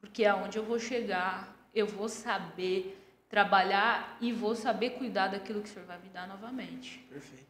porque 0.00 0.24
aonde 0.24 0.58
eu 0.58 0.64
vou 0.64 0.78
chegar, 0.78 1.54
eu 1.74 1.86
vou 1.86 2.08
saber 2.08 2.96
trabalhar 3.28 4.16
e 4.20 4.32
vou 4.32 4.56
saber 4.56 4.90
cuidar 4.90 5.28
daquilo 5.28 5.62
que 5.62 5.68
o 5.68 5.72
Senhor 5.72 5.86
vai 5.86 5.98
me 6.00 6.08
dar 6.08 6.26
novamente. 6.26 6.98
Perfeito. 7.08 7.46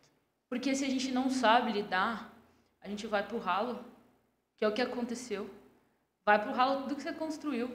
Porque 0.48 0.74
se 0.74 0.84
a 0.84 0.88
gente 0.90 1.10
não 1.10 1.30
sabe 1.30 1.72
lidar, 1.72 2.30
a 2.82 2.88
gente 2.88 3.06
vai 3.06 3.26
pro 3.26 3.38
ralo, 3.38 3.82
que 4.56 4.64
é 4.64 4.68
o 4.68 4.72
que 4.72 4.82
aconteceu. 4.82 5.48
Vai 6.24 6.42
pro 6.42 6.52
ralo 6.52 6.82
tudo 6.82 6.96
que 6.96 7.02
você 7.02 7.12
construiu. 7.12 7.70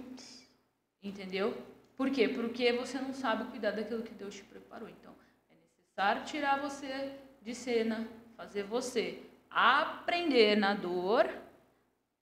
Entendeu? 1.02 1.58
Por 1.96 2.12
quê? 2.12 2.28
Porque 2.28 2.74
você 2.74 3.00
não 3.00 3.14
sabe 3.14 3.46
cuidar 3.46 3.72
daquilo 3.72 4.04
que 4.04 4.14
Deus 4.14 4.36
te 4.36 4.44
preparou. 4.44 4.90
Então, 4.90 5.14
é 5.50 5.56
necessário 5.56 6.26
tirar 6.26 6.60
você 6.60 7.18
de 7.46 7.54
cena, 7.54 8.08
fazer 8.36 8.64
você 8.64 9.20
aprender 9.52 10.58
na 10.58 10.74
dor, 10.74 11.30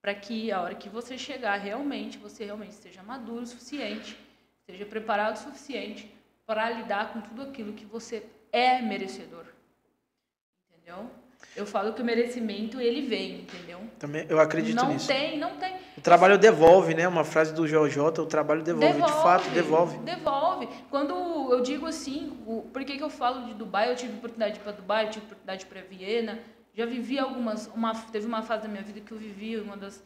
para 0.02 0.14
que 0.14 0.52
a 0.52 0.60
hora 0.60 0.74
que 0.74 0.90
você 0.90 1.16
chegar 1.16 1.56
realmente, 1.56 2.18
você 2.18 2.44
realmente 2.44 2.72
esteja 2.72 3.02
maduro 3.02 3.42
o 3.42 3.46
suficiente, 3.46 4.18
esteja 4.60 4.84
preparado 4.84 5.34
o 5.34 5.38
suficiente 5.38 6.14
para 6.44 6.68
lidar 6.68 7.14
com 7.14 7.22
tudo 7.22 7.40
aquilo 7.40 7.72
que 7.72 7.86
você 7.86 8.22
é 8.52 8.82
merecedor. 8.82 9.46
Entendeu? 10.68 11.10
Eu 11.56 11.66
falo 11.66 11.94
que 11.94 12.02
o 12.02 12.04
merecimento 12.04 12.78
ele 12.78 13.08
vem, 13.08 13.40
entendeu? 13.40 13.80
Também 13.98 14.26
eu 14.28 14.38
acredito 14.38 14.76
não 14.76 14.92
nisso. 14.92 15.10
Não 15.10 15.18
tem, 15.18 15.38
não 15.38 15.56
tem. 15.56 15.74
O 15.96 16.00
trabalho 16.00 16.36
devolve, 16.36 16.94
né? 16.94 17.06
Uma 17.06 17.24
frase 17.24 17.54
do 17.54 17.66
GeoJ, 17.66 17.98
o 17.98 18.26
trabalho 18.26 18.62
devolve. 18.62 18.94
devolve. 18.94 19.12
De 19.12 19.22
fato, 19.22 19.50
devolve. 19.50 19.98
Devolve. 19.98 20.68
Quando 20.90 21.14
eu 21.52 21.60
digo 21.62 21.86
assim, 21.86 22.36
o, 22.46 22.62
por 22.62 22.84
que, 22.84 22.96
que 22.96 23.02
eu 23.02 23.10
falo 23.10 23.46
de 23.46 23.54
Dubai? 23.54 23.90
Eu 23.90 23.96
tive 23.96 24.16
oportunidade 24.16 24.58
para 24.60 24.72
Dubai, 24.72 25.08
tive 25.08 25.26
oportunidade 25.26 25.66
para 25.66 25.80
Viena. 25.82 26.40
Já 26.74 26.84
vivi 26.84 27.18
algumas. 27.18 27.68
Uma, 27.68 27.94
teve 27.94 28.26
uma 28.26 28.42
fase 28.42 28.62
da 28.62 28.68
minha 28.68 28.82
vida 28.82 29.00
que 29.00 29.12
eu 29.12 29.18
vivi 29.18 29.56
uma 29.56 29.76
das, 29.76 30.02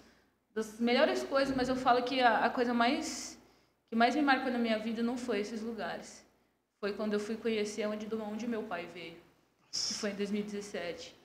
das 0.54 0.78
melhores 0.78 1.22
coisas, 1.22 1.56
mas 1.56 1.68
eu 1.68 1.76
falo 1.76 2.02
que 2.02 2.20
a, 2.20 2.44
a 2.44 2.50
coisa 2.50 2.74
mais 2.74 3.38
que 3.88 3.96
mais 3.96 4.14
me 4.14 4.20
marcou 4.20 4.52
na 4.52 4.58
minha 4.58 4.78
vida 4.78 5.02
não 5.02 5.16
foi 5.16 5.40
esses 5.40 5.62
lugares. 5.62 6.22
Foi 6.78 6.92
quando 6.92 7.14
eu 7.14 7.20
fui 7.20 7.36
conhecer 7.36 7.86
onde, 7.86 8.06
onde 8.14 8.46
meu 8.46 8.62
pai 8.62 8.86
veio. 8.92 9.16
Que 9.72 9.94
foi 9.94 10.10
em 10.10 10.14
2017 10.14 11.18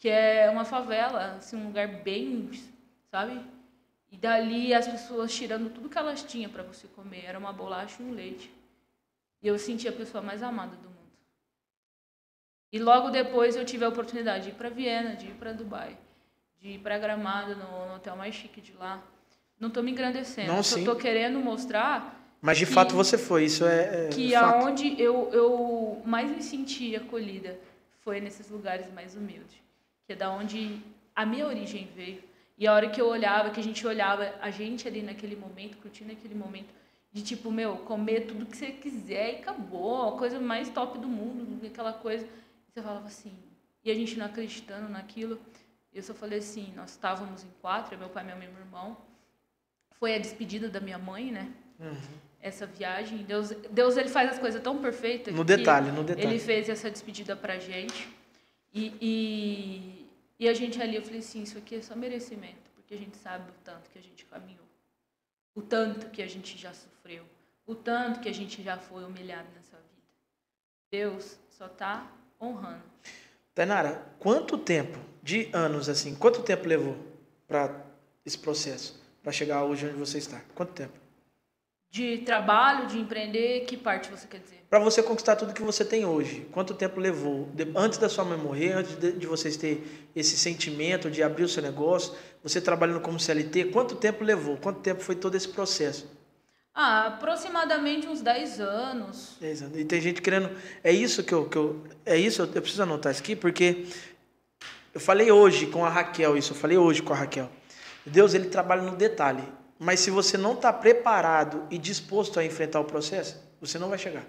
que 0.00 0.08
é 0.08 0.48
uma 0.50 0.64
favela, 0.64 1.36
assim, 1.36 1.56
um 1.56 1.66
lugar 1.66 1.86
bem, 1.86 2.50
sabe? 3.10 3.38
E 4.10 4.16
dali 4.16 4.74
as 4.74 4.88
pessoas 4.88 5.32
tirando 5.32 5.72
tudo 5.72 5.88
que 5.88 5.96
elas 5.96 6.22
tinham 6.22 6.50
para 6.50 6.62
você 6.62 6.88
comer, 6.88 7.24
era 7.24 7.38
uma 7.38 7.52
bolacha 7.52 8.02
e 8.02 8.06
um 8.06 8.12
leite. 8.12 8.50
E 9.42 9.48
eu 9.48 9.58
senti 9.58 9.88
a 9.88 9.92
pessoa 9.92 10.22
mais 10.22 10.42
amada 10.42 10.76
do 10.76 10.88
mundo. 10.88 10.98
E 12.72 12.78
logo 12.78 13.10
depois 13.10 13.56
eu 13.56 13.64
tive 13.64 13.84
a 13.84 13.88
oportunidade 13.88 14.44
de 14.44 14.50
ir 14.50 14.54
para 14.54 14.68
Viena, 14.68 15.14
de 15.14 15.26
ir 15.26 15.34
para 15.34 15.52
Dubai, 15.52 15.96
de 16.58 16.70
ir 16.70 16.78
para 16.78 16.98
Gramado, 16.98 17.56
no, 17.56 17.88
no, 17.88 17.94
hotel 17.96 18.16
mais 18.16 18.34
chique 18.34 18.60
de 18.60 18.72
lá. 18.72 19.02
Não 19.58 19.68
estou 19.68 19.82
me 19.82 19.90
engrandecendo, 19.90 20.52
Não, 20.52 20.62
só 20.62 20.78
estou 20.78 20.96
querendo 20.96 21.38
mostrar. 21.38 22.18
Mas 22.40 22.58
de 22.58 22.66
que, 22.66 22.72
fato 22.72 22.94
você 22.94 23.18
foi, 23.18 23.44
isso 23.44 23.64
é. 23.64 24.06
é 24.06 24.08
que 24.08 24.32
fato. 24.32 24.64
aonde 24.64 25.00
eu, 25.00 25.30
eu 25.32 26.02
mais 26.04 26.30
me 26.30 26.42
senti 26.42 26.96
acolhida 26.96 27.58
foi 28.00 28.20
nesses 28.20 28.48
lugares 28.48 28.90
mais 28.92 29.14
humildes 29.14 29.60
que 30.10 30.14
é 30.14 30.16
da 30.16 30.28
onde 30.28 30.80
a 31.14 31.24
minha 31.24 31.46
origem 31.46 31.88
veio. 31.94 32.20
E 32.60 32.66
a 32.66 32.74
hora 32.74 32.90
que 32.90 33.00
eu 33.00 33.08
olhava, 33.08 33.48
que 33.48 33.58
a 33.58 33.62
gente 33.62 33.86
olhava 33.86 34.34
a 34.38 34.50
gente 34.50 34.86
ali 34.86 35.00
naquele 35.00 35.34
momento, 35.34 35.78
curtindo 35.78 36.12
aquele 36.12 36.34
momento, 36.34 36.68
de 37.10 37.22
tipo, 37.22 37.50
meu, 37.50 37.78
comer 37.78 38.26
tudo 38.26 38.44
que 38.44 38.54
você 38.54 38.70
quiser 38.70 39.32
e 39.32 39.36
acabou, 39.36 40.10
a 40.10 40.18
coisa 40.18 40.38
mais 40.38 40.68
top 40.68 40.98
do 40.98 41.08
mundo, 41.08 41.66
aquela 41.66 41.94
coisa. 41.94 42.22
E 42.26 42.70
você 42.70 42.82
falava 42.82 43.06
assim, 43.06 43.32
e 43.82 43.90
a 43.90 43.94
gente 43.94 44.18
não 44.18 44.26
acreditando 44.26 44.90
naquilo. 44.90 45.40
Eu 45.90 46.02
só 46.02 46.12
falei 46.12 46.40
assim, 46.40 46.70
nós 46.76 46.90
estávamos 46.90 47.42
em 47.42 47.48
quatro, 47.62 47.96
meu 47.96 48.10
pai, 48.10 48.24
minha 48.24 48.36
mãe 48.36 48.46
e 48.46 48.50
meu 48.50 48.60
irmão. 48.60 48.94
Foi 49.98 50.14
a 50.14 50.18
despedida 50.18 50.68
da 50.68 50.80
minha 50.80 50.98
mãe, 50.98 51.32
né? 51.32 51.50
Uhum. 51.80 51.96
Essa 52.42 52.66
viagem. 52.66 53.18
Deus, 53.24 53.52
Deus 53.70 53.96
ele 53.96 54.10
faz 54.10 54.32
as 54.32 54.38
coisas 54.38 54.62
tão 54.62 54.82
perfeitas. 54.82 55.34
No 55.34 55.44
detalhe, 55.44 55.90
no 55.90 56.04
detalhe. 56.04 56.28
Ele 56.28 56.38
fez 56.38 56.68
essa 56.68 56.90
despedida 56.90 57.34
pra 57.34 57.58
gente. 57.58 58.06
E, 58.72 58.94
e, 59.00 59.99
e, 60.40 60.48
a 60.48 60.54
gente 60.54 60.80
ali, 60.80 60.96
eu 60.96 61.02
falei 61.02 61.20
assim, 61.20 61.42
isso 61.42 61.58
aqui 61.58 61.76
é 61.76 61.82
só 61.82 61.94
merecimento, 61.94 62.70
porque 62.74 62.94
a 62.94 62.96
gente 62.96 63.16
sabe 63.16 63.50
o 63.50 63.54
tanto 63.62 63.90
que 63.90 63.98
a 63.98 64.02
gente 64.02 64.24
caminhou, 64.24 64.66
o 65.54 65.62
tanto 65.62 66.08
que 66.10 66.22
a 66.22 66.26
gente 66.26 66.56
já 66.58 66.72
sofreu, 66.72 67.24
o 67.66 67.74
tanto 67.74 68.20
que 68.20 68.28
a 68.28 68.34
gente 68.34 68.62
já 68.62 68.76
foi 68.78 69.04
humilhado 69.04 69.48
nessa 69.54 69.76
vida. 69.76 69.90
Deus 70.90 71.38
só 71.48 71.66
está 71.66 72.10
honrando. 72.40 72.82
Tainara, 73.54 74.06
quanto 74.18 74.58
tempo, 74.58 74.98
de 75.22 75.48
anos 75.52 75.88
assim, 75.88 76.14
quanto 76.14 76.42
tempo 76.42 76.66
levou 76.66 76.96
para 77.46 77.84
esse 78.24 78.38
processo, 78.38 79.00
para 79.22 79.32
chegar 79.32 79.64
hoje 79.64 79.86
onde 79.86 79.96
você 79.96 80.18
está? 80.18 80.40
Quanto 80.54 80.72
tempo? 80.72 80.99
De 81.90 82.18
trabalho, 82.18 82.86
de 82.86 82.98
empreender, 82.98 83.64
que 83.64 83.76
parte 83.76 84.08
você 84.08 84.26
quer 84.28 84.38
dizer? 84.38 84.64
Para 84.70 84.78
você 84.78 85.02
conquistar 85.02 85.34
tudo 85.34 85.52
que 85.52 85.62
você 85.62 85.84
tem 85.84 86.04
hoje, 86.04 86.46
quanto 86.52 86.72
tempo 86.72 87.00
levou? 87.00 87.48
Antes 87.74 87.98
da 87.98 88.08
sua 88.08 88.24
mãe 88.24 88.38
morrer, 88.38 88.74
antes 88.74 88.94
de, 88.96 89.10
de, 89.10 89.26
vocês 89.26 89.56
ter 89.56 90.08
esse 90.14 90.36
sentimento 90.36 91.10
de 91.10 91.20
abrir 91.20 91.42
o 91.42 91.48
seu 91.48 91.60
negócio, 91.60 92.14
você 92.40 92.60
trabalhando 92.60 93.00
como 93.00 93.18
CLT, 93.18 93.66
quanto 93.72 93.96
tempo 93.96 94.22
levou? 94.22 94.56
Quanto 94.56 94.78
tempo 94.78 95.02
foi 95.02 95.16
todo 95.16 95.34
esse 95.34 95.48
processo? 95.48 96.08
Ah, 96.72 97.08
aproximadamente 97.08 98.06
uns 98.06 98.20
10 98.20 98.60
anos. 98.60 99.36
10 99.40 99.62
anos. 99.62 99.78
E 99.78 99.84
tem 99.84 100.00
gente 100.00 100.22
querendo. 100.22 100.48
É 100.84 100.92
isso 100.92 101.24
que 101.24 101.34
eu. 101.34 101.48
Que 101.48 101.58
eu 101.58 101.82
é 102.06 102.16
isso, 102.16 102.42
eu 102.42 102.62
preciso 102.62 102.84
anotar 102.84 103.10
isso 103.10 103.20
aqui, 103.20 103.34
porque 103.34 103.86
eu 104.94 105.00
falei 105.00 105.32
hoje 105.32 105.66
com 105.66 105.84
a 105.84 105.88
Raquel, 105.88 106.36
isso, 106.36 106.52
eu 106.52 106.56
falei 106.56 106.78
hoje 106.78 107.02
com 107.02 107.12
a 107.12 107.16
Raquel. 107.16 107.50
Deus, 108.06 108.34
ele 108.34 108.48
trabalha 108.48 108.82
no 108.82 108.96
detalhe. 108.96 109.42
Mas 109.82 110.00
se 110.00 110.10
você 110.10 110.36
não 110.36 110.52
está 110.52 110.70
preparado 110.70 111.66
e 111.70 111.78
disposto 111.78 112.38
a 112.38 112.44
enfrentar 112.44 112.80
o 112.80 112.84
processo, 112.84 113.42
você 113.58 113.78
não 113.78 113.88
vai 113.88 113.96
chegar. 113.96 114.26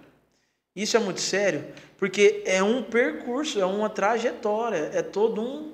Isso 0.73 0.95
é 0.95 0.99
muito 1.01 1.19
sério, 1.19 1.73
porque 1.97 2.41
é 2.45 2.63
um 2.63 2.81
percurso, 2.81 3.59
é 3.59 3.65
uma 3.65 3.89
trajetória, 3.89 4.89
é 4.93 5.01
todo 5.01 5.41
um 5.41 5.73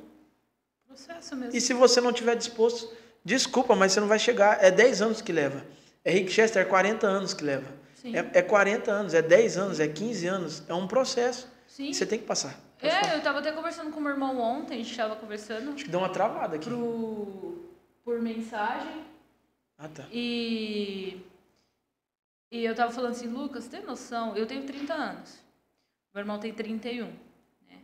processo 0.88 1.36
mesmo. 1.36 1.56
E 1.56 1.62
se 1.62 1.74
você 1.74 2.02
não 2.02 2.10
estiver 2.10 2.36
disposto, 2.36 2.92
desculpa, 3.24 3.76
mas 3.76 3.92
você 3.92 4.00
não 4.00 4.08
vai 4.08 4.18
chegar. 4.18 4.58
É 4.64 4.72
10 4.72 5.04
anos 5.04 5.22
que 5.22 5.32
leva. 5.32 5.64
É 6.04 6.10
Rick 6.10 6.32
Chester, 6.32 6.64
é 6.64 6.66
40 6.66 7.06
anos 7.06 7.36
que 7.36 7.44
leva. 7.44 7.68
É, 8.04 8.40
é 8.40 8.42
40 8.42 8.92
anos, 8.92 9.14
é 9.14 9.22
10 9.22 9.58
anos, 9.60 9.80
é 9.80 9.88
15 9.88 10.26
anos. 10.26 10.64
É 10.68 10.74
um 10.74 10.88
processo. 10.88 11.48
Sim. 11.68 11.94
Você 11.94 12.04
tem 12.04 12.18
que 12.18 12.26
passar. 12.26 12.60
Pode 12.80 12.92
é, 12.92 13.00
falar. 13.00 13.14
eu 13.14 13.18
estava 13.20 13.40
até 13.40 13.52
conversando 13.52 13.92
com 13.92 14.00
o 14.00 14.02
meu 14.02 14.14
irmão 14.14 14.40
ontem, 14.40 14.74
a 14.74 14.78
gente 14.78 14.90
estava 14.90 15.16
conversando. 15.16 15.74
Acho 15.74 15.86
que 15.86 15.92
deu 15.92 16.00
uma 16.00 16.10
travada 16.10 16.56
aqui. 16.56 16.68
Pro, 16.68 17.64
por 18.04 18.20
mensagem. 18.20 19.06
Ah, 19.78 19.88
tá. 19.88 20.08
E, 20.12 21.22
e 22.52 22.64
eu 22.64 22.74
tava 22.76 22.92
falando 22.92 23.12
assim, 23.12 23.28
Lucas, 23.28 23.68
tem 23.68 23.84
noção? 23.84 24.36
Eu 24.36 24.48
tenho 24.48 24.66
30 24.66 24.94
anos. 24.94 25.40
Meu 26.14 26.22
irmão 26.22 26.40
tem 26.40 26.54
31. 26.54 27.06
Né? 27.06 27.82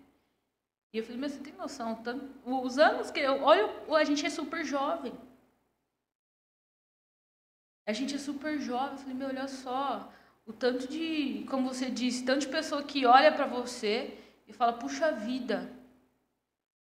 E 0.92 0.98
eu 0.98 1.04
falei, 1.04 1.20
mas 1.20 1.34
você 1.34 1.40
tem 1.40 1.54
noção? 1.54 1.96
Tanto, 1.96 2.26
os 2.46 2.80
anos 2.80 3.12
que 3.12 3.20
eu. 3.20 3.44
Olha, 3.44 3.70
a 3.96 4.04
gente 4.04 4.26
é 4.26 4.30
super 4.30 4.66
jovem. 4.66 5.14
A 7.86 7.94
gente 7.94 8.16
é 8.16 8.18
super 8.18 8.60
jovem. 8.60 8.94
Eu 8.94 8.98
falei, 8.98 9.14
meu, 9.14 9.28
olha 9.28 9.48
só. 9.48 10.12
O 10.46 10.52
tanto 10.52 10.88
de, 10.88 11.46
como 11.50 11.72
você 11.72 11.90
disse, 11.90 12.26
tanto 12.26 12.42
de 12.42 12.48
pessoa 12.48 12.84
que 12.84 13.06
olha 13.06 13.32
para 13.32 13.46
você 13.46 14.18
e 14.48 14.52
fala, 14.52 14.74
puxa 14.74 15.12
vida. 15.12 15.72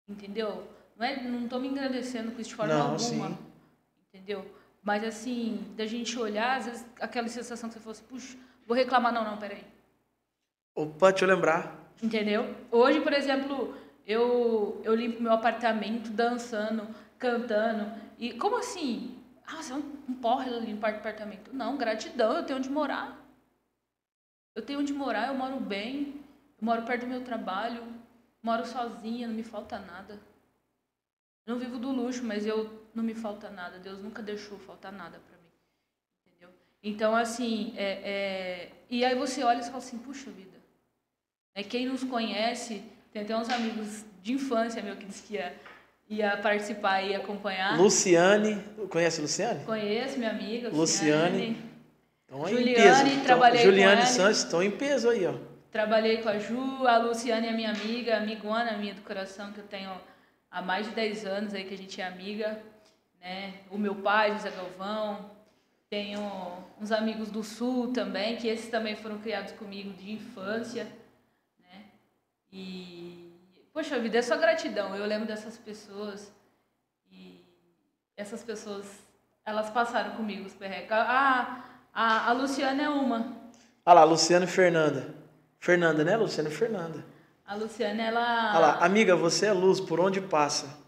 Entendeu? 0.09 0.67
Não, 0.97 1.07
é, 1.07 1.23
não 1.23 1.47
tô 1.49 1.59
me 1.59 1.69
engrandecendo 1.69 2.33
com 2.33 2.41
isso 2.41 2.51
de 2.51 2.57
forma 2.57 2.75
não, 2.75 2.93
alguma. 2.93 3.29
Sim. 3.29 3.39
Entendeu? 4.09 4.45
Mas, 4.85 5.03
assim, 5.03 5.73
da 5.77 5.87
gente 5.87 6.19
olhar, 6.19 6.59
às 6.59 6.67
vezes, 6.67 6.87
aquela 7.01 7.27
sensação 7.27 7.71
que 7.71 7.75
você 7.75 7.81
fosse, 7.81 8.03
puxa, 8.03 8.37
vou 8.67 8.77
reclamar, 8.77 9.13
não, 9.13 9.25
não, 9.25 9.39
peraí. 9.39 9.65
Opa, 10.75 11.11
deixa 11.11 11.25
eu 11.25 11.35
lembrar. 11.35 11.75
Entendeu? 12.03 12.55
Hoje, 12.71 13.01
por 13.01 13.15
exemplo, 13.15 13.75
eu, 14.07 14.83
eu 14.85 14.95
limpo 14.95 15.23
meu 15.23 15.33
apartamento 15.33 16.11
dançando, 16.11 16.87
cantando. 17.19 17.99
E 18.19 18.35
como 18.35 18.59
assim? 18.59 19.19
Ah, 19.47 19.63
você 19.63 19.73
é 19.73 19.77
um, 19.77 19.93
um 20.09 20.15
porre 20.15 20.51
limpar 20.61 20.97
apartamento. 20.97 21.51
Não, 21.55 21.79
gratidão, 21.79 22.37
eu 22.37 22.45
tenho 22.45 22.59
onde 22.59 22.69
morar. 22.69 23.19
Eu 24.55 24.63
tenho 24.63 24.81
onde 24.81 24.93
morar, 24.93 25.29
eu 25.29 25.35
moro 25.35 25.59
bem, 25.59 26.21
eu 26.61 26.65
moro 26.65 26.83
perto 26.83 27.03
do 27.03 27.07
meu 27.07 27.25
trabalho, 27.25 27.83
moro 28.43 28.67
sozinha, 28.67 29.27
não 29.27 29.35
me 29.35 29.43
falta 29.43 29.79
nada. 29.79 30.21
Não 31.47 31.59
vivo 31.59 31.79
do 31.79 31.91
luxo, 31.91 32.23
mas 32.23 32.45
eu 32.47 32.84
não 32.95 33.03
me 33.03 33.15
falta 33.15 33.51
nada. 33.51 33.79
Deus 33.79 34.03
nunca 34.03 34.23
deixou 34.23 34.59
faltar 34.59 34.93
nada 34.93 35.19
para 35.19 35.37
mim. 35.39 35.51
Entendeu? 36.27 36.55
Então, 36.83 37.15
assim, 37.15 37.75
é, 37.77 37.85
é... 37.85 38.71
e 38.89 39.05
aí 39.05 39.15
você 39.15 39.43
olha 39.43 39.61
e 39.61 39.65
fala 39.65 39.79
assim, 39.79 39.99
puxa 39.99 40.31
vida. 40.31 40.59
É, 41.55 41.63
quem 41.63 41.87
nos 41.87 42.03
conhece, 42.03 42.83
tem 43.13 43.23
até 43.23 43.37
uns 43.37 43.49
amigos 43.49 44.05
de 44.23 44.33
infância 44.33 44.83
meu 44.83 44.97
que 44.97 45.07
disse 45.07 45.23
que 45.23 45.35
ia, 45.35 45.55
ia 46.09 46.37
participar 46.37 47.03
e 47.03 47.15
acompanhar. 47.15 47.79
Luciane, 47.79 48.63
conhece 48.91 49.21
a 49.21 49.23
Luciane? 49.23 49.65
Conheço, 49.65 50.19
minha 50.19 50.31
amiga. 50.31 50.69
Luciane. 50.71 51.49
Luciane. 51.49 51.75
Juliane, 52.49 53.13
então, 53.13 53.25
trabalhei 53.25 53.63
Juliane 53.63 54.01
com. 54.01 54.07
Santos 54.09 54.39
estão 54.39 54.63
em 54.63 54.71
peso 54.71 55.09
aí, 55.09 55.25
ó. 55.25 55.35
Trabalhei 55.71 56.19
com 56.19 56.29
a 56.29 56.39
Ju, 56.39 56.87
a 56.87 56.99
Luciane 56.99 57.47
é 57.47 57.53
minha 57.53 57.71
amiga, 57.71 58.17
amigona 58.17 58.77
minha 58.77 58.95
do 58.95 59.03
coração, 59.03 59.53
que 59.53 59.59
eu 59.59 59.67
tenho 59.67 59.91
há 60.51 60.63
mais 60.63 60.87
de 60.87 60.95
10 60.95 61.27
anos 61.27 61.55
aí 61.55 61.65
que 61.65 61.75
a 61.75 61.77
gente 61.79 62.01
é 62.01 62.07
amiga. 62.07 62.61
Né? 63.25 63.55
O 63.71 63.79
meu 63.79 63.95
pai, 63.95 64.33
José 64.33 64.51
Galvão. 64.51 65.31
Tenho 65.89 66.21
uns 66.79 66.93
amigos 66.93 67.31
do 67.31 67.43
Sul 67.43 67.91
também, 67.93 68.37
que 68.37 68.47
esses 68.47 68.71
também 68.71 68.95
foram 68.95 69.19
criados 69.19 69.53
comigo 69.53 69.95
de 69.95 70.13
infância. 70.13 70.85
Né? 71.59 71.85
E, 72.53 73.33
poxa 73.73 73.99
vida, 73.99 74.19
é 74.19 74.23
só 74.23 74.37
gratidão. 74.37 74.95
Eu 74.95 75.07
lembro 75.07 75.27
dessas 75.27 75.57
pessoas 75.57 76.31
e 77.11 77.43
essas 78.15 78.43
pessoas, 78.43 78.87
elas 79.45 79.71
passaram 79.71 80.17
comigo 80.17 80.45
os 80.45 80.55
perrecos. 80.55 80.93
Ah, 80.93 81.65
a, 81.95 82.29
a 82.29 82.33
Luciana 82.33 82.83
é 82.83 82.89
uma. 82.91 83.33
Olha 83.87 83.95
lá, 84.01 84.05
Luciana 84.05 84.45
e 84.45 84.49
Fernanda. 84.49 85.15
Fernanda, 85.59 86.05
né? 86.05 86.15
Luciana 86.17 86.51
e 86.51 86.53
Fernanda. 86.53 87.05
A 87.47 87.55
Luciana, 87.55 88.03
ela. 88.03 88.51
Olha 88.51 88.59
lá, 88.59 88.85
amiga, 88.85 89.17
você 89.17 89.47
é 89.47 89.53
luz, 89.53 89.81
por 89.81 89.99
onde 89.99 90.21
passa? 90.21 90.85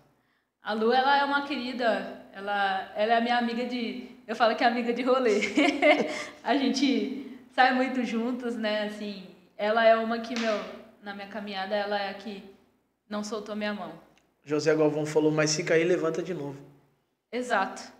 A 0.62 0.72
Lu, 0.72 0.92
ela 0.92 1.16
é 1.16 1.24
uma 1.24 1.46
querida. 1.46 2.15
Ela, 2.36 2.92
ela 2.94 3.14
é 3.14 3.16
a 3.16 3.20
minha 3.22 3.38
amiga 3.38 3.64
de. 3.64 4.10
Eu 4.28 4.36
falo 4.36 4.54
que 4.54 4.62
é 4.62 4.66
amiga 4.66 4.92
de 4.92 5.00
rolê. 5.00 5.40
a 6.44 6.54
gente 6.54 7.34
sai 7.54 7.72
muito 7.74 8.04
juntos, 8.04 8.54
né? 8.56 8.82
Assim, 8.82 9.26
ela 9.56 9.82
é 9.82 9.96
uma 9.96 10.18
que, 10.18 10.38
meu, 10.38 10.60
na 11.02 11.14
minha 11.14 11.28
caminhada, 11.28 11.74
ela 11.74 11.98
é 11.98 12.10
a 12.10 12.14
que 12.14 12.44
não 13.08 13.24
soltou 13.24 13.56
minha 13.56 13.72
mão. 13.72 13.90
José 14.44 14.76
Galvão 14.76 15.06
falou, 15.06 15.32
mas 15.32 15.48
se 15.48 15.64
cair, 15.64 15.84
levanta 15.84 16.22
de 16.22 16.34
novo. 16.34 16.58
Exato. 17.32 17.90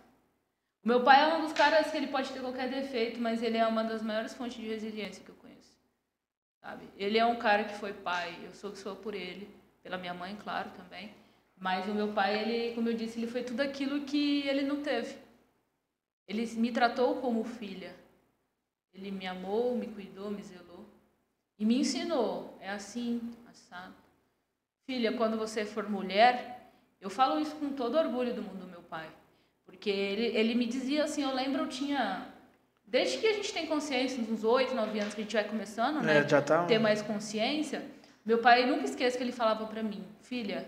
O 0.85 0.87
meu 0.87 1.01
pai 1.01 1.31
é 1.31 1.33
um 1.33 1.41
dos 1.41 1.53
caras 1.53 1.89
que 1.89 1.97
ele 1.97 2.05
pode 2.05 2.29
ter 2.29 2.39
qualquer 2.39 2.69
defeito, 2.69 3.19
mas 3.19 3.41
ele 3.41 3.57
é 3.57 3.65
uma 3.65 3.83
das 3.83 4.03
maiores 4.03 4.35
fontes 4.35 4.57
de 4.57 4.67
resiliência 4.67 5.23
que 5.23 5.31
eu 5.31 5.35
conheço. 5.35 5.75
Sabe? 6.61 6.87
Ele 6.95 7.17
é 7.17 7.25
um 7.25 7.37
cara 7.37 7.63
que 7.63 7.73
foi 7.73 7.91
pai, 7.91 8.37
eu 8.43 8.53
sou 8.53 8.71
que 8.71 8.77
sou 8.77 8.95
por 8.95 9.15
ele, 9.15 9.49
pela 9.81 9.97
minha 9.97 10.13
mãe, 10.13 10.37
claro, 10.43 10.69
também. 10.77 11.11
Mas 11.59 11.87
o 11.87 11.93
meu 11.93 12.09
pai, 12.09 12.39
ele, 12.39 12.75
como 12.75 12.89
eu 12.89 12.93
disse, 12.93 13.19
ele 13.19 13.27
foi 13.27 13.43
tudo 13.43 13.61
aquilo 13.61 14.01
que 14.01 14.47
ele 14.47 14.61
não 14.61 14.81
teve. 14.81 15.15
Ele 16.27 16.45
me 16.55 16.71
tratou 16.71 17.15
como 17.15 17.43
filha. 17.43 17.95
Ele 18.93 19.11
me 19.11 19.25
amou, 19.25 19.75
me 19.75 19.87
cuidou, 19.87 20.29
me 20.29 20.43
zelou. 20.43 20.85
E 21.57 21.65
me 21.65 21.79
ensinou. 21.79 22.55
É 22.61 22.69
assim, 22.69 23.21
assado. 23.49 23.93
Filha, 24.85 25.13
quando 25.13 25.37
você 25.37 25.65
for 25.65 25.89
mulher, 25.89 26.69
eu 27.01 27.09
falo 27.09 27.39
isso 27.39 27.55
com 27.55 27.69
todo 27.69 27.97
orgulho 27.97 28.33
do 28.33 28.41
mundo 28.41 28.59
do 28.65 28.67
meu 28.67 28.81
pai. 28.83 29.09
Porque 29.65 29.89
ele, 29.89 30.27
ele 30.37 30.55
me 30.55 30.65
dizia 30.65 31.03
assim, 31.03 31.23
eu 31.23 31.33
lembro, 31.33 31.63
eu 31.63 31.67
tinha... 31.69 32.27
Desde 32.85 33.17
que 33.17 33.27
a 33.27 33.33
gente 33.33 33.51
tem 33.51 33.65
consciência, 33.67 34.23
uns 34.23 34.43
8, 34.45 34.73
9 34.73 34.99
anos 34.99 35.13
que 35.13 35.19
a 35.21 35.23
gente 35.23 35.33
vai 35.33 35.43
começando, 35.43 36.01
né? 36.01 36.19
É, 36.19 36.27
já 36.27 36.41
tá 36.41 36.63
um- 36.63 36.67
Ter 36.67 36.79
mais 36.79 37.01
consciência. 37.01 37.85
Meu 38.25 38.37
pai, 38.37 38.65
nunca 38.65 38.85
esqueça 38.85 39.17
que 39.17 39.23
ele 39.23 39.33
falava 39.33 39.65
para 39.67 39.83
mim, 39.83 40.03
filha, 40.21 40.67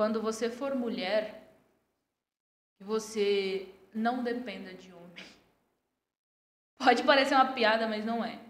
quando 0.00 0.22
você 0.22 0.48
for 0.48 0.74
mulher, 0.74 1.52
que 2.78 2.82
você 2.82 3.68
não 3.92 4.24
dependa 4.24 4.72
de 4.72 4.90
homem. 4.94 5.26
Pode 6.78 7.02
parecer 7.02 7.34
uma 7.34 7.52
piada, 7.52 7.86
mas 7.86 8.02
não 8.02 8.24
é. 8.24 8.40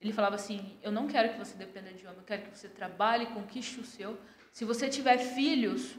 Ele 0.00 0.14
falava 0.14 0.36
assim: 0.36 0.78
Eu 0.82 0.90
não 0.90 1.06
quero 1.06 1.34
que 1.34 1.38
você 1.38 1.58
dependa 1.58 1.92
de 1.92 2.06
homem, 2.06 2.20
eu 2.20 2.24
quero 2.24 2.44
que 2.44 2.56
você 2.56 2.70
trabalhe, 2.70 3.26
conquiste 3.26 3.80
o 3.80 3.84
seu. 3.84 4.18
Se 4.50 4.64
você 4.64 4.88
tiver 4.88 5.18
filhos, 5.18 5.94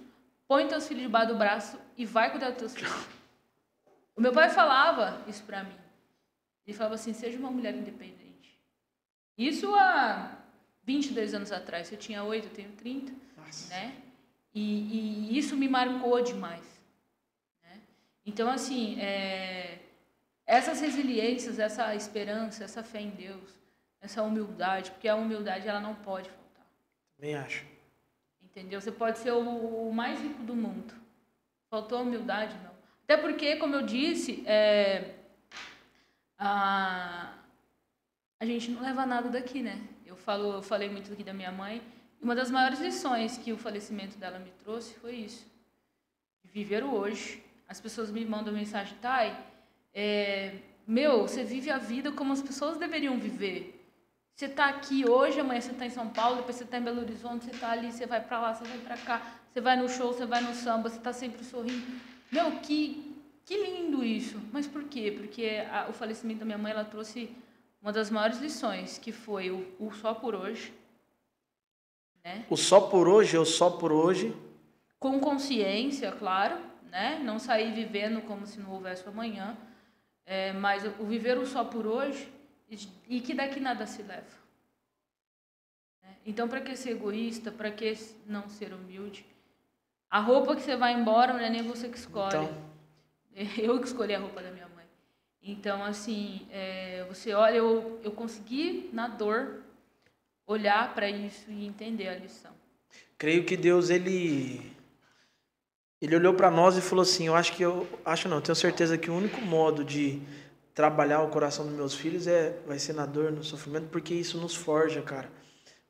põe 0.48 0.68
teus 0.68 0.88
filhos 0.88 1.04
debaixo 1.04 1.34
do 1.34 1.38
braço 1.38 1.80
e 1.96 2.04
vai 2.04 2.32
cuidar 2.32 2.50
dos 2.50 2.58
teus 2.58 2.74
filhos. 2.74 3.08
O 4.16 4.22
meu 4.22 4.34
pai 4.34 4.50
falava 4.50 5.24
isso 5.28 5.44
pra 5.44 5.64
mim. 5.64 5.78
Ele 6.66 6.76
falava 6.76 6.96
assim: 6.96 7.14
Seja 7.14 7.38
uma 7.38 7.52
mulher 7.52 7.76
independente. 7.76 8.60
Isso 9.38 9.72
há 9.76 10.36
22 10.84 11.36
anos 11.36 11.52
atrás. 11.52 11.92
Eu 11.92 12.00
tinha 12.00 12.24
8, 12.24 12.48
eu 12.48 12.54
tenho 12.56 12.72
30 12.72 13.14
Nossa. 13.38 13.70
né? 13.70 14.02
E, 14.56 15.30
e 15.34 15.38
isso 15.38 15.58
me 15.58 15.68
marcou 15.68 16.22
demais. 16.24 16.66
Né? 17.62 17.82
Então, 18.26 18.50
assim, 18.50 18.98
é, 19.02 19.80
essas 20.46 20.80
resiliências, 20.80 21.60
essa 21.60 21.94
esperança, 21.94 22.64
essa 22.64 22.82
fé 22.82 23.02
em 23.02 23.10
Deus, 23.10 23.54
essa 24.00 24.24
humildade, 24.24 24.92
porque 24.92 25.10
a 25.10 25.16
humildade 25.16 25.68
ela 25.68 25.82
não 25.82 25.94
pode 25.94 26.30
faltar. 26.30 26.66
Também 27.18 27.36
acho. 27.36 27.66
Entendeu? 28.42 28.80
Você 28.80 28.94
pode 28.94 29.18
ser 29.18 29.32
o, 29.32 29.90
o 29.90 29.94
mais 29.94 30.22
rico 30.22 30.42
do 30.44 30.56
mundo. 30.56 30.94
Faltou 31.70 32.02
humildade, 32.02 32.56
não. 32.64 32.72
Até 33.04 33.18
porque, 33.18 33.58
como 33.58 33.76
eu 33.76 33.82
disse, 33.82 34.42
é, 34.48 35.16
a, 36.38 37.34
a 38.40 38.46
gente 38.46 38.72
não 38.72 38.82
leva 38.82 39.06
nada 39.06 39.30
daqui, 39.30 39.62
né? 39.62 39.86
Eu, 40.06 40.16
falo, 40.16 40.54
eu 40.54 40.62
falei 40.62 40.90
muito 40.90 41.12
aqui 41.12 41.24
da 41.24 41.34
minha 41.34 41.52
mãe. 41.52 41.82
Uma 42.26 42.34
das 42.34 42.50
maiores 42.50 42.80
lições 42.80 43.38
que 43.38 43.54
o 43.54 43.58
falecimento 43.66 44.18
dela 44.18 44.40
me 44.40 44.50
trouxe 44.64 44.96
foi 44.96 45.14
isso. 45.14 45.46
Viver 46.44 46.84
o 46.84 46.92
hoje. 46.92 47.44
As 47.70 47.80
pessoas 47.80 48.10
me 48.10 48.26
mandam 48.26 48.52
mensagem, 48.52 48.98
Thay, 49.00 49.38
é, 49.94 50.56
meu, 50.88 51.22
você 51.28 51.44
vive 51.44 51.70
a 51.70 51.78
vida 51.78 52.12
como 52.12 52.34
as 52.34 52.42
pessoas 52.42 52.80
deveriam 52.80 53.20
viver. 53.20 53.60
Você 54.36 54.48
está 54.48 54.66
aqui 54.70 55.08
hoje, 55.08 55.40
amanhã 55.40 55.62
você 55.62 55.70
está 55.70 55.86
em 55.86 55.92
São 55.92 56.10
Paulo, 56.10 56.38
depois 56.38 56.56
você 56.56 56.64
está 56.64 56.80
em 56.80 56.82
Belo 56.82 57.02
Horizonte, 57.02 57.46
você 57.46 57.52
está 57.52 57.70
ali, 57.70 57.92
você 57.92 58.08
vai 58.08 58.22
para 58.22 58.40
lá, 58.40 58.56
você 58.56 58.64
vai 58.64 58.80
para 58.80 58.98
cá, 58.98 59.22
você 59.54 59.62
vai 59.62 59.76
no 59.78 59.88
show, 59.88 60.12
você 60.12 60.26
vai 60.26 60.42
no 60.42 60.56
samba, 60.56 60.90
você 60.90 60.98
está 60.98 61.14
sempre 61.14 61.44
sorrindo. 61.44 61.86
Meu, 62.32 62.54
que, 62.54 63.16
que 63.46 63.56
lindo 63.56 64.04
isso. 64.04 64.42
Mas 64.52 64.66
por 64.66 64.86
quê? 64.86 65.14
Porque 65.16 65.64
a- 65.72 65.86
o 65.92 65.94
falecimento 65.94 66.40
da 66.40 66.46
minha 66.46 66.58
mãe, 66.58 66.72
ela 66.72 66.86
trouxe 66.86 67.30
uma 67.84 67.94
das 67.94 68.10
maiores 68.10 68.40
lições, 68.40 68.98
que 68.98 69.12
foi 69.12 69.52
o, 69.52 69.64
o 69.80 69.92
só 69.94 70.16
por 70.16 70.34
hoje, 70.34 70.74
né? 72.26 72.44
O 72.50 72.58
só 72.58 72.82
por 72.82 73.08
hoje, 73.08 73.38
eu 73.38 73.46
só 73.46 73.70
por 73.70 73.92
hoje. 73.92 74.36
com 75.00 75.20
consciência, 75.20 76.12
claro, 76.12 76.58
né? 76.90 77.22
Não 77.24 77.38
sair 77.38 77.72
vivendo 77.72 78.22
como 78.24 78.48
se 78.48 78.60
não 78.60 78.72
houvesse 78.72 79.08
amanhã, 79.08 79.56
é, 80.26 80.52
mas 80.52 80.84
o 81.00 81.06
viver 81.06 81.38
o 81.38 81.46
só 81.46 81.64
por 81.64 81.86
hoje 81.86 82.28
e, 82.68 82.80
e 83.08 83.22
que 83.22 83.36
daqui 83.36 83.60
nada 83.60 83.86
se 83.86 84.02
leva. 84.02 84.26
né? 86.02 86.16
Então, 86.26 86.50
para 86.50 86.62
que 86.62 86.76
ser 86.76 86.92
egoísta? 86.92 87.52
Para 87.52 87.70
que 87.70 87.94
não 88.26 88.50
ser 88.50 88.74
humilde? 88.74 89.24
A 90.10 90.20
roupa 90.20 90.56
que 90.56 90.64
você 90.64 90.76
vai 90.76 90.94
embora 90.94 91.32
não 91.32 91.40
é 91.40 91.50
nem 91.50 91.62
você 91.62 91.88
que 91.88 91.98
escolhe. 91.98 92.36
Então, 92.36 92.76
Eu 93.58 93.78
que 93.80 93.86
escolhi 93.86 94.16
a 94.16 94.20
roupa 94.20 94.42
da 94.42 94.50
minha 94.50 94.68
mãe. 94.70 94.86
Então, 95.44 95.84
assim, 95.84 96.48
é, 96.50 97.06
você 97.08 97.34
olha, 97.34 97.58
eu, 97.58 98.00
eu 98.02 98.12
consegui, 98.12 98.90
na 98.94 99.10
dor, 99.10 99.65
olhar 100.46 100.94
para 100.94 101.10
isso 101.10 101.50
e 101.50 101.66
entender 101.66 102.08
a 102.08 102.16
lição. 102.16 102.52
creio 103.18 103.46
que 103.46 103.58
Deus, 103.58 103.90
ele. 103.90 104.74
Ele 106.02 106.16
olhou 106.16 106.34
para 106.34 106.52
nós 106.52 106.78
e 106.78 106.82
falou 106.82 107.04
assim: 107.04 107.28
Eu 107.28 107.36
acho 107.36 107.54
que 107.54 107.64
eu. 107.64 107.88
Acho 108.04 108.28
não, 108.28 108.42
tenho 108.42 108.56
certeza 108.56 108.98
que 108.98 109.10
o 109.10 109.16
único 109.16 109.42
modo 109.42 109.84
de 109.84 110.22
trabalhar 110.74 111.22
o 111.22 111.30
coração 111.30 111.66
dos 111.66 111.74
meus 111.74 111.96
filhos 111.96 112.28
é 112.28 112.58
vai 112.68 112.78
ser 112.78 112.94
na 112.94 113.06
dor, 113.06 113.32
no 113.32 113.44
sofrimento, 113.44 113.88
porque 113.90 114.14
isso 114.14 114.38
nos 114.38 114.54
forja, 114.54 115.02
cara. 115.02 115.30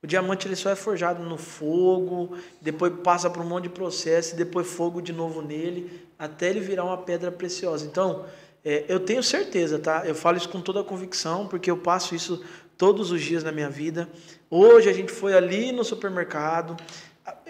O 0.04 0.08
diamante 0.08 0.48
ele 0.48 0.56
só 0.56 0.70
é 0.70 0.76
forjado 0.76 1.24
no 1.24 1.36
fogo, 1.36 2.38
depois 2.62 2.94
passa 3.04 3.28
por 3.28 3.42
um 3.42 3.48
monte 3.48 3.64
de 3.64 3.70
processo, 3.70 4.36
depois 4.36 4.68
fogo 4.68 5.02
de 5.02 5.12
novo 5.12 5.42
nele, 5.42 6.08
até 6.20 6.52
ele 6.52 6.60
virar 6.60 6.84
uma 6.84 7.00
pedra 7.00 7.32
preciosa. 7.32 7.88
Então, 7.88 8.24
é, 8.64 8.86
eu 8.88 9.00
tenho 9.00 9.24
certeza, 9.24 9.80
tá? 9.80 10.04
Eu 10.06 10.14
falo 10.14 10.38
isso 10.38 10.48
com 10.50 10.62
toda 10.62 10.82
a 10.82 10.84
convicção, 10.84 11.48
porque 11.48 11.72
eu 11.72 11.78
passo 11.78 12.14
isso 12.14 12.46
todos 12.78 13.12
os 13.12 13.22
dias 13.22 13.44
na 13.44 13.52
minha 13.52 13.70
vida. 13.70 14.08
Hoje 14.50 14.90
a 14.90 14.94
gente 14.94 15.12
foi 15.12 15.34
ali 15.34 15.72
no 15.72 15.84
supermercado, 15.84 16.78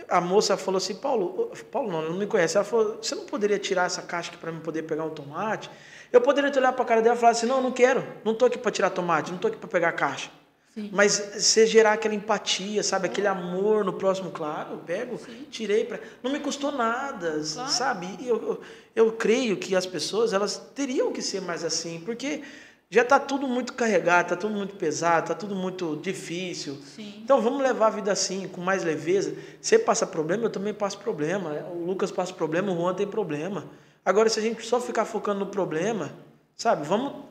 a, 0.08 0.22
moça 0.22 0.56
falou 0.56 0.78
assim, 0.78 0.96
Paulo, 0.96 1.52
Paulo 1.72 1.92
não, 1.92 2.10
não 2.10 2.18
me 2.18 2.28
conhece, 2.28 2.56
ela 2.56 2.66
falou, 2.66 2.98
você 3.02 3.16
não 3.16 3.26
poderia 3.26 3.60
tirar 3.60 3.86
essa 3.86 4.02
caixa 4.02 4.30
aqui 4.30 4.38
para 4.38 4.52
mim 4.52 4.60
poder 4.60 4.84
pegar 4.84 5.04
um 5.04 5.10
tomate? 5.10 5.70
Eu 6.12 6.22
poderia 6.22 6.50
olhado 6.50 6.76
para 6.76 6.84
a 6.84 6.88
cara 6.88 7.02
dela 7.02 7.16
e 7.16 7.20
falar 7.20 7.32
assim, 7.32 7.46
não, 7.46 7.62
não 7.62 7.72
quero, 7.72 8.06
não 8.24 8.34
tô 8.34 8.46
aqui 8.46 8.58
para 8.58 8.72
tirar 8.72 8.90
tomate, 8.90 9.32
não 9.32 9.38
tô 9.38 9.48
aqui 9.48 9.58
para 9.58 9.68
pegar 9.68 9.90
a 9.90 9.94
caixa. 9.94 10.30
Sim. 10.74 10.90
Mas 10.92 11.14
você 11.38 11.66
gerar 11.66 11.94
aquela 11.94 12.14
empatia, 12.14 12.84
sabe? 12.84 13.06
Aquele 13.08 13.28
amor 13.28 13.86
no 13.86 13.94
próximo, 13.94 14.30
claro, 14.30 14.74
eu 14.74 14.78
pego, 14.80 15.18
Sim. 15.18 15.46
tirei 15.50 15.86
para. 15.86 16.02
Não 16.22 16.30
me 16.30 16.40
custou 16.42 16.70
nada, 16.70 17.42
Claro. 17.54 17.72
sabe? 17.72 18.08
Eu, 18.22 18.36
eu, 18.36 18.62
eu 18.94 19.12
creio 19.14 19.56
que 19.56 19.74
as 19.74 19.86
pessoas 19.86 20.34
elas 20.34 20.58
teriam 20.76 21.14
que 21.14 21.22
ser 21.22 21.42
mais 21.42 21.64
assim, 21.64 22.02
porque 22.02 22.44
já 22.90 23.02
está 23.02 23.20
tudo 23.20 23.48
muito 23.48 23.74
carregado, 23.74 24.26
está 24.26 24.36
tudo 24.36 24.54
muito 24.54 24.76
pesado, 24.76 25.24
está 25.24 25.36
tudo 25.36 25.56
muito 25.56 25.96
difícil. 25.98 26.78
Sim. 26.96 27.22
Então 27.24 27.42
vamos 27.42 27.62
levar 27.62 27.88
a 27.88 27.90
vida 27.90 28.12
assim, 28.12 28.48
com 28.48 28.62
mais 28.62 28.84
leveza. 28.84 29.36
Você 29.60 29.78
passa 29.80 30.06
problema, 30.06 30.44
eu 30.44 30.50
também 30.50 30.74
passo 30.74 30.98
problema. 31.00 31.52
O 31.74 31.86
Lucas 31.86 32.12
passa 32.12 32.34
problema, 32.34 32.72
o 32.72 32.76
Juan 32.76 32.94
tem 32.94 33.08
problema. 33.08 33.66
Agora, 34.06 34.30
se 34.30 34.40
a 34.40 34.44
gente 34.44 34.66
só 34.66 34.80
ficar 34.80 35.04
focando 35.06 35.40
no 35.40 35.48
problema, 35.48 36.14
sabe? 36.56 36.86
Vamos. 36.86 37.24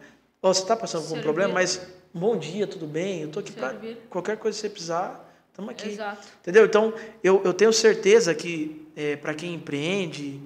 Ó, 0.43 0.53
você 0.53 0.61
está 0.61 0.77
passando 0.77 1.09
por 1.09 1.19
um 1.19 1.23
problema, 1.23 1.55
mas 1.55 1.81
bom 2.13 2.37
dia, 2.37 2.67
tudo 2.67 2.87
bem? 2.87 3.23
Eu 3.23 3.29
tô 3.31 3.41
aqui 3.41 3.53
para 3.53 3.75
qualquer 4.11 4.37
coisa 4.37 4.57
que 4.57 4.61
você 4.61 4.69
precisar, 4.69 5.33
estamos 5.49 5.71
aqui. 5.71 5.89
Exato. 5.89 6.27
Entendeu? 6.43 6.67
Então, 6.67 6.93
eu, 7.23 7.41
eu 7.45 7.55
tenho 7.55 7.73
certeza 7.73 8.35
que 8.35 8.87
para 9.23 9.33
quem 9.35 9.55
empreende, 9.55 10.41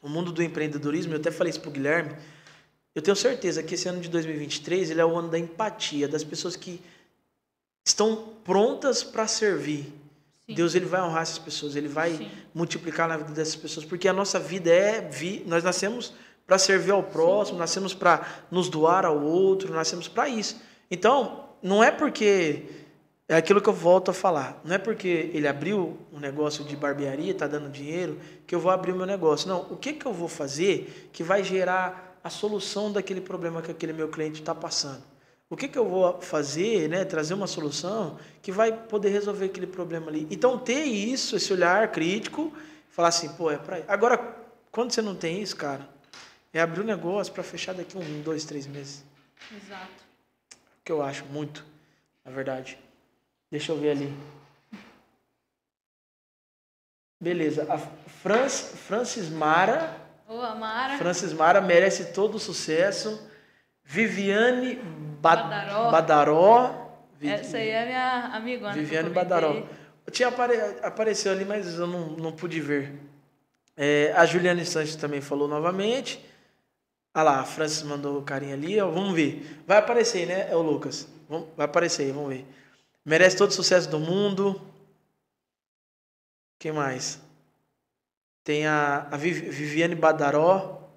o 0.00 0.08
mundo 0.08 0.30
do 0.30 0.42
empreendedorismo, 0.42 1.14
eu 1.14 1.18
até 1.18 1.30
falei 1.30 1.50
isso 1.50 1.60
pro 1.60 1.70
Guilherme, 1.70 2.14
eu 2.98 3.02
tenho 3.02 3.16
certeza 3.16 3.62
que 3.62 3.76
esse 3.76 3.88
ano 3.88 4.00
de 4.00 4.08
2023 4.08 4.90
ele 4.90 5.00
é 5.00 5.04
o 5.04 5.16
ano 5.16 5.28
da 5.28 5.38
empatia, 5.38 6.08
das 6.08 6.24
pessoas 6.24 6.56
que 6.56 6.82
estão 7.86 8.34
prontas 8.42 9.04
para 9.04 9.24
servir. 9.28 9.84
Sim. 10.44 10.54
Deus 10.54 10.74
ele 10.74 10.86
vai 10.86 11.00
honrar 11.00 11.22
essas 11.22 11.38
pessoas, 11.38 11.76
ele 11.76 11.86
vai 11.86 12.10
Sim. 12.10 12.28
multiplicar 12.52 13.06
na 13.08 13.16
vida 13.16 13.30
dessas 13.30 13.54
pessoas, 13.54 13.86
porque 13.86 14.08
a 14.08 14.12
nossa 14.12 14.40
vida 14.40 14.68
é 14.68 15.00
vi, 15.00 15.44
nós 15.46 15.62
nascemos 15.62 16.12
para 16.44 16.58
servir 16.58 16.90
ao 16.90 17.04
próximo, 17.04 17.56
nascemos 17.56 17.94
para 17.94 18.26
nos 18.50 18.68
doar 18.68 19.04
ao 19.04 19.22
outro, 19.22 19.72
nascemos 19.72 20.08
para 20.08 20.28
isso. 20.28 20.60
Então, 20.90 21.50
não 21.62 21.84
é 21.84 21.92
porque 21.92 22.64
é 23.28 23.36
aquilo 23.36 23.60
que 23.60 23.68
eu 23.68 23.74
volto 23.74 24.10
a 24.10 24.14
falar, 24.14 24.60
não 24.64 24.74
é 24.74 24.78
porque 24.78 25.30
ele 25.32 25.46
abriu 25.46 25.96
um 26.12 26.18
negócio 26.18 26.64
de 26.64 26.74
barbearia, 26.74 27.30
está 27.30 27.46
dando 27.46 27.70
dinheiro, 27.70 28.18
que 28.44 28.56
eu 28.56 28.58
vou 28.58 28.72
abrir 28.72 28.90
o 28.90 28.96
meu 28.96 29.06
negócio. 29.06 29.46
Não, 29.46 29.60
o 29.70 29.76
que 29.76 29.92
que 29.92 30.04
eu 30.04 30.12
vou 30.12 30.26
fazer 30.26 31.08
que 31.12 31.22
vai 31.22 31.44
gerar 31.44 32.07
a 32.28 32.30
solução 32.30 32.92
daquele 32.92 33.20
problema 33.20 33.62
que 33.62 33.70
aquele 33.70 33.92
meu 33.92 34.08
cliente 34.08 34.40
está 34.40 34.54
passando? 34.54 35.02
O 35.50 35.56
que, 35.56 35.66
que 35.66 35.78
eu 35.78 35.88
vou 35.88 36.20
fazer, 36.20 36.88
né? 36.90 37.06
Trazer 37.06 37.32
uma 37.32 37.46
solução 37.46 38.18
que 38.42 38.52
vai 38.52 38.70
poder 38.70 39.08
resolver 39.08 39.46
aquele 39.46 39.66
problema 39.66 40.08
ali. 40.08 40.26
Então, 40.30 40.58
ter 40.58 40.84
isso, 40.84 41.36
esse 41.36 41.50
olhar 41.52 41.90
crítico, 41.90 42.52
falar 42.90 43.08
assim, 43.08 43.30
pô, 43.30 43.50
é 43.50 43.56
pra. 43.56 43.82
Agora, 43.88 44.18
quando 44.70 44.92
você 44.92 45.00
não 45.00 45.14
tem 45.14 45.40
isso, 45.40 45.56
cara, 45.56 45.88
é 46.52 46.60
abrir 46.60 46.82
o 46.82 46.84
negócio 46.84 47.32
para 47.32 47.42
fechar 47.42 47.72
daqui 47.74 47.96
um, 47.96 48.22
dois, 48.22 48.44
três 48.44 48.66
meses. 48.66 49.02
Exato. 49.50 50.04
Que 50.84 50.92
eu 50.92 51.02
acho 51.02 51.24
muito, 51.26 51.64
na 52.22 52.30
verdade. 52.30 52.78
Deixa 53.50 53.72
eu 53.72 53.78
ver 53.78 53.92
ali. 53.92 54.14
Beleza. 57.18 57.66
A 57.72 57.78
Francis 57.78 59.30
Mara. 59.30 60.07
Ô, 60.28 60.40
Amara. 60.42 60.98
Francis 60.98 61.32
Mara 61.32 61.60
merece 61.60 62.12
todo 62.12 62.34
o 62.34 62.38
sucesso. 62.38 63.26
Viviane 63.82 64.76
Ba- 65.20 65.36
Badaró. 65.36 65.90
Badaró. 65.90 66.88
Essa 67.22 67.56
aí 67.56 67.70
é 67.70 67.86
minha 68.40 68.58
que 68.58 68.64
eu 68.66 68.72
Viviane. 68.72 69.10
Badaró. 69.10 69.66
Tinha 70.12 70.28
apare... 70.28 70.56
apareceu 70.82 71.32
ali, 71.32 71.44
mas 71.44 71.78
eu 71.78 71.86
não, 71.86 72.10
não 72.10 72.32
pude 72.32 72.60
ver. 72.60 72.92
É, 73.76 74.12
a 74.16 74.26
Juliane 74.26 74.64
Sanches 74.66 74.96
também 74.96 75.20
falou 75.20 75.48
novamente. 75.48 76.24
Ah 77.14 77.22
lá, 77.22 77.40
a 77.40 77.44
Francis 77.44 77.82
mandou 77.82 78.20
carinha 78.22 78.54
ali, 78.54 78.78
ó, 78.80 78.88
vamos 78.90 79.14
ver. 79.14 79.62
Vai 79.66 79.78
aparecer, 79.78 80.26
né, 80.26 80.48
é 80.50 80.54
o 80.56 80.60
Lucas? 80.62 81.08
Vamos- 81.28 81.48
Vai 81.56 81.64
aparecer 81.64 82.04
aí, 82.04 82.12
vamos 82.12 82.28
ver. 82.28 82.46
Merece 83.04 83.36
todo 83.36 83.50
o 83.50 83.54
sucesso 83.54 83.88
do 83.88 83.98
mundo. 83.98 84.60
Quem 86.58 86.72
mais? 86.72 87.20
Tem 88.48 88.66
a, 88.66 89.06
a 89.10 89.16
Viv- 89.18 89.50
Viviane 89.50 89.94
Badaró. 89.94 90.88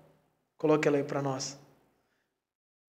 Coloque 0.58 0.88
ela 0.88 0.96
aí 0.96 1.04
para 1.04 1.22
nós. 1.22 1.60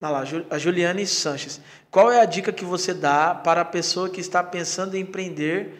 Olha 0.01 0.09
lá, 0.09 0.23
a 0.49 0.57
Juliane 0.57 1.05
Sanches. 1.05 1.59
Qual 1.91 2.09
é 2.09 2.21
a 2.21 2.25
dica 2.25 2.53
que 2.53 2.63
você 2.63 2.93
dá 2.93 3.35
para 3.35 3.59
a 3.59 3.65
pessoa 3.65 4.09
que 4.09 4.21
está 4.21 4.41
pensando 4.41 4.95
em 4.95 5.01
empreender? 5.01 5.73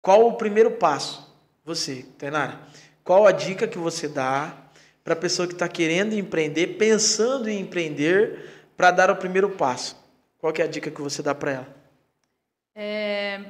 Qual 0.00 0.26
o 0.26 0.38
primeiro 0.38 0.70
passo? 0.70 1.30
Você, 1.62 2.06
Tainara. 2.16 2.58
Qual 3.04 3.26
a 3.26 3.32
dica 3.32 3.68
que 3.68 3.76
você 3.76 4.08
dá 4.08 4.56
para 5.04 5.12
a 5.12 5.16
pessoa 5.16 5.46
que 5.46 5.52
está 5.52 5.68
querendo 5.68 6.14
empreender, 6.14 6.78
pensando 6.78 7.50
em 7.50 7.60
empreender, 7.60 8.64
para 8.78 8.90
dar 8.90 9.10
o 9.10 9.16
primeiro 9.16 9.50
passo? 9.50 9.94
Qual 10.38 10.54
é 10.56 10.62
a 10.62 10.66
dica 10.66 10.90
que 10.90 11.02
você 11.02 11.22
dá 11.22 11.34
para 11.34 11.52
ela? 11.52 11.76
É, 12.74 13.44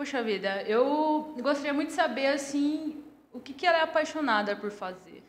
Poxa 0.00 0.22
vida, 0.22 0.62
eu 0.62 1.34
gostaria 1.42 1.74
muito 1.74 1.88
de 1.88 1.94
saber, 1.94 2.28
assim, 2.28 3.04
o 3.34 3.38
que, 3.38 3.52
que 3.52 3.66
ela 3.66 3.76
é 3.76 3.82
apaixonada 3.82 4.56
por 4.56 4.70
fazer. 4.70 5.22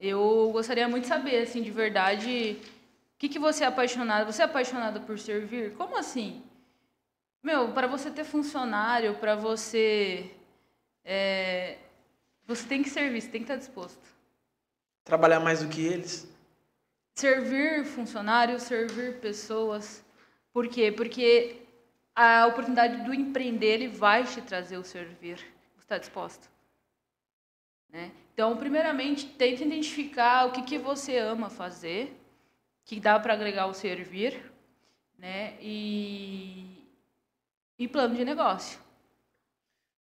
Eu 0.00 0.48
gostaria 0.50 0.88
muito 0.88 1.02
de 1.02 1.08
saber, 1.08 1.42
assim, 1.42 1.60
de 1.60 1.70
verdade, 1.70 2.58
o 3.14 3.18
que, 3.18 3.28
que 3.28 3.38
você 3.38 3.64
é 3.64 3.66
apaixonada? 3.66 4.24
Você 4.24 4.40
é 4.40 4.46
apaixonada 4.46 4.98
por 4.98 5.18
servir? 5.18 5.74
Como 5.74 5.94
assim? 5.94 6.42
Meu, 7.42 7.70
para 7.74 7.86
você 7.86 8.10
ter 8.10 8.24
funcionário, 8.24 9.14
para 9.16 9.34
você... 9.36 10.30
é, 11.04 11.76
Você 12.46 12.66
tem 12.66 12.82
que 12.82 12.88
servir, 12.88 13.20
você 13.20 13.28
tem 13.28 13.42
que 13.42 13.52
estar 13.52 13.56
disposto. 13.56 14.08
Trabalhar 15.04 15.40
mais 15.40 15.62
do 15.62 15.68
que 15.68 15.84
eles? 15.84 16.26
Servir 17.14 17.84
funcionários, 17.84 18.62
servir 18.62 19.20
pessoas. 19.20 20.02
Por 20.50 20.66
quê? 20.66 20.90
Porque 20.90 21.59
a 22.22 22.46
oportunidade 22.46 23.02
do 23.02 23.14
empreender 23.14 23.66
ele 23.66 23.88
vai 23.88 24.24
te 24.24 24.42
trazer 24.42 24.76
o 24.76 24.84
servir. 24.84 25.36
Você 25.76 25.84
está 25.84 25.96
disposto? 25.96 26.50
Né? 27.90 28.10
Então, 28.34 28.54
primeiramente, 28.58 29.26
tente 29.26 29.64
identificar 29.64 30.46
o 30.46 30.52
que, 30.52 30.60
que 30.60 30.78
você 30.78 31.16
ama 31.16 31.48
fazer, 31.48 32.14
que 32.84 33.00
dá 33.00 33.18
para 33.18 33.32
agregar 33.32 33.66
o 33.68 33.74
servir, 33.74 34.38
né? 35.18 35.54
E, 35.62 36.86
e 37.78 37.88
plano 37.88 38.14
de 38.14 38.24
negócio. 38.24 38.78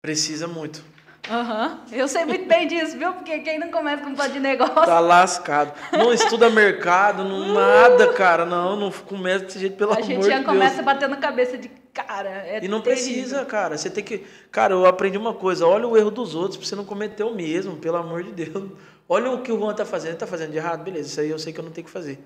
Precisa 0.00 0.46
muito. 0.46 0.84
Aham. 1.28 1.82
Eu 1.90 2.06
sei 2.06 2.24
muito 2.24 2.46
bem 2.46 2.68
disso, 2.68 2.96
viu? 2.96 3.12
Porque 3.14 3.40
quem 3.40 3.58
não 3.58 3.72
começa 3.72 4.04
com 4.04 4.14
plano 4.14 4.32
de 4.34 4.40
negócio 4.40 4.74
Tá 4.74 5.00
lascado. 5.00 5.72
Não 5.90 6.12
estuda 6.12 6.48
mercado, 6.48 7.24
não 7.24 7.54
nada, 7.54 8.12
cara. 8.12 8.44
Não, 8.44 8.76
não 8.76 8.92
começa 8.92 9.46
desse 9.46 9.58
jeito, 9.58 9.76
pelo 9.76 9.92
a 9.92 9.96
amor 9.96 10.06
gente 10.06 10.20
de 10.20 10.28
já 10.28 10.34
Deus. 10.34 10.46
começa 10.46 10.82
batendo 10.82 11.16
cabeça 11.16 11.58
de 11.58 11.82
cara. 11.94 12.28
É 12.28 12.64
E 12.64 12.68
não 12.68 12.80
terrível. 12.80 13.04
precisa, 13.14 13.44
cara. 13.44 13.78
Você 13.78 13.88
tem 13.88 14.02
que. 14.04 14.18
Cara, 14.50 14.74
eu 14.74 14.84
aprendi 14.84 15.16
uma 15.16 15.32
coisa. 15.32 15.66
Olha 15.66 15.86
o 15.88 15.96
erro 15.96 16.10
dos 16.10 16.34
outros 16.34 16.56
pra 16.58 16.66
você 16.66 16.74
não 16.76 16.84
cometer 16.84 17.22
o 17.22 17.34
mesmo, 17.34 17.76
pelo 17.76 17.96
amor 17.96 18.22
de 18.24 18.32
Deus. 18.32 18.70
Olha 19.08 19.30
o 19.30 19.42
que 19.42 19.52
o 19.52 19.58
Juan 19.58 19.74
tá 19.74 19.84
fazendo. 19.84 20.10
Ele 20.10 20.18
tá 20.18 20.26
fazendo 20.26 20.50
de 20.50 20.56
errado? 20.58 20.82
Beleza, 20.82 21.08
isso 21.08 21.20
aí 21.20 21.30
eu 21.30 21.38
sei 21.38 21.52
que 21.52 21.60
eu 21.60 21.64
não 21.64 21.70
tenho 21.70 21.84
que 21.86 21.90
fazer. 21.90 22.18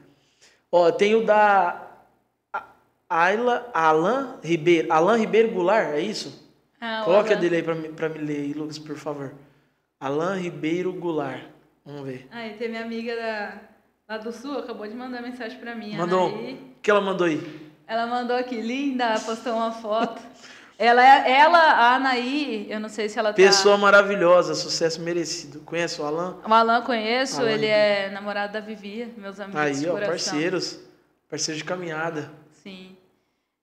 Ó, 0.72 0.90
tem 0.90 1.14
o 1.14 1.24
da. 1.24 1.84
Ayla, 3.08 3.70
Alan 3.72 4.36
Ribeiro. 4.42 4.92
Alan 4.92 5.16
Ribeiro 5.16 5.50
Goulart, 5.50 5.94
é 5.94 6.00
isso? 6.00 6.46
Ah, 6.80 7.02
Coloca 7.04 7.32
a 7.32 7.36
dele 7.36 7.56
aí 7.56 7.62
pra, 7.62 7.74
mim- 7.74 7.92
pra 7.92 8.08
me 8.08 8.18
ler 8.18 8.54
Lucas, 8.56 8.78
por 8.78 8.96
favor. 8.96 9.34
Alan 9.98 10.36
Ribeiro 10.36 10.92
Goulart. 10.92 11.42
Vamos 11.84 12.02
ver. 12.06 12.28
Ah, 12.30 12.46
e 12.46 12.54
tem 12.54 12.68
minha 12.68 12.82
amiga 12.84 13.16
da, 13.16 13.60
lá 14.08 14.18
do 14.18 14.30
Sul, 14.30 14.58
acabou 14.58 14.86
de 14.86 14.94
mandar 14.94 15.22
mensagem 15.22 15.58
pra 15.58 15.74
mim. 15.74 15.96
Mandou. 15.96 16.28
O 16.28 16.58
que 16.82 16.90
ela 16.90 17.00
mandou 17.00 17.26
aí? 17.26 17.67
Ela 17.88 18.06
mandou 18.06 18.36
aqui, 18.36 18.60
linda, 18.60 19.18
postou 19.20 19.54
uma 19.54 19.72
foto. 19.72 20.20
ela, 20.78 21.02
é- 21.02 21.32
ela, 21.40 21.58
a 21.58 21.94
Anaí, 21.94 22.66
eu 22.70 22.78
não 22.78 22.90
sei 22.90 23.08
se 23.08 23.18
ela 23.18 23.30
tá... 23.30 23.36
Pessoa 23.36 23.78
maravilhosa, 23.78 24.54
sucesso 24.54 25.00
merecido. 25.00 25.60
Conhece 25.60 25.98
o 25.98 26.04
Alan? 26.04 26.36
O 26.46 26.52
Alan 26.52 26.82
conheço, 26.82 27.40
Alan 27.40 27.50
ele 27.50 27.64
é 27.64 28.10
namorado 28.10 28.52
da 28.52 28.60
Vivia, 28.60 29.08
meus 29.16 29.40
amigos 29.40 29.58
Aí, 29.58 29.88
ó, 29.88 29.98
parceiros. 29.98 30.78
Parceiros 31.30 31.58
de 31.58 31.64
caminhada. 31.64 32.30
Sim. 32.62 32.94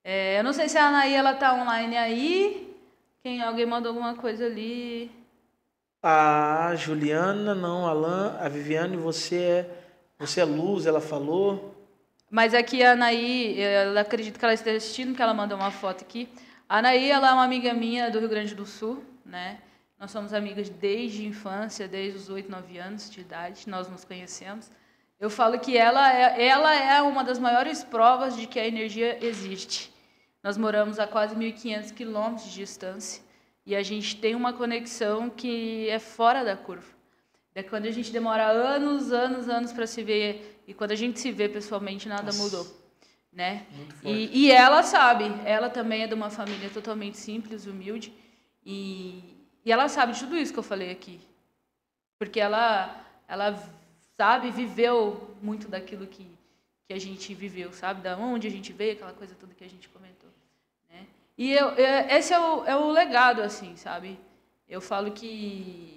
É, 0.04 0.40
eu 0.40 0.44
não 0.44 0.54
sei 0.54 0.70
se 0.70 0.78
a 0.78 0.88
Anaí, 0.88 1.14
ela 1.14 1.36
tá 1.36 1.54
online 1.54 1.96
aí. 1.96 2.76
Quem, 3.22 3.44
alguém 3.44 3.66
mandou 3.68 3.90
alguma 3.90 4.16
coisa 4.16 4.46
ali. 4.46 5.12
A 6.02 6.74
Juliana, 6.76 7.54
não, 7.54 7.88
Alan, 7.88 8.38
a 8.40 8.50
Viviane, 8.50 8.98
você 8.98 9.36
é, 9.36 9.70
você 10.20 10.42
é 10.42 10.46
luz, 10.46 10.88
ela 10.88 11.02
falou. 11.02 11.75
Mas 12.30 12.54
aqui 12.54 12.84
a 12.84 12.94
Anaí, 12.94 13.60
ela 13.62 14.02
acredito 14.02 14.40
que 14.40 14.46
ela 14.46 14.54
esteja 14.54 14.78
assistindo, 14.78 15.10
porque 15.10 15.22
ela 15.22 15.34
mandou 15.34 15.58
uma 15.58 15.72
foto 15.72 16.04
aqui. 16.04 16.28
A 16.68 16.80
Anaí, 16.80 17.10
ela 17.10 17.30
é 17.30 17.32
uma 17.34 17.44
amiga 17.44 17.74
minha 17.74 18.10
do 18.10 18.20
Rio 18.20 18.30
Grande 18.30 18.56
do 18.56 18.66
Sul, 18.66 19.04
né? 19.26 19.60
Nós 20.00 20.12
somos 20.12 20.34
amigas 20.34 20.70
desde 20.70 21.24
a 21.24 21.28
infância, 21.28 21.88
desde 21.88 22.18
os 22.18 22.30
8, 22.30 22.50
9 22.50 22.78
anos 22.78 23.10
de 23.10 23.22
idade, 23.22 23.70
nós 23.70 23.88
nos 23.88 24.04
conhecemos. 24.04 24.70
Eu 25.20 25.30
falo 25.30 25.58
que 25.60 25.78
ela 25.78 26.14
é, 26.14 26.46
ela 26.46 26.76
é 26.76 27.02
uma 27.02 27.24
das 27.24 27.40
maiores 27.40 27.84
provas 27.84 28.36
de 28.36 28.48
que 28.48 28.60
a 28.60 28.68
energia 28.68 29.18
existe. 29.26 29.94
Nós 30.44 30.58
moramos 30.58 31.00
a 31.00 31.08
quase 31.08 31.36
1.500 31.36 31.94
quilômetros 31.94 32.46
de 32.50 32.56
distância 32.56 33.24
e 33.66 33.76
a 33.76 33.82
gente 33.82 34.18
tem 34.18 34.36
uma 34.36 34.54
conexão 34.54 35.30
que 35.30 35.90
é 35.90 35.98
fora 35.98 36.44
da 36.44 36.58
curva. 36.58 36.95
É 37.56 37.64
quando 37.64 37.86
a 37.86 37.92
gente 37.92 38.12
demora 38.12 38.46
anos, 38.48 39.12
anos, 39.14 39.48
anos 39.48 39.72
para 39.72 39.88
se 39.88 40.04
ver 40.04 40.62
e 40.68 40.74
quando 40.74 40.92
a 40.92 40.96
gente 40.96 41.20
se 41.20 41.32
vê 41.32 41.48
pessoalmente 41.48 42.08
nada 42.10 42.24
Nossa. 42.26 42.44
mudou. 42.44 42.68
né? 43.32 43.66
E, 44.04 44.46
e 44.48 44.52
ela 44.52 44.84
sabe, 44.84 45.24
ela 45.46 45.70
também 45.70 46.04
é 46.04 46.08
de 46.08 46.14
uma 46.14 46.30
família 46.30 46.70
totalmente 46.70 47.18
simples, 47.18 47.66
humilde, 47.66 48.14
e, 48.66 49.24
e 49.64 49.72
ela 49.72 49.88
sabe 49.90 50.14
de 50.14 50.20
tudo 50.20 50.38
isso 50.38 50.52
que 50.54 50.60
eu 50.60 50.64
falei 50.64 50.92
aqui. 50.92 51.20
Porque 52.20 52.40
ela, 52.40 53.04
ela 53.28 53.62
sabe, 54.18 54.52
viveu 54.52 55.36
muito 55.42 55.68
daquilo 55.68 56.08
que, 56.08 56.26
que 56.88 56.94
a 56.94 57.00
gente 57.00 57.34
viveu, 57.34 57.72
sabe? 57.74 58.02
Da 58.02 58.18
onde 58.18 58.48
a 58.48 58.52
gente 58.52 58.72
veio, 58.74 58.94
aquela 58.94 59.14
coisa 59.14 59.36
toda 59.40 59.54
que 59.54 59.64
a 59.64 59.70
gente 59.70 59.88
comentou. 59.90 60.30
Né? 60.90 61.06
E 61.38 61.52
eu, 61.54 61.70
eu- 61.72 62.08
esse 62.18 62.34
é 62.34 62.40
o, 62.40 62.66
é 62.66 62.76
o 62.76 62.90
legado, 62.90 63.42
assim, 63.42 63.76
sabe? 63.76 64.18
Eu 64.68 64.80
falo 64.82 65.12
que, 65.12 65.95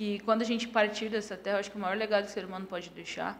que 0.00 0.18
quando 0.20 0.40
a 0.40 0.46
gente 0.46 0.66
partir 0.66 1.10
dessa 1.10 1.36
terra, 1.36 1.58
acho 1.58 1.70
que 1.70 1.76
o 1.76 1.78
maior 1.78 1.94
legado 1.94 2.24
que 2.24 2.30
o 2.30 2.32
ser 2.32 2.46
humano 2.46 2.66
pode 2.66 2.88
deixar 2.88 3.38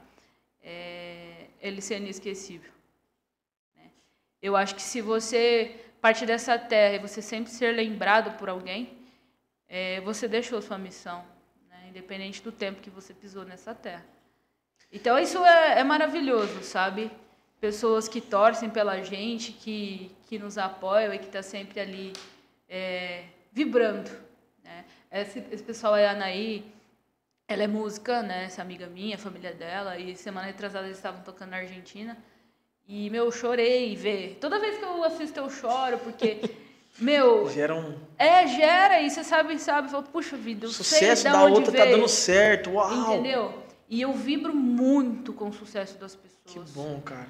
é 0.63 1.47
ele 1.59 1.81
ser 1.81 1.97
inesquecível. 1.97 2.71
né? 3.75 3.85
Eu 4.43 4.55
acho 4.55 4.75
que 4.75 4.83
se 4.83 5.01
você 5.01 5.75
partir 6.03 6.27
dessa 6.27 6.59
terra 6.59 6.97
e 6.97 6.99
você 6.99 7.23
sempre 7.23 7.51
ser 7.51 7.75
lembrado 7.75 8.37
por 8.37 8.51
alguém, 8.51 8.93
é, 9.67 10.03
você 10.03 10.29
deixou 10.29 10.61
sua 10.61 10.77
missão, 10.77 11.25
né? 11.71 11.87
independente 11.89 12.43
do 12.43 12.53
tempo 12.53 12.83
que 12.83 12.91
você 12.91 13.15
pisou 13.15 13.47
nessa 13.47 13.75
terra. 13.75 14.05
Então 14.93 15.19
isso 15.19 15.43
é, 15.43 15.81
é 15.81 15.83
maravilhoso, 15.83 16.63
sabe? 16.63 17.11
Pessoas 17.59 18.07
que 18.07 18.21
torcem 18.21 18.69
pela 18.69 19.03
gente, 19.03 19.53
que, 19.53 20.15
que 20.29 20.39
nos 20.39 20.59
apoiam 20.59 21.15
e 21.15 21.19
que 21.19 21.25
estão 21.25 21.43
sempre 21.43 21.81
ali 21.81 22.13
é, 22.69 23.25
vibrando. 23.51 24.29
Esse, 25.11 25.43
esse 25.51 25.63
pessoal 25.63 25.95
a 25.95 26.11
Anaí, 26.11 26.65
ela 27.49 27.65
é 27.65 27.67
música, 27.67 28.23
né? 28.23 28.45
Essa 28.45 28.63
amiga 28.63 28.87
minha, 28.87 29.17
a 29.17 29.19
família 29.19 29.53
dela, 29.53 29.99
e 29.99 30.15
semana 30.17 30.47
retrasada 30.47 30.87
eles 30.87 30.99
estavam 30.99 31.23
tocando 31.23 31.51
na 31.51 31.57
Argentina. 31.59 32.17
E, 32.87 33.11
meu, 33.11 33.25
eu 33.25 33.33
chorei 33.33 33.95
ver. 33.97 34.39
Toda 34.41 34.59
vez 34.59 34.79
que 34.79 34.85
eu 34.85 35.03
assisto, 35.05 35.39
eu 35.39 35.51
choro, 35.51 35.99
porque, 35.99 36.41
meu, 36.99 37.49
Gera 37.51 37.75
um 37.75 37.97
é, 38.19 38.47
gera, 38.47 39.01
e 39.01 39.11
você 39.11 39.25
sabe, 39.25 39.59
sabe, 39.59 39.91
fala, 39.91 40.03
puxa 40.03 40.37
vida, 40.37 40.67
eu 40.67 40.71
sucesso 40.71 41.23
sei 41.23 41.31
da 41.31 41.45
outra 41.45 41.73
tá 41.73 41.85
veio. 41.85 41.97
dando 41.97 42.09
certo. 42.09 42.71
Uau! 42.71 43.15
Entendeu? 43.15 43.63
E 43.89 44.01
eu 44.01 44.13
vibro 44.13 44.55
muito 44.55 45.33
com 45.33 45.49
o 45.49 45.53
sucesso 45.53 45.99
das 45.99 46.15
pessoas. 46.15 46.71
Que 46.71 46.75
bom, 46.77 47.01
cara. 47.01 47.29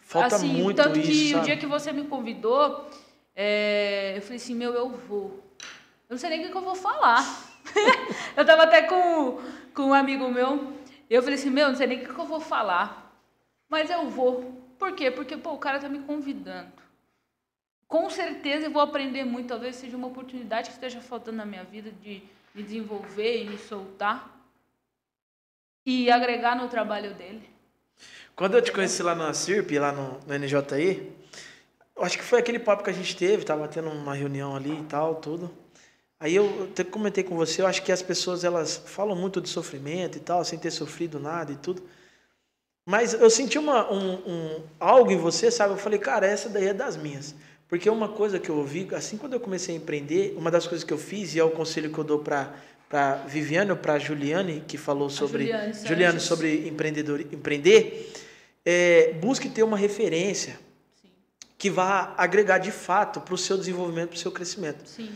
Falta 0.00 0.36
assim, 0.36 0.48
muito 0.48 0.76
tanto 0.76 0.98
isso, 1.00 1.10
que 1.10 1.26
o 1.26 1.32
sabe? 1.32 1.44
dia 1.46 1.56
que 1.56 1.66
você 1.66 1.92
me 1.92 2.04
convidou, 2.04 2.88
é, 3.34 4.16
eu 4.16 4.22
falei 4.22 4.36
assim, 4.36 4.54
meu, 4.54 4.72
eu 4.72 4.90
vou. 4.90 5.43
Eu 6.08 6.14
não 6.14 6.18
sei 6.18 6.30
nem 6.30 6.46
o 6.46 6.50
que 6.50 6.56
eu 6.56 6.62
vou 6.62 6.74
falar. 6.74 7.22
eu 8.36 8.44
tava 8.44 8.64
até 8.64 8.82
com, 8.82 9.40
com 9.74 9.82
um 9.84 9.94
amigo 9.94 10.28
meu, 10.30 10.72
eu 11.08 11.22
falei 11.22 11.38
assim, 11.38 11.50
meu, 11.50 11.68
não 11.68 11.76
sei 11.76 11.86
nem 11.86 12.02
o 12.02 12.04
que 12.04 12.18
eu 12.18 12.26
vou 12.26 12.40
falar. 12.40 13.04
Mas 13.68 13.90
eu 13.90 14.08
vou. 14.08 14.62
Por 14.78 14.94
quê? 14.94 15.10
Porque, 15.10 15.36
pô, 15.36 15.52
o 15.52 15.58
cara 15.58 15.78
tá 15.78 15.88
me 15.88 16.00
convidando. 16.00 16.72
Com 17.86 18.10
certeza 18.10 18.66
eu 18.66 18.70
vou 18.70 18.82
aprender 18.82 19.24
muito, 19.24 19.48
talvez 19.48 19.76
seja 19.76 19.96
uma 19.96 20.08
oportunidade 20.08 20.68
que 20.68 20.74
esteja 20.74 21.00
faltando 21.00 21.36
na 21.36 21.46
minha 21.46 21.64
vida 21.64 21.90
de 21.90 22.22
me 22.54 22.62
desenvolver 22.62 23.42
e 23.42 23.48
me 23.48 23.58
soltar. 23.58 24.30
E 25.86 26.10
agregar 26.10 26.56
no 26.56 26.68
trabalho 26.68 27.14
dele. 27.14 27.48
Quando 28.34 28.54
eu 28.54 28.62
te 28.62 28.72
conheci 28.72 29.02
lá 29.02 29.14
na 29.14 29.32
CIRP, 29.32 29.78
lá 29.78 29.92
no, 29.92 30.18
no 30.26 30.38
NJI, 30.38 31.12
acho 32.00 32.18
que 32.18 32.24
foi 32.24 32.40
aquele 32.40 32.58
papo 32.58 32.82
que 32.82 32.90
a 32.90 32.94
gente 32.94 33.16
teve, 33.16 33.44
tava 33.44 33.68
tendo 33.68 33.90
uma 33.90 34.14
reunião 34.14 34.56
ali 34.56 34.80
e 34.80 34.84
tal, 34.84 35.16
tudo. 35.16 35.63
Aí 36.24 36.36
eu 36.36 36.68
até 36.72 36.82
comentei 36.82 37.22
com 37.22 37.36
você, 37.36 37.60
eu 37.60 37.66
acho 37.66 37.82
que 37.82 37.92
as 37.92 38.00
pessoas 38.00 38.44
elas 38.44 38.80
falam 38.86 39.14
muito 39.14 39.42
de 39.42 39.48
sofrimento 39.50 40.16
e 40.16 40.20
tal, 40.22 40.42
sem 40.42 40.58
ter 40.58 40.70
sofrido 40.70 41.20
nada 41.20 41.52
e 41.52 41.56
tudo. 41.56 41.82
Mas 42.86 43.12
eu 43.12 43.28
senti 43.28 43.58
uma, 43.58 43.92
um, 43.92 44.14
um- 44.26 44.62
algo 44.80 45.10
em 45.12 45.18
você, 45.18 45.50
sabe? 45.50 45.74
Eu 45.74 45.76
falei, 45.76 45.98
cara, 45.98 46.26
essa 46.26 46.48
daí 46.48 46.68
é 46.68 46.72
das 46.72 46.96
minhas. 46.96 47.34
Porque 47.68 47.90
uma 47.90 48.08
coisa 48.08 48.38
que 48.38 48.48
eu 48.48 48.56
ouvi, 48.56 48.88
assim, 48.94 49.18
quando 49.18 49.34
eu 49.34 49.40
comecei 49.40 49.74
a 49.74 49.78
empreender, 49.78 50.34
uma 50.34 50.50
das 50.50 50.66
coisas 50.66 50.82
que 50.82 50.94
eu 50.94 50.96
fiz, 50.96 51.34
e 51.34 51.38
é 51.38 51.44
o 51.44 51.50
conselho 51.50 51.92
que 51.92 51.98
eu 51.98 52.04
dou 52.04 52.18
para 52.20 52.54
para 52.88 53.16
Viviane 53.26 53.70
ou 53.70 53.76
para 53.76 53.98
Juliane, 53.98 54.62
que 54.66 54.78
falou 54.78 55.10
sobre 55.10 55.44
Juliane 55.46 55.74
Sanches. 55.74 55.88
Juliane 55.90 56.20
sobre 56.20 56.68
empreendedor, 56.68 57.20
empreender, 57.20 58.10
é, 58.64 59.12
busque 59.20 59.50
ter 59.50 59.62
uma 59.62 59.76
referência 59.76 60.58
Sim, 61.02 61.08
que 61.58 61.68
vá 61.68 62.14
agregar 62.16 62.58
de 62.58 62.70
fato 62.70 63.20
para 63.20 63.34
o 63.34 63.38
seu 63.38 63.58
desenvolvimento, 63.58 64.10
para 64.10 64.16
o 64.16 64.18
seu 64.20 64.32
crescimento. 64.32 64.86
sim. 64.88 65.10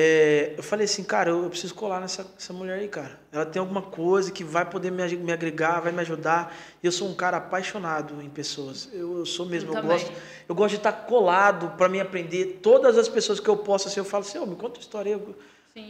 É, 0.00 0.54
eu 0.56 0.62
falei 0.62 0.84
assim, 0.84 1.02
cara, 1.02 1.30
eu, 1.30 1.42
eu 1.42 1.50
preciso 1.50 1.74
colar 1.74 2.00
nessa 2.00 2.24
essa 2.38 2.52
mulher 2.52 2.78
aí, 2.78 2.86
cara. 2.86 3.18
Ela 3.32 3.44
tem 3.44 3.58
alguma 3.58 3.82
coisa 3.82 4.30
que 4.30 4.44
vai 4.44 4.64
poder 4.64 4.92
me, 4.92 5.04
me 5.16 5.32
agregar, 5.32 5.80
vai 5.80 5.90
me 5.90 5.98
ajudar. 6.02 6.56
Eu 6.80 6.92
sou 6.92 7.08
um 7.08 7.14
cara 7.14 7.38
apaixonado 7.38 8.22
em 8.22 8.30
pessoas. 8.30 8.88
Eu, 8.92 9.18
eu 9.18 9.26
sou 9.26 9.44
mesmo, 9.44 9.72
Eu 9.72 9.78
eu, 9.78 9.82
gosto, 9.82 10.12
eu 10.50 10.54
gosto 10.54 10.70
de 10.70 10.76
estar 10.76 10.92
colado 10.92 11.76
para 11.76 11.88
me 11.88 12.00
aprender. 12.00 12.60
Todas 12.62 12.96
as 12.96 13.08
pessoas 13.08 13.40
que 13.40 13.48
eu 13.48 13.56
posso, 13.56 13.88
assim, 13.88 13.98
eu 13.98 14.04
falo 14.04 14.22
assim, 14.24 14.38
ô, 14.38 14.46
me 14.46 14.54
conta 14.54 14.78
uma 14.78 14.82
história. 14.82 15.10
Eu-. 15.10 15.34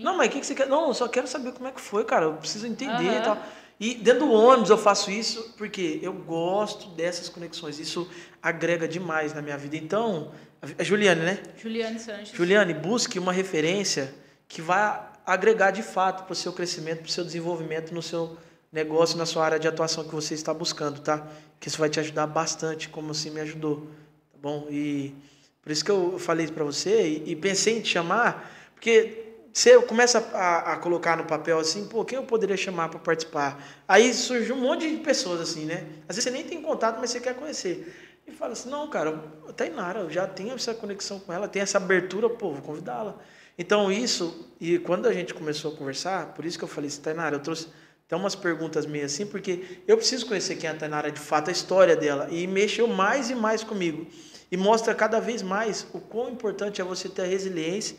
Não, 0.00 0.16
mas 0.16 0.28
o 0.28 0.30
que, 0.30 0.40
que 0.40 0.46
você 0.46 0.54
quer? 0.54 0.68
Não, 0.68 0.88
eu 0.88 0.94
só 0.94 1.06
quero 1.06 1.28
saber 1.28 1.52
como 1.52 1.68
é 1.68 1.70
que 1.70 1.80
foi, 1.80 2.02
cara. 2.04 2.24
Eu 2.24 2.32
preciso 2.32 2.66
entender 2.66 3.11
Aham. 3.11 3.18
e 3.18 3.22
tal. 3.22 3.38
E 3.78 3.94
dentro 3.94 4.20
do 4.26 4.32
ônibus 4.32 4.70
eu 4.70 4.78
faço 4.78 5.11
isso 5.11 5.54
porque 5.59 6.00
eu 6.02 6.14
gosto 6.14 6.88
dessas 6.90 7.28
conexões. 7.28 7.78
Isso 7.78 8.09
agrega 8.42 8.88
demais 8.88 9.34
na 9.34 9.42
minha 9.42 9.59
vida. 9.59 9.76
Então, 9.76 10.32
a 10.78 10.82
Juliane, 10.82 11.22
né? 11.22 11.38
Juliane 11.56 11.98
Sanches. 11.98 12.36
Juliane, 12.36 12.74
busque 12.74 13.18
uma 13.18 13.32
referência 13.32 14.12
que 14.48 14.61
vai 14.61 15.00
agregar 15.24 15.70
de 15.70 15.82
fato 15.82 16.24
para 16.24 16.32
o 16.32 16.36
seu 16.36 16.52
crescimento, 16.52 16.98
para 16.98 17.09
o 17.09 17.11
seu 17.11 17.24
desenvolvimento 17.24 17.94
no 17.94 18.02
seu 18.02 18.36
negócio, 18.72 19.16
na 19.16 19.26
sua 19.26 19.44
área 19.44 19.59
de 19.59 19.68
atuação 19.68 20.04
que 20.04 20.14
você 20.14 20.34
está 20.34 20.52
buscando, 20.52 21.00
tá? 21.00 21.26
Que 21.61 21.68
isso 21.68 21.78
vai 21.78 21.88
te 21.88 22.00
ajudar 22.00 22.26
bastante, 22.26 22.88
como 22.88 23.11
assim 23.11 23.30
me 23.30 23.40
ajudou, 23.40 23.86
tá 24.32 24.38
bom? 24.40 24.66
E 24.70 25.14
por 25.62 25.70
isso 25.70 25.84
que 25.84 25.90
eu 25.90 26.18
falei 26.18 26.44
isso 26.44 26.54
para 26.54 26.64
você 26.64 27.06
e, 27.06 27.32
e 27.32 27.36
pensei 27.36 27.78
em 27.78 27.80
te 27.80 27.88
chamar, 27.90 28.50
porque 28.74 29.26
você 29.52 29.80
começa 29.82 30.18
a, 30.32 30.74
a 30.74 30.76
colocar 30.76 31.16
no 31.16 31.24
papel 31.24 31.59
assim, 31.59 31.86
pô, 31.86 32.04
quem 32.04 32.16
eu 32.16 32.24
poderia 32.24 32.56
chamar 32.56 32.88
para 32.88 32.98
participar? 32.98 33.62
Aí 33.86 34.14
surge 34.14 34.52
um 34.52 34.61
monte 34.61 34.88
de 34.88 34.96
pessoas 34.98 35.40
assim, 35.40 35.64
né? 35.64 35.84
Às 36.09 36.16
vezes 36.16 36.24
você 36.24 36.30
nem 36.30 36.44
tem 36.44 36.62
contato, 36.62 36.98
mas 37.00 37.11
você 37.11 37.20
quer 37.20 37.34
conhecer. 37.34 38.07
E 38.29 38.33
fala 38.33 38.53
assim, 38.53 38.68
não, 38.68 38.89
cara, 38.91 39.24
a 39.49 39.53
Tainara, 39.55 40.01
eu 40.01 40.11
já 40.11 40.26
tenho 40.26 40.55
essa 40.55 40.74
conexão 40.74 41.18
com 41.18 41.33
ela, 41.33 41.49
tenho 41.49 41.62
essa 41.62 41.79
abertura, 41.79 42.29
pô, 42.29 42.53
vou 42.53 42.61
convidá-la. 42.61 43.18
Então 43.57 43.91
isso, 43.91 44.53
e 44.61 44.79
quando 44.79 45.07
a 45.07 45.12
gente 45.12 45.33
começou 45.33 45.72
a 45.72 45.76
conversar, 45.76 46.35
por 46.35 46.45
isso 46.45 46.59
que 46.59 46.64
eu 46.64 46.68
falei 46.68 46.89
assim, 46.89 47.01
Tainara, 47.01 47.37
eu 47.37 47.41
trouxe 47.41 47.68
até 48.05 48.14
umas 48.14 48.35
perguntas 48.35 48.85
minhas 48.85 49.14
assim, 49.14 49.26
porque 49.26 49.81
eu 49.87 49.97
preciso 49.97 50.26
conhecer 50.26 50.57
quem 50.57 50.68
é 50.68 50.72
a 50.72 50.76
Tainara 50.76 51.11
de 51.11 51.18
fato, 51.18 51.49
a 51.49 51.53
história 51.53 51.97
dela, 51.97 52.29
e 52.31 52.47
mexeu 52.47 52.87
mais 52.87 53.31
e 53.31 53.35
mais 53.35 53.64
comigo. 53.64 54.07
E 54.51 54.57
mostra 54.57 54.95
cada 54.95 55.20
vez 55.20 55.43
mais 55.43 55.87
o 55.93 55.99
quão 55.99 56.29
importante 56.31 56.81
é 56.81 56.85
você 56.85 57.09
ter 57.09 57.22
a 57.22 57.26
resiliência 57.26 57.97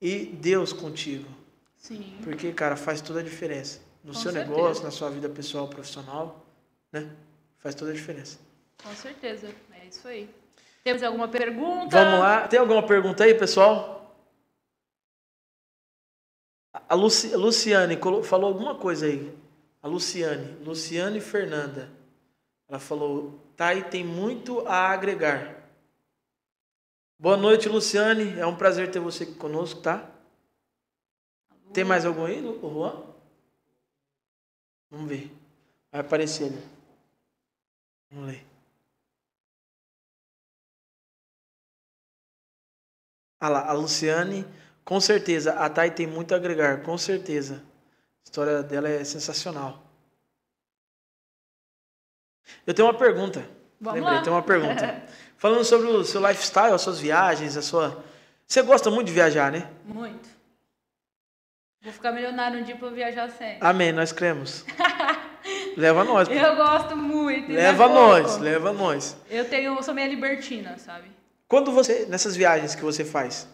e 0.00 0.26
Deus 0.26 0.72
contigo. 0.72 1.28
Sim. 1.76 2.18
Porque, 2.22 2.52
cara, 2.52 2.74
faz 2.74 3.00
toda 3.00 3.20
a 3.20 3.22
diferença. 3.22 3.80
No 4.02 4.12
Com 4.12 4.18
seu 4.18 4.32
certeza. 4.32 4.54
negócio, 4.54 4.84
na 4.84 4.90
sua 4.90 5.10
vida 5.10 5.28
pessoal, 5.28 5.68
profissional, 5.68 6.46
né? 6.92 7.10
Faz 7.58 7.74
toda 7.74 7.90
a 7.90 7.94
diferença. 7.94 8.38
Com 8.82 8.94
certeza. 8.94 9.54
É 9.72 9.86
isso 9.86 10.06
aí. 10.08 10.28
Temos 10.84 11.02
alguma 11.02 11.28
pergunta? 11.28 11.96
Vamos 11.96 12.20
lá. 12.20 12.48
Tem 12.48 12.58
alguma 12.58 12.86
pergunta 12.86 13.24
aí, 13.24 13.34
pessoal? 13.34 13.96
A 16.88 16.94
Luci- 16.94 17.34
Luciane 17.34 17.98
falou 18.24 18.48
alguma 18.52 18.78
coisa 18.78 19.06
aí. 19.06 19.36
A 19.82 19.88
Luciane. 19.88 20.52
Luciane 20.64 21.20
Fernanda. 21.20 21.90
Ela 22.68 22.78
falou: 22.78 23.38
Thay 23.56 23.84
tem 23.90 24.04
muito 24.04 24.66
a 24.66 24.90
agregar. 24.90 25.56
Boa 27.18 27.36
noite, 27.36 27.68
Luciane. 27.68 28.38
É 28.38 28.46
um 28.46 28.56
prazer 28.56 28.90
ter 28.90 29.00
você 29.00 29.24
aqui 29.24 29.34
conosco, 29.34 29.80
tá? 29.80 30.08
Tem 31.72 31.84
mais 31.84 32.06
algum 32.06 32.24
aí, 32.24 32.40
o 32.40 32.60
Juan? 32.60 33.04
Vamos 34.90 35.08
ver. 35.08 35.30
Vai 35.90 36.00
aparecer 36.00 36.44
ali. 36.46 36.62
Vamos 38.10 38.28
ler. 38.28 38.47
Ah 43.40 43.48
lá, 43.48 43.66
a 43.68 43.72
Luciane, 43.72 44.46
com 44.84 45.00
certeza. 45.00 45.52
A 45.54 45.68
Thay 45.68 45.90
tem 45.90 46.06
muito 46.06 46.32
a 46.34 46.36
agregar, 46.36 46.82
com 46.82 46.96
certeza. 46.98 47.56
A 47.56 48.24
história 48.24 48.62
dela 48.62 48.88
é 48.88 49.04
sensacional. 49.04 49.82
Eu 52.66 52.74
tenho 52.74 52.88
uma 52.88 52.94
pergunta. 52.98 53.48
Vamos 53.80 54.00
Lembrei, 54.00 54.16
lá. 54.18 54.22
tenho 54.22 54.34
uma 54.36 54.42
pergunta. 54.42 55.02
Falando 55.38 55.64
sobre 55.64 55.86
o 55.88 56.02
seu 56.04 56.20
lifestyle, 56.26 56.72
as 56.74 56.82
suas 56.82 56.98
viagens, 56.98 57.56
a 57.56 57.62
sua. 57.62 58.02
Você 58.46 58.60
gosta 58.62 58.90
muito 58.90 59.06
de 59.06 59.12
viajar, 59.12 59.52
né? 59.52 59.70
Muito. 59.84 60.28
Vou 61.80 61.92
ficar 61.92 62.10
milionário 62.10 62.58
um 62.58 62.62
dia 62.64 62.74
pra 62.76 62.88
eu 62.88 62.92
viajar 62.92 63.30
sempre. 63.30 63.58
Amém, 63.60 63.92
nós 63.92 64.10
cremos. 64.10 64.64
Leva 65.76 66.02
nós. 66.02 66.26
pô. 66.26 66.34
Eu 66.34 66.56
gosto 66.56 66.96
muito. 66.96 67.50
e 67.50 67.54
não 67.54 67.60
é 67.60 67.62
Leva 67.70 67.84
pouco. 67.88 68.00
nós, 68.00 68.38
leva 68.38 68.72
nós. 68.72 69.16
Eu 69.30 69.48
tenho, 69.48 69.76
eu 69.76 69.82
sou 69.82 69.94
meio 69.94 70.08
libertina, 70.10 70.76
sabe? 70.76 71.08
Quando 71.48 71.72
você, 71.72 72.04
nessas 72.06 72.36
viagens 72.36 72.74
que 72.74 72.82
você 72.82 73.04
faz, 73.04 73.48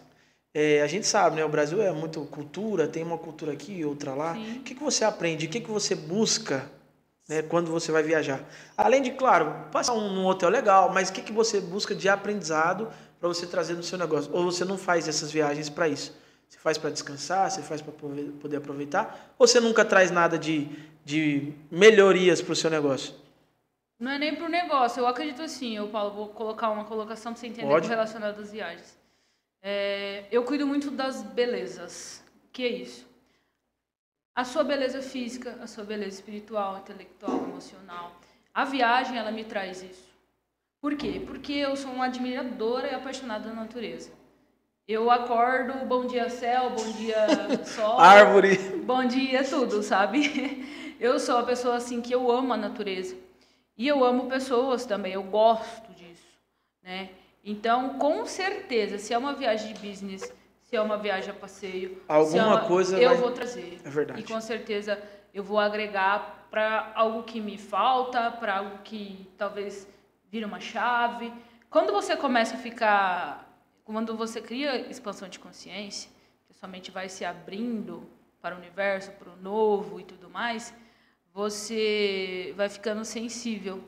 é, 0.53 0.81
a 0.81 0.87
gente 0.87 1.07
sabe, 1.07 1.37
né? 1.37 1.45
O 1.45 1.49
Brasil 1.49 1.81
é 1.81 1.93
muito 1.93 2.21
cultura, 2.25 2.87
tem 2.87 3.03
uma 3.03 3.17
cultura 3.17 3.53
aqui 3.53 3.71
e 3.71 3.85
outra 3.85 4.13
lá. 4.13 4.33
Sim. 4.35 4.57
O 4.57 4.63
que, 4.63 4.75
que 4.75 4.83
você 4.83 5.05
aprende? 5.05 5.45
O 5.45 5.49
que, 5.49 5.61
que 5.61 5.71
você 5.71 5.95
busca 5.95 6.69
né, 7.27 7.41
quando 7.41 7.71
você 7.71 7.93
vai 7.93 8.03
viajar? 8.03 8.43
Além 8.77 9.01
de, 9.01 9.11
claro, 9.11 9.53
passar 9.71 9.93
um, 9.93 10.13
num 10.13 10.25
hotel 10.25 10.49
legal, 10.49 10.91
mas 10.93 11.09
o 11.09 11.13
que, 11.13 11.21
que 11.21 11.31
você 11.31 11.61
busca 11.61 11.95
de 11.95 12.09
aprendizado 12.09 12.89
para 13.17 13.29
você 13.29 13.47
trazer 13.47 13.75
no 13.75 13.83
seu 13.83 13.97
negócio? 13.97 14.29
Ou 14.33 14.43
você 14.51 14.65
não 14.65 14.77
faz 14.77 15.07
essas 15.07 15.31
viagens 15.31 15.69
para 15.69 15.87
isso? 15.87 16.13
Você 16.49 16.59
faz 16.59 16.77
para 16.77 16.89
descansar, 16.89 17.49
você 17.49 17.61
faz 17.61 17.81
para 17.81 17.93
poder 17.93 18.57
aproveitar? 18.57 19.33
Ou 19.39 19.47
você 19.47 19.61
nunca 19.61 19.85
traz 19.85 20.11
nada 20.11 20.37
de, 20.37 20.67
de 21.03 21.53
melhorias 21.71 22.41
para 22.41 22.51
o 22.51 22.55
seu 22.55 22.69
negócio? 22.69 23.13
Não 23.99 24.11
é 24.11 24.17
nem 24.17 24.33
o 24.41 24.49
negócio. 24.49 24.99
Eu 24.99 25.07
acredito 25.07 25.41
assim, 25.41 25.75
eu 25.75 25.87
Paulo, 25.87 26.11
vou 26.11 26.29
colocar 26.29 26.69
uma 26.69 26.85
colocação 26.85 27.31
para 27.31 27.39
você 27.39 27.47
entender 27.47 27.67
Pode. 27.67 27.87
relacionado 27.87 28.39
às 28.39 28.51
viagens. 28.51 28.97
É, 29.61 30.25
eu 30.31 30.43
cuido 30.43 30.67
muito 30.67 30.91
das 30.91 31.23
belezas. 31.23 32.23
O 32.45 32.51
que 32.51 32.63
é 32.63 32.69
isso? 32.69 33.07
A 34.35 34.43
sua 34.43 34.63
beleza 34.63 35.01
física, 35.01 35.57
a 35.61 35.67
sua 35.67 35.83
beleza 35.83 36.19
espiritual, 36.19 36.77
intelectual, 36.77 37.43
emocional. 37.43 38.19
A 38.53 38.65
viagem, 38.65 39.17
ela 39.17 39.31
me 39.31 39.45
traz 39.45 39.81
isso. 39.81 40.09
Por 40.81 40.95
quê? 40.95 41.23
Porque 41.25 41.53
eu 41.53 41.75
sou 41.75 41.91
uma 41.91 42.05
admiradora 42.05 42.89
e 42.89 42.93
apaixonada 42.93 43.49
da 43.49 43.55
natureza. 43.55 44.11
Eu 44.87 45.09
acordo, 45.09 45.83
bom 45.85 46.05
dia 46.05 46.29
céu, 46.29 46.69
bom 46.69 46.91
dia 46.91 47.25
sol. 47.65 47.97
Árvore. 47.99 48.57
Bom 48.85 49.03
dia 49.05 49.43
tudo, 49.43 49.81
sabe? 49.81 50.63
Eu 50.99 51.19
sou 51.19 51.37
a 51.39 51.43
pessoa 51.43 51.75
assim 51.75 52.01
que 52.01 52.13
eu 52.13 52.31
amo 52.31 52.53
a 52.53 52.57
natureza. 52.57 53.17
E 53.77 53.87
eu 53.87 54.03
amo 54.03 54.27
pessoas 54.27 54.85
também, 54.85 55.13
eu 55.13 55.23
gosto 55.23 55.91
disso, 55.93 56.39
né? 56.81 57.09
Então, 57.43 57.99
com 57.99 58.25
certeza, 58.25 58.97
se 58.97 59.13
é 59.13 59.17
uma 59.17 59.33
viagem 59.33 59.73
de 59.73 59.87
business, 59.87 60.33
se 60.63 60.75
é 60.75 60.81
uma 60.81 60.97
viagem 60.97 61.29
a 61.29 61.33
passeio, 61.33 62.01
alguma 62.07 62.43
é 62.43 62.45
uma, 62.45 62.65
coisa 62.65 62.97
eu 62.97 63.09
vai... 63.09 63.17
vou 63.17 63.31
trazer. 63.31 63.79
É 63.83 63.89
verdade. 63.89 64.21
E 64.21 64.23
com 64.23 64.39
certeza 64.41 65.01
eu 65.33 65.43
vou 65.43 65.59
agregar 65.59 66.47
para 66.49 66.91
algo 66.95 67.23
que 67.23 67.39
me 67.39 67.57
falta, 67.57 68.31
para 68.31 68.57
algo 68.57 68.79
que 68.83 69.29
talvez 69.37 69.87
vire 70.31 70.45
uma 70.45 70.59
chave. 70.59 71.31
Quando 71.69 71.91
você 71.91 72.15
começa 72.15 72.55
a 72.55 72.57
ficar 72.57 73.45
quando 73.85 74.17
você 74.17 74.41
cria 74.41 74.89
expansão 74.89 75.29
de 75.29 75.37
consciência, 75.37 76.09
que 76.47 76.53
sua 76.55 76.67
mente 76.67 76.89
vai 76.89 77.07
se 77.07 77.23
abrindo 77.23 78.09
para 78.41 78.55
o 78.55 78.57
universo, 78.57 79.11
para 79.11 79.29
o 79.29 79.35
novo 79.35 79.99
e 79.99 80.03
tudo 80.03 80.27
mais, 80.27 80.73
você 81.35 82.53
vai 82.55 82.69
ficando 82.69 83.03
sensível. 83.03 83.83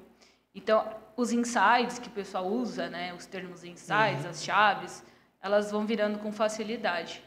Então, 0.54 0.86
os 1.16 1.32
insights 1.32 1.98
que 1.98 2.10
o 2.10 2.12
pessoal 2.12 2.46
usa, 2.46 2.90
né, 2.90 3.14
os 3.14 3.26
termos 3.26 3.64
insights, 3.64 4.26
uhum. 4.26 4.30
as 4.32 4.44
chaves, 4.44 5.04
elas 5.42 5.72
vão 5.72 5.86
virando 5.86 6.20
com 6.20 6.30
facilidade, 6.30 7.24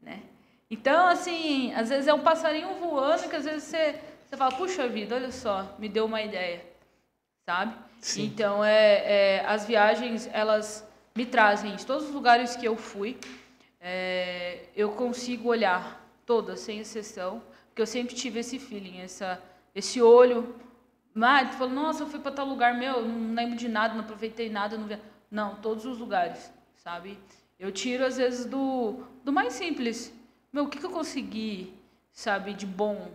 né? 0.00 0.22
Então, 0.70 1.08
assim, 1.08 1.74
às 1.74 1.88
vezes 1.88 2.06
é 2.06 2.14
um 2.14 2.20
passarinho 2.20 2.72
voando 2.76 3.28
que 3.28 3.34
às 3.34 3.44
vezes 3.44 3.64
você, 3.64 4.00
você 4.24 4.36
fala, 4.36 4.52
puxa 4.52 4.86
vida, 4.86 5.16
olha 5.16 5.32
só, 5.32 5.74
me 5.76 5.88
deu 5.88 6.04
uma 6.04 6.22
ideia, 6.22 6.64
sabe? 7.44 7.74
Sim. 8.00 8.26
Então, 8.26 8.64
é, 8.64 9.38
é, 9.38 9.46
as 9.46 9.66
viagens, 9.66 10.28
elas 10.32 10.86
me 11.16 11.26
trazem 11.26 11.74
isso. 11.74 11.86
Todos 11.86 12.06
os 12.08 12.14
lugares 12.14 12.54
que 12.54 12.66
eu 12.66 12.76
fui, 12.76 13.18
é, 13.80 14.66
eu 14.76 14.92
consigo 14.92 15.48
olhar 15.48 16.00
todas, 16.24 16.60
sem 16.60 16.78
exceção, 16.78 17.42
porque 17.66 17.82
eu 17.82 17.86
sempre 17.86 18.14
tive 18.14 18.40
esse 18.40 18.58
feeling, 18.58 19.00
essa, 19.00 19.42
esse 19.74 20.00
olho. 20.00 20.54
Mas 21.12 21.50
tu 21.50 21.56
falou, 21.56 21.74
nossa, 21.74 22.02
eu 22.02 22.06
fui 22.06 22.18
para 22.20 22.32
tal 22.32 22.46
lugar, 22.46 22.74
meu, 22.74 23.06
não 23.06 23.34
lembro 23.34 23.56
de 23.56 23.68
nada, 23.68 23.94
não 23.94 24.02
aproveitei 24.02 24.50
nada, 24.50 24.76
não 24.76 24.86
vi. 24.86 24.98
Não, 25.30 25.56
todos 25.56 25.84
os 25.84 25.98
lugares, 25.98 26.52
sabe? 26.76 27.18
Eu 27.58 27.70
tiro, 27.70 28.04
às 28.04 28.16
vezes, 28.16 28.46
do, 28.46 29.04
do 29.24 29.32
mais 29.32 29.54
simples. 29.54 30.12
Meu, 30.52 30.64
o 30.64 30.68
que, 30.68 30.78
que 30.78 30.86
eu 30.86 30.90
consegui, 30.90 31.72
sabe, 32.12 32.52
de 32.52 32.66
bom 32.66 33.12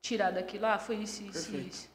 tirar 0.00 0.30
daquilo? 0.30 0.66
Ah, 0.66 0.78
foi 0.78 0.96
isso, 0.96 1.22
isso, 1.22 1.32
Perfeito. 1.32 1.68
isso. 1.68 1.90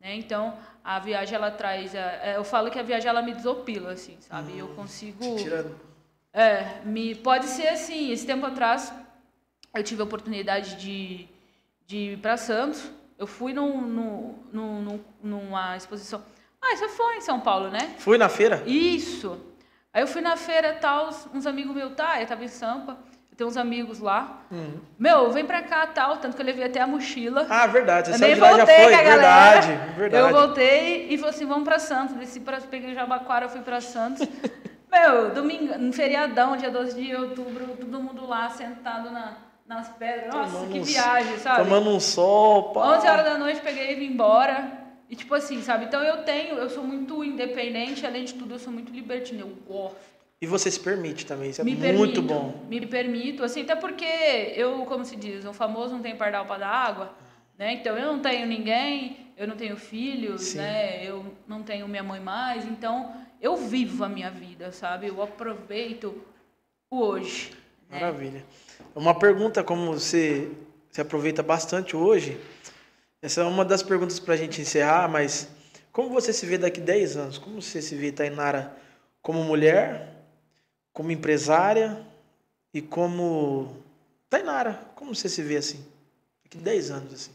Né? 0.00 0.16
Então, 0.16 0.56
a 0.82 0.98
viagem, 0.98 1.34
ela 1.34 1.50
traz... 1.50 1.94
É, 1.94 2.34
eu 2.36 2.44
falo 2.44 2.70
que 2.70 2.78
a 2.78 2.82
viagem, 2.82 3.08
ela 3.08 3.22
me 3.22 3.34
desopila, 3.34 3.92
assim, 3.92 4.16
sabe? 4.20 4.52
Hum, 4.52 4.58
eu 4.58 4.68
consigo... 4.74 5.36
Tirando. 5.36 5.90
É, 6.32 6.80
me, 6.84 7.14
pode 7.14 7.46
ser 7.46 7.68
assim. 7.68 8.10
Esse 8.12 8.24
tempo 8.24 8.46
atrás, 8.46 8.92
eu 9.74 9.82
tive 9.82 10.00
a 10.00 10.04
oportunidade 10.04 10.76
de, 10.76 11.28
de 11.86 11.96
ir 11.96 12.18
para 12.18 12.36
Santos. 12.36 12.90
Eu 13.20 13.26
fui 13.26 13.52
num, 13.52 13.80
num, 13.80 14.34
num, 14.52 15.00
numa 15.22 15.76
exposição... 15.76 16.24
Ah, 16.60 16.76
você 16.76 16.88
foi 16.88 17.18
em 17.18 17.20
São 17.20 17.38
Paulo, 17.38 17.70
né? 17.70 17.94
Fui 17.98 18.18
na 18.18 18.28
feira? 18.28 18.62
Isso. 18.66 19.40
Aí 19.92 20.02
eu 20.02 20.08
fui 20.08 20.20
na 20.20 20.36
feira 20.36 20.74
tal, 20.74 21.10
uns 21.32 21.46
amigos 21.46 21.74
meus, 21.74 21.94
tá, 21.94 22.20
eu 22.20 22.26
tava 22.26 22.44
em 22.44 22.48
Sampa 22.48 22.98
tem 23.40 23.46
uns 23.46 23.56
amigos 23.56 24.00
lá. 24.00 24.42
Uhum. 24.50 24.78
Meu, 24.98 25.30
vem 25.30 25.46
pra 25.46 25.62
cá 25.62 25.86
tal, 25.86 26.18
tanto 26.18 26.36
que 26.36 26.42
eu 26.42 26.46
levei 26.46 26.66
até 26.66 26.78
a 26.78 26.86
mochila. 26.86 27.46
Ah, 27.48 27.66
verdade. 27.66 28.10
Você 28.10 28.36
já 28.36 28.66
foi, 28.66 28.66
verdade, 28.66 29.68
verdade. 29.96 30.14
Eu 30.14 30.28
voltei 30.28 31.06
e 31.08 31.16
falei 31.16 31.34
assim, 31.34 31.46
vamos 31.46 31.64
pra 31.64 31.78
Santos. 31.78 32.16
Desci 32.16 32.38
pra, 32.40 32.60
peguei 32.60 32.94
Jabaquara, 32.94 33.48
fui 33.48 33.62
pra 33.62 33.80
Santos. 33.80 34.28
Meu, 34.92 35.30
domingo, 35.30 35.78
no 35.78 35.90
feriadão, 35.90 36.54
dia 36.54 36.70
12 36.70 37.00
de 37.00 37.16
outubro, 37.16 37.68
todo 37.80 38.02
mundo 38.02 38.26
lá 38.26 38.50
sentado 38.50 39.10
na, 39.10 39.38
nas 39.70 39.88
pedras. 39.88 40.34
Nossa, 40.34 40.52
tomando 40.52 40.72
que 40.72 40.80
viagem, 40.80 41.38
sabe? 41.38 41.62
Tomando 41.62 41.90
um 41.90 42.00
sol, 42.00 42.72
pá. 42.72 42.96
11 42.98 43.06
horas 43.06 43.24
da 43.24 43.38
noite, 43.38 43.60
peguei 43.60 43.92
e 43.92 43.94
vim 43.94 44.06
embora. 44.06 44.80
E 45.08 45.14
tipo 45.14 45.32
assim, 45.32 45.62
sabe? 45.62 45.84
Então 45.84 46.02
eu 46.02 46.24
tenho, 46.24 46.56
eu 46.56 46.68
sou 46.68 46.82
muito 46.82 47.22
independente, 47.22 48.04
além 48.04 48.24
de 48.24 48.34
tudo, 48.34 48.54
eu 48.54 48.58
sou 48.58 48.72
muito 48.72 48.92
libertina. 48.92 49.42
Eu 49.42 49.48
gosto 49.66 50.10
e 50.42 50.46
você 50.46 50.70
se 50.70 50.80
permite 50.80 51.26
também, 51.26 51.50
isso 51.50 51.60
é 51.60 51.64
me 51.64 51.72
muito 51.72 51.82
permito, 51.82 52.22
bom. 52.22 52.64
Me 52.66 52.86
permito, 52.86 53.44
assim, 53.44 53.60
até 53.60 53.76
porque 53.76 54.06
eu, 54.56 54.86
como 54.86 55.04
se 55.04 55.14
diz, 55.14 55.44
um 55.44 55.52
famoso 55.52 55.92
não 55.92 56.00
tem 56.00 56.16
pardal 56.16 56.46
para 56.46 56.60
dar 56.60 56.68
água, 56.68 57.14
né? 57.58 57.74
Então 57.74 57.94
eu 57.98 58.06
não 58.06 58.20
tenho 58.20 58.46
ninguém, 58.46 59.32
eu 59.36 59.46
não 59.46 59.54
tenho 59.54 59.76
filhos, 59.76 60.40
Sim. 60.40 60.58
né? 60.58 61.04
Eu 61.04 61.26
não 61.46 61.62
tenho 61.62 61.86
minha 61.86 62.02
mãe 62.02 62.20
mais, 62.20 62.64
então 62.64 63.14
eu 63.38 63.54
vivo 63.54 64.02
a 64.02 64.08
minha 64.08 64.30
vida, 64.30 64.72
sabe? 64.72 65.08
Eu 65.08 65.22
aproveito 65.22 66.24
o 66.90 66.96
hoje. 66.96 67.52
Né? 67.90 67.98
Uma 68.94 69.18
pergunta 69.18 69.62
como 69.62 69.92
você 69.92 70.50
se 70.90 71.00
aproveita 71.00 71.42
bastante 71.42 71.96
hoje, 71.96 72.40
essa 73.22 73.42
é 73.42 73.44
uma 73.44 73.64
das 73.64 73.82
perguntas 73.82 74.18
para 74.18 74.34
a 74.34 74.36
gente 74.36 74.60
encerrar, 74.60 75.08
mas 75.08 75.48
como 75.92 76.08
você 76.10 76.32
se 76.32 76.46
vê 76.46 76.56
daqui 76.56 76.80
10 76.80 77.16
anos? 77.16 77.38
Como 77.38 77.60
você 77.60 77.82
se 77.82 77.94
vê, 77.94 78.10
Tainara, 78.10 78.76
como 79.20 79.42
mulher, 79.44 80.16
como 80.92 81.10
empresária 81.10 82.04
e 82.72 82.80
como 82.80 83.76
Tainara. 84.28 84.74
Como 84.94 85.14
você 85.14 85.28
se 85.28 85.42
vê 85.42 85.56
assim? 85.56 85.84
Daqui 86.44 86.58
10 86.58 86.90
anos, 86.90 87.12
assim. 87.12 87.32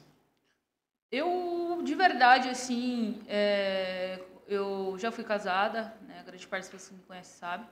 Eu, 1.11 1.81
de 1.83 1.93
verdade, 1.93 2.49
assim, 2.49 3.21
é, 3.27 4.19
eu 4.47 4.95
já 4.97 5.11
fui 5.11 5.23
casada, 5.23 5.93
né? 6.07 6.19
A 6.19 6.23
grande 6.23 6.47
parte 6.47 6.63
das 6.63 6.71
pessoas 6.71 6.89
que 6.89 6.95
me 6.95 7.03
conhecem 7.03 7.37
sabe. 7.37 7.67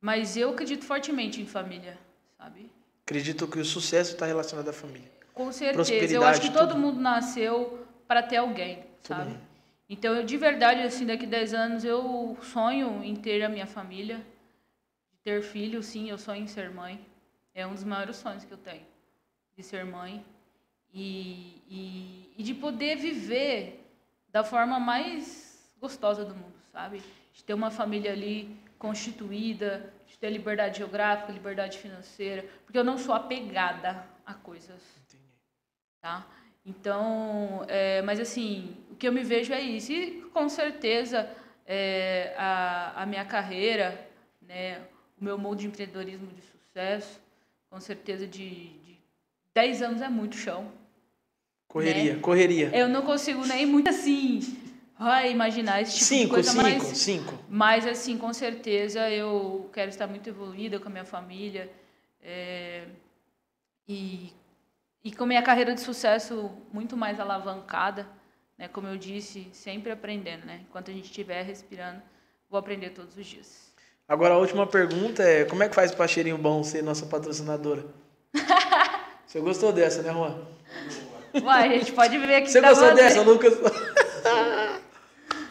Mas 0.00 0.36
eu 0.36 0.50
acredito 0.50 0.84
fortemente 0.84 1.40
em 1.40 1.46
família, 1.46 1.96
sabe? 2.42 2.70
Acredito 3.04 3.46
que 3.46 3.58
o 3.58 3.64
sucesso 3.64 4.12
está 4.12 4.26
relacionado 4.26 4.68
à 4.68 4.72
família. 4.72 5.10
Com 5.32 5.52
certeza. 5.52 6.14
Eu 6.14 6.24
acho 6.24 6.40
que 6.40 6.50
todo 6.50 6.70
tudo. 6.70 6.80
mundo 6.80 7.00
nasceu 7.00 7.86
para 8.06 8.22
ter 8.22 8.36
alguém, 8.36 8.84
sabe? 9.02 9.36
Então, 9.88 10.14
eu, 10.14 10.24
de 10.24 10.36
verdade, 10.36 10.80
assim, 10.80 11.06
daqui 11.06 11.26
10 11.26 11.54
anos, 11.54 11.84
eu 11.84 12.36
sonho 12.42 13.02
em 13.04 13.14
ter 13.14 13.42
a 13.42 13.48
minha 13.48 13.66
família, 13.66 14.24
ter 15.22 15.42
filho, 15.42 15.82
sim, 15.82 16.08
eu 16.08 16.18
sonho 16.18 16.42
em 16.42 16.46
ser 16.46 16.70
mãe. 16.70 17.04
É 17.54 17.66
um 17.66 17.74
dos 17.74 17.84
maiores 17.84 18.16
sonhos 18.16 18.44
que 18.44 18.52
eu 18.52 18.58
tenho, 18.58 18.86
de 19.56 19.62
ser 19.62 19.84
mãe. 19.84 20.24
E, 20.94 21.62
e, 21.68 22.34
e 22.36 22.42
de 22.42 22.54
poder 22.54 22.96
viver 22.96 23.82
da 24.30 24.44
forma 24.44 24.78
mais 24.78 25.70
gostosa 25.80 26.24
do 26.24 26.34
mundo, 26.34 26.54
sabe? 26.70 27.02
De 27.32 27.42
ter 27.44 27.54
uma 27.54 27.70
família 27.70 28.12
ali 28.12 28.54
constituída, 28.78 29.92
de 30.12 30.18
ter 30.18 30.28
liberdade 30.28 30.78
geográfica, 30.78 31.32
liberdade 31.32 31.78
financeira, 31.78 32.44
porque 32.66 32.78
eu 32.78 32.84
não 32.84 32.98
sou 32.98 33.14
apegada 33.14 34.04
a 34.26 34.34
coisas, 34.34 34.82
Entendi. 35.08 35.24
tá? 36.02 36.26
Então, 36.66 37.64
é, 37.66 38.02
mas 38.02 38.20
assim, 38.20 38.76
o 38.90 38.94
que 38.94 39.08
eu 39.08 39.12
me 39.12 39.24
vejo 39.24 39.54
é 39.54 39.60
isso. 39.60 39.90
E 39.90 40.20
com 40.34 40.48
certeza 40.50 41.28
é, 41.66 42.34
a, 42.36 43.02
a 43.02 43.06
minha 43.06 43.24
carreira, 43.24 44.06
né, 44.42 44.82
o 45.18 45.24
meu 45.24 45.38
mundo 45.38 45.60
de 45.60 45.66
empreendedorismo 45.66 46.26
de 46.26 46.42
sucesso, 46.42 47.18
com 47.70 47.80
certeza 47.80 48.26
de, 48.26 48.48
de 48.48 48.98
10 49.54 49.82
anos 49.82 50.02
é 50.02 50.10
muito 50.10 50.36
chão. 50.36 50.70
Correria, 51.66 52.14
né? 52.16 52.20
correria. 52.20 52.76
Eu 52.76 52.86
não 52.86 53.00
consigo 53.00 53.46
nem 53.46 53.64
muito 53.64 53.88
assim 53.88 54.40
vai 54.98 55.30
imaginar 55.30 55.82
esse 55.82 55.94
tipo 55.94 56.04
cinco, 56.04 56.24
de 56.24 56.30
coisa, 56.30 56.50
cinco, 56.50 56.62
mas, 56.62 56.98
cinco. 56.98 57.38
mas 57.48 57.86
assim, 57.86 58.16
com 58.16 58.32
certeza 58.32 59.10
eu 59.10 59.68
quero 59.72 59.90
estar 59.90 60.06
muito 60.06 60.28
evoluída 60.28 60.78
com 60.78 60.88
a 60.88 60.90
minha 60.90 61.04
família 61.04 61.70
é, 62.22 62.84
e, 63.88 64.32
e 65.02 65.12
com 65.12 65.24
a 65.24 65.26
minha 65.26 65.42
carreira 65.42 65.74
de 65.74 65.80
sucesso 65.80 66.50
muito 66.72 66.96
mais 66.96 67.18
alavancada, 67.18 68.06
né? 68.56 68.68
Como 68.68 68.86
eu 68.86 68.96
disse, 68.96 69.48
sempre 69.52 69.90
aprendendo, 69.90 70.46
né? 70.46 70.60
Enquanto 70.68 70.90
a 70.90 70.94
gente 70.94 71.06
estiver 71.06 71.42
respirando, 71.42 72.00
vou 72.48 72.58
aprender 72.58 72.90
todos 72.90 73.16
os 73.16 73.26
dias. 73.26 73.72
Agora 74.08 74.34
a 74.34 74.38
última 74.38 74.66
pergunta 74.66 75.22
é: 75.22 75.44
como 75.44 75.62
é 75.62 75.68
que 75.68 75.74
faz 75.74 75.92
para 75.94 76.06
Cheirinho 76.06 76.38
Bom 76.38 76.62
ser 76.62 76.82
nossa 76.82 77.06
patrocinadora? 77.06 77.84
Você 79.26 79.40
gostou 79.40 79.72
dessa, 79.72 80.02
né, 80.02 80.12
Juan? 80.12 80.38
Uai, 81.42 81.74
a 81.74 81.78
gente 81.78 81.92
pode 81.92 82.18
ver 82.18 82.34
aqui. 82.34 82.50
Você 82.50 82.60
gostou 82.60 82.94
dessa, 82.94 83.22
Lucas? 83.22 83.54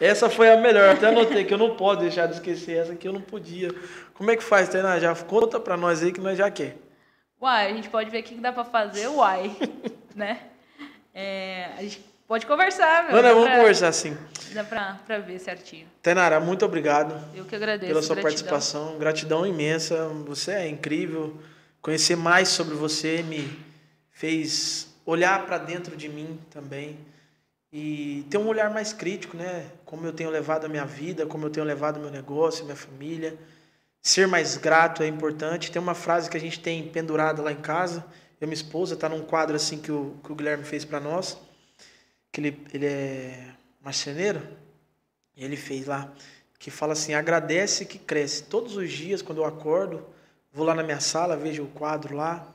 essa 0.02 0.28
foi 0.28 0.50
a 0.50 0.56
melhor. 0.56 0.88
Até 0.90 1.06
anotei 1.06 1.44
que 1.44 1.54
eu 1.54 1.58
não 1.58 1.76
posso 1.76 2.00
deixar 2.00 2.26
de 2.26 2.34
esquecer 2.34 2.76
essa 2.76 2.96
que 2.96 3.06
eu 3.06 3.12
não 3.12 3.20
podia. 3.20 3.72
Como 4.14 4.30
é 4.32 4.36
que 4.36 4.42
faz, 4.42 4.68
Tainá? 4.68 4.98
Já 4.98 5.14
conta 5.14 5.60
pra 5.60 5.76
nós 5.76 6.02
aí 6.02 6.10
que 6.10 6.20
nós 6.20 6.36
já 6.36 6.50
quer. 6.50 6.76
Uai, 7.40 7.70
a 7.70 7.74
gente 7.74 7.88
pode 7.88 8.10
ver 8.10 8.18
o 8.18 8.22
que 8.24 8.34
dá 8.34 8.52
pra 8.52 8.64
fazer, 8.64 9.06
uai, 9.06 9.56
né? 10.14 10.40
É, 11.14 11.68
a 11.78 11.82
gente 11.82 12.04
pode 12.26 12.46
conversar, 12.46 13.04
meu. 13.04 13.12
Mano, 13.12 13.28
vamos 13.28 13.44
pra, 13.50 13.58
conversar 13.58 13.92
sim. 13.92 14.16
Dá 14.52 14.64
pra, 14.64 14.98
pra 15.06 15.18
ver 15.18 15.38
certinho. 15.38 15.86
Tainara, 16.02 16.40
muito 16.40 16.64
obrigado. 16.64 17.14
Eu 17.32 17.44
que 17.44 17.54
agradeço. 17.54 17.86
Pela 17.86 18.02
sua 18.02 18.16
gratidão. 18.16 18.22
participação. 18.22 18.98
Gratidão 18.98 19.46
imensa. 19.46 20.08
Você 20.26 20.50
é 20.50 20.68
incrível. 20.68 21.36
Conhecer 21.80 22.16
mais 22.16 22.48
sobre 22.48 22.74
você 22.74 23.22
me 23.22 23.56
fez 24.10 24.88
olhar 25.06 25.46
para 25.46 25.58
dentro 25.58 25.96
de 25.96 26.08
mim 26.08 26.40
também 26.50 26.98
e 27.72 28.26
ter 28.28 28.36
um 28.36 28.46
olhar 28.46 28.70
mais 28.70 28.92
crítico, 28.92 29.36
né? 29.36 29.70
Como 29.86 30.04
eu 30.04 30.12
tenho 30.12 30.28
levado 30.28 30.66
a 30.66 30.68
minha 30.68 30.84
vida, 30.84 31.24
como 31.24 31.46
eu 31.46 31.50
tenho 31.50 31.64
levado 31.64 31.98
meu 31.98 32.10
negócio, 32.10 32.64
minha 32.64 32.76
família. 32.76 33.38
Ser 34.02 34.26
mais 34.28 34.58
grato 34.58 35.02
é 35.02 35.06
importante. 35.06 35.72
Tem 35.72 35.80
uma 35.80 35.94
frase 35.94 36.28
que 36.28 36.36
a 36.36 36.40
gente 36.40 36.60
tem 36.60 36.86
pendurada 36.88 37.40
lá 37.40 37.50
em 37.50 37.60
casa. 37.60 38.04
Eu 38.38 38.44
e 38.44 38.46
minha 38.46 38.54
esposa, 38.54 38.94
tá 38.94 39.08
num 39.08 39.22
quadro 39.22 39.56
assim 39.56 39.78
que 39.78 39.90
o, 39.90 40.16
que 40.22 40.30
o 40.30 40.34
Guilherme 40.34 40.64
fez 40.64 40.84
para 40.84 41.00
nós. 41.00 41.38
Que 42.30 42.40
ele, 42.40 42.66
ele 42.74 42.86
é 42.86 43.48
marceneiro. 43.82 44.42
E 45.34 45.42
ele 45.42 45.56
fez 45.56 45.86
lá. 45.86 46.12
Que 46.58 46.70
fala 46.70 46.92
assim: 46.92 47.14
agradece 47.14 47.86
que 47.86 47.98
cresce. 47.98 48.42
Todos 48.42 48.76
os 48.76 48.90
dias, 48.90 49.22
quando 49.22 49.38
eu 49.38 49.46
acordo, 49.46 50.04
vou 50.52 50.66
lá 50.66 50.74
na 50.74 50.82
minha 50.82 51.00
sala, 51.00 51.38
vejo 51.38 51.62
o 51.62 51.68
quadro 51.68 52.16
lá 52.16 52.46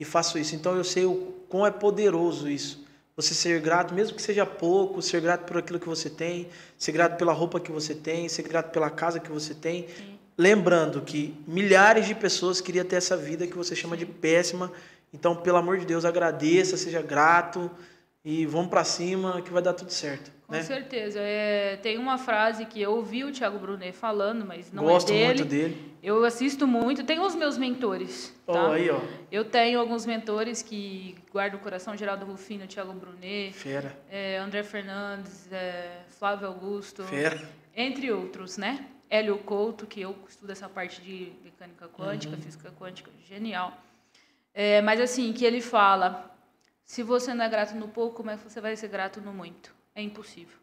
e 0.00 0.04
faço 0.04 0.38
isso. 0.38 0.54
Então 0.54 0.76
eu 0.76 0.84
sei 0.84 1.04
o 1.04 1.34
quão 1.48 1.66
é 1.66 1.70
poderoso 1.70 2.48
isso. 2.48 2.81
Você 3.14 3.34
ser 3.34 3.60
grato, 3.60 3.92
mesmo 3.92 4.16
que 4.16 4.22
seja 4.22 4.46
pouco, 4.46 5.02
ser 5.02 5.20
grato 5.20 5.44
por 5.44 5.58
aquilo 5.58 5.78
que 5.78 5.88
você 5.88 6.08
tem, 6.08 6.48
ser 6.78 6.92
grato 6.92 7.18
pela 7.18 7.32
roupa 7.32 7.60
que 7.60 7.70
você 7.70 7.94
tem, 7.94 8.28
ser 8.28 8.42
grato 8.42 8.70
pela 8.72 8.88
casa 8.88 9.20
que 9.20 9.30
você 9.30 9.54
tem. 9.54 9.86
Sim. 9.88 10.18
Lembrando 10.36 11.02
que 11.02 11.34
milhares 11.46 12.06
de 12.06 12.14
pessoas 12.14 12.60
queriam 12.60 12.84
ter 12.86 12.96
essa 12.96 13.16
vida 13.16 13.46
que 13.46 13.56
você 13.56 13.76
chama 13.76 13.96
de 13.96 14.06
péssima. 14.06 14.72
Então, 15.12 15.36
pelo 15.36 15.58
amor 15.58 15.78
de 15.78 15.84
Deus, 15.84 16.06
agradeça, 16.06 16.76
seja 16.76 17.02
grato 17.02 17.70
e 18.24 18.46
vamos 18.46 18.70
para 18.70 18.82
cima 18.82 19.42
que 19.42 19.52
vai 19.52 19.62
dar 19.62 19.74
tudo 19.74 19.92
certo. 19.92 20.30
Com 20.46 20.54
né? 20.54 20.62
certeza. 20.62 21.18
É, 21.20 21.76
tem 21.76 21.98
uma 21.98 22.16
frase 22.18 22.66
que 22.66 22.80
eu 22.80 22.92
ouvi 22.92 23.24
o 23.24 23.32
Thiago 23.32 23.58
Brunet 23.58 23.92
falando, 23.92 24.44
mas 24.46 24.72
não 24.72 24.84
Gosto 24.84 25.10
é 25.10 25.14
dele. 25.14 25.26
muito 25.26 25.44
dele. 25.44 25.92
Eu 26.02 26.24
assisto 26.24 26.66
muito. 26.66 27.04
Tenho 27.04 27.24
os 27.24 27.34
meus 27.34 27.58
mentores. 27.58 28.34
Tá? 28.46 28.68
Oh, 28.68 28.72
aí, 28.72 28.90
ó. 28.90 29.00
Eu 29.30 29.44
tenho 29.44 29.80
alguns 29.80 30.06
mentores 30.06 30.62
que 30.62 31.14
guardam 31.32 31.58
o 31.58 31.62
coração. 31.62 31.96
Geraldo 31.96 32.26
Rufino, 32.26 32.66
Thiago 32.66 32.92
Brunet. 32.92 33.52
Fera. 33.52 33.96
É, 34.10 34.36
André 34.38 34.62
Fernandes, 34.62 35.50
é, 35.50 36.04
Flávio 36.08 36.46
Augusto. 36.46 37.04
Fera. 37.04 37.48
Entre 37.74 38.12
outros, 38.12 38.56
né? 38.56 38.86
Hélio 39.08 39.38
Couto, 39.38 39.86
que 39.86 40.00
eu 40.00 40.16
estudo 40.28 40.52
essa 40.52 40.68
parte 40.68 41.00
de 41.00 41.32
mecânica 41.42 41.88
quântica, 41.88 42.36
uhum. 42.36 42.42
física 42.42 42.70
quântica. 42.72 43.10
Genial. 43.26 43.76
É, 44.52 44.82
mas 44.82 45.00
assim, 45.00 45.32
que 45.32 45.44
ele 45.44 45.60
fala... 45.60 46.30
Se 46.84 47.02
você 47.02 47.32
não 47.32 47.44
é 47.44 47.48
grato 47.48 47.74
no 47.74 47.88
pouco, 47.88 48.16
como 48.16 48.30
é 48.30 48.36
que 48.36 48.42
você 48.42 48.60
vai 48.60 48.76
ser 48.76 48.88
grato 48.88 49.20
no 49.20 49.32
muito? 49.32 49.72
é 49.94 50.02
impossível, 50.02 50.56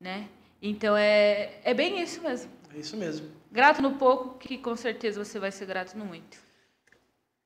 né? 0.00 0.28
Então 0.60 0.96
é, 0.96 1.60
é 1.62 1.72
bem 1.72 2.00
isso 2.02 2.22
mesmo. 2.22 2.50
É 2.74 2.78
isso 2.78 2.96
mesmo. 2.96 3.30
Grato 3.50 3.80
no 3.80 3.94
pouco, 3.94 4.38
que 4.38 4.58
com 4.58 4.76
certeza 4.76 5.24
você 5.24 5.38
vai 5.38 5.50
ser 5.50 5.66
grato 5.66 5.96
no 5.96 6.04
muito. 6.04 6.38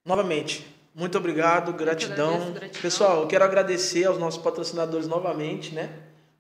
Novamente, 0.05 0.67
muito 0.95 1.17
obrigado, 1.17 1.73
gratidão. 1.73 2.35
Agradeço, 2.35 2.55
gratidão. 2.55 2.83
Pessoal, 2.83 3.23
eu 3.23 3.27
quero 3.27 3.45
agradecer 3.45 4.05
aos 4.05 4.19
nossos 4.19 4.43
patrocinadores 4.43 5.09
novamente, 5.09 5.75
né? 5.75 5.91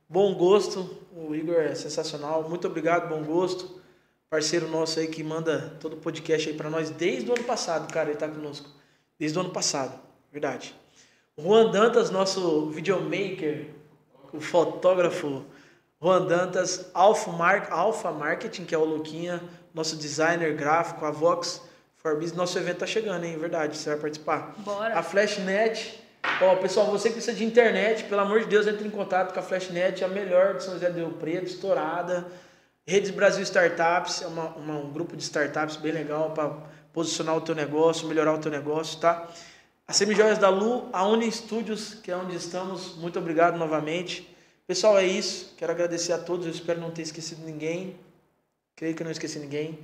Bom 0.09 0.35
Gosto, 0.35 0.99
o 1.17 1.35
Igor 1.35 1.57
é 1.57 1.75
sensacional. 1.75 2.47
Muito 2.49 2.67
obrigado, 2.67 3.09
Bom 3.09 3.23
Gosto. 3.25 3.81
Parceiro 4.29 4.69
nosso 4.69 4.99
aí 4.99 5.07
que 5.07 5.23
manda 5.23 5.77
todo 5.81 5.95
o 5.95 5.97
podcast 5.97 6.49
aí 6.49 6.57
para 6.57 6.69
nós 6.69 6.91
desde 6.91 7.31
o 7.31 7.35
ano 7.35 7.45
passado, 7.45 7.91
cara, 7.93 8.11
ele 8.11 8.19
tá 8.19 8.29
conosco. 8.29 8.69
Desde 9.19 9.39
o 9.39 9.41
ano 9.41 9.51
passado, 9.51 9.99
verdade. 10.31 10.75
Juan 11.39 11.71
Dantas, 11.71 12.11
nosso 12.11 12.67
videomaker, 12.71 13.71
o 14.33 14.41
fotógrafo 14.41 15.45
Juan 16.03 16.27
Dantas, 16.27 16.91
Alpha, 16.93 17.31
Mar 17.33 17.69
Alpha 17.71 18.11
Marketing, 18.11 18.65
que 18.65 18.75
é 18.75 18.79
o 18.79 18.85
Luquinha, 18.85 19.43
nosso 19.73 19.97
designer 19.97 20.55
gráfico, 20.55 21.07
a 21.07 21.11
Vox 21.11 21.63
for 22.03 22.17
Business. 22.17 22.37
Nosso 22.37 22.59
evento 22.59 22.79
tá 22.79 22.87
chegando, 22.87 23.25
hein? 23.25 23.39
Verdade, 23.39 23.77
você 23.77 23.91
vai 23.91 23.99
participar. 23.99 24.55
Bora. 24.59 24.99
A 24.99 25.03
Flashnet. 25.03 26.01
Ó, 26.41 26.57
pessoal, 26.57 26.87
você 26.87 27.09
que 27.09 27.15
precisa 27.15 27.37
de 27.37 27.45
internet, 27.45 28.05
pelo 28.05 28.21
amor 28.21 28.41
de 28.41 28.47
Deus, 28.47 28.67
entre 28.67 28.87
em 28.87 28.91
contato 28.91 29.33
com 29.33 29.41
a 29.41 29.43
Flashnet, 29.43 30.03
é 30.03 30.07
a 30.07 30.09
melhor 30.09 30.57
de 30.57 30.65
São 30.65 30.75
José 30.75 30.91
do 30.91 30.99
Rio 30.99 31.11
Preto, 31.13 31.47
estourada. 31.47 32.27
Redes 32.87 33.11
Brasil 33.11 33.43
Startups, 33.45 34.23
é 34.23 34.27
uma, 34.27 34.49
uma, 34.57 34.75
um 34.79 34.93
grupo 34.93 35.17
de 35.17 35.23
startups 35.23 35.77
bem 35.77 35.93
legal 35.93 36.31
para 36.31 36.51
posicionar 36.93 37.37
o 37.37 37.41
teu 37.41 37.55
negócio, 37.55 38.09
melhorar 38.09 38.35
o 38.35 38.39
teu 38.39 38.51
negócio, 38.51 38.99
tá? 38.99 39.29
A 39.87 39.93
Semijoias 39.93 40.39
da 40.39 40.49
Lu, 40.49 40.89
a 40.93 41.07
Uni 41.07 41.31
Studios, 41.31 41.95
que 41.95 42.11
é 42.11 42.17
onde 42.17 42.37
estamos. 42.37 42.97
Muito 42.97 43.19
obrigado 43.19 43.57
novamente. 43.57 44.29
Pessoal, 44.67 44.99
é 44.99 45.05
isso. 45.05 45.55
Quero 45.57 45.73
agradecer 45.73 46.13
a 46.13 46.19
todos. 46.19 46.47
Eu 46.47 46.53
espero 46.53 46.81
não 46.81 46.91
ter 46.91 47.03
esquecido 47.03 47.45
ninguém. 47.45 47.97
Creio 48.75 48.95
que 48.95 49.05
não 49.05 49.11
esqueci 49.11 49.39
ninguém. 49.39 49.79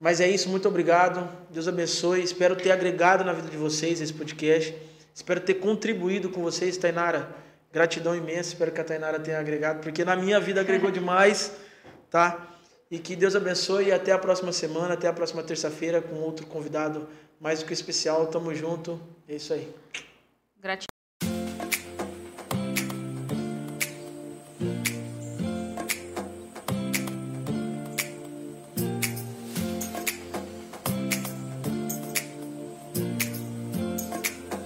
Mas 0.00 0.18
é 0.18 0.28
isso. 0.28 0.48
Muito 0.48 0.66
obrigado. 0.66 1.28
Deus 1.50 1.68
abençoe. 1.68 2.22
Espero 2.22 2.56
ter 2.56 2.70
agregado 2.70 3.22
na 3.22 3.34
vida 3.34 3.48
de 3.48 3.56
vocês 3.58 4.00
esse 4.00 4.14
podcast. 4.14 4.74
Espero 5.14 5.40
ter 5.40 5.54
contribuído 5.54 6.30
com 6.30 6.42
vocês, 6.42 6.78
Tainara. 6.78 7.28
Gratidão 7.70 8.16
imensa. 8.16 8.48
Espero 8.48 8.72
que 8.72 8.80
a 8.80 8.84
Tainara 8.84 9.20
tenha 9.20 9.38
agregado, 9.38 9.80
porque 9.80 10.04
na 10.04 10.16
minha 10.16 10.40
vida 10.40 10.60
agregou 10.60 10.90
demais, 10.90 11.52
tá? 12.10 12.48
E 12.90 12.98
que 12.98 13.14
Deus 13.14 13.36
abençoe 13.36 13.88
e 13.88 13.92
até 13.92 14.10
a 14.10 14.18
próxima 14.18 14.52
semana, 14.52 14.94
até 14.94 15.06
a 15.06 15.12
próxima 15.12 15.42
terça-feira 15.42 16.00
com 16.00 16.16
outro 16.16 16.46
convidado 16.46 17.06
mais 17.38 17.60
do 17.60 17.66
que 17.66 17.72
especial. 17.72 18.26
Tamo 18.26 18.54
junto. 18.54 18.98
É 19.28 19.34
isso 19.36 19.52
aí. 19.52 19.72
Gratidão. 20.58 20.89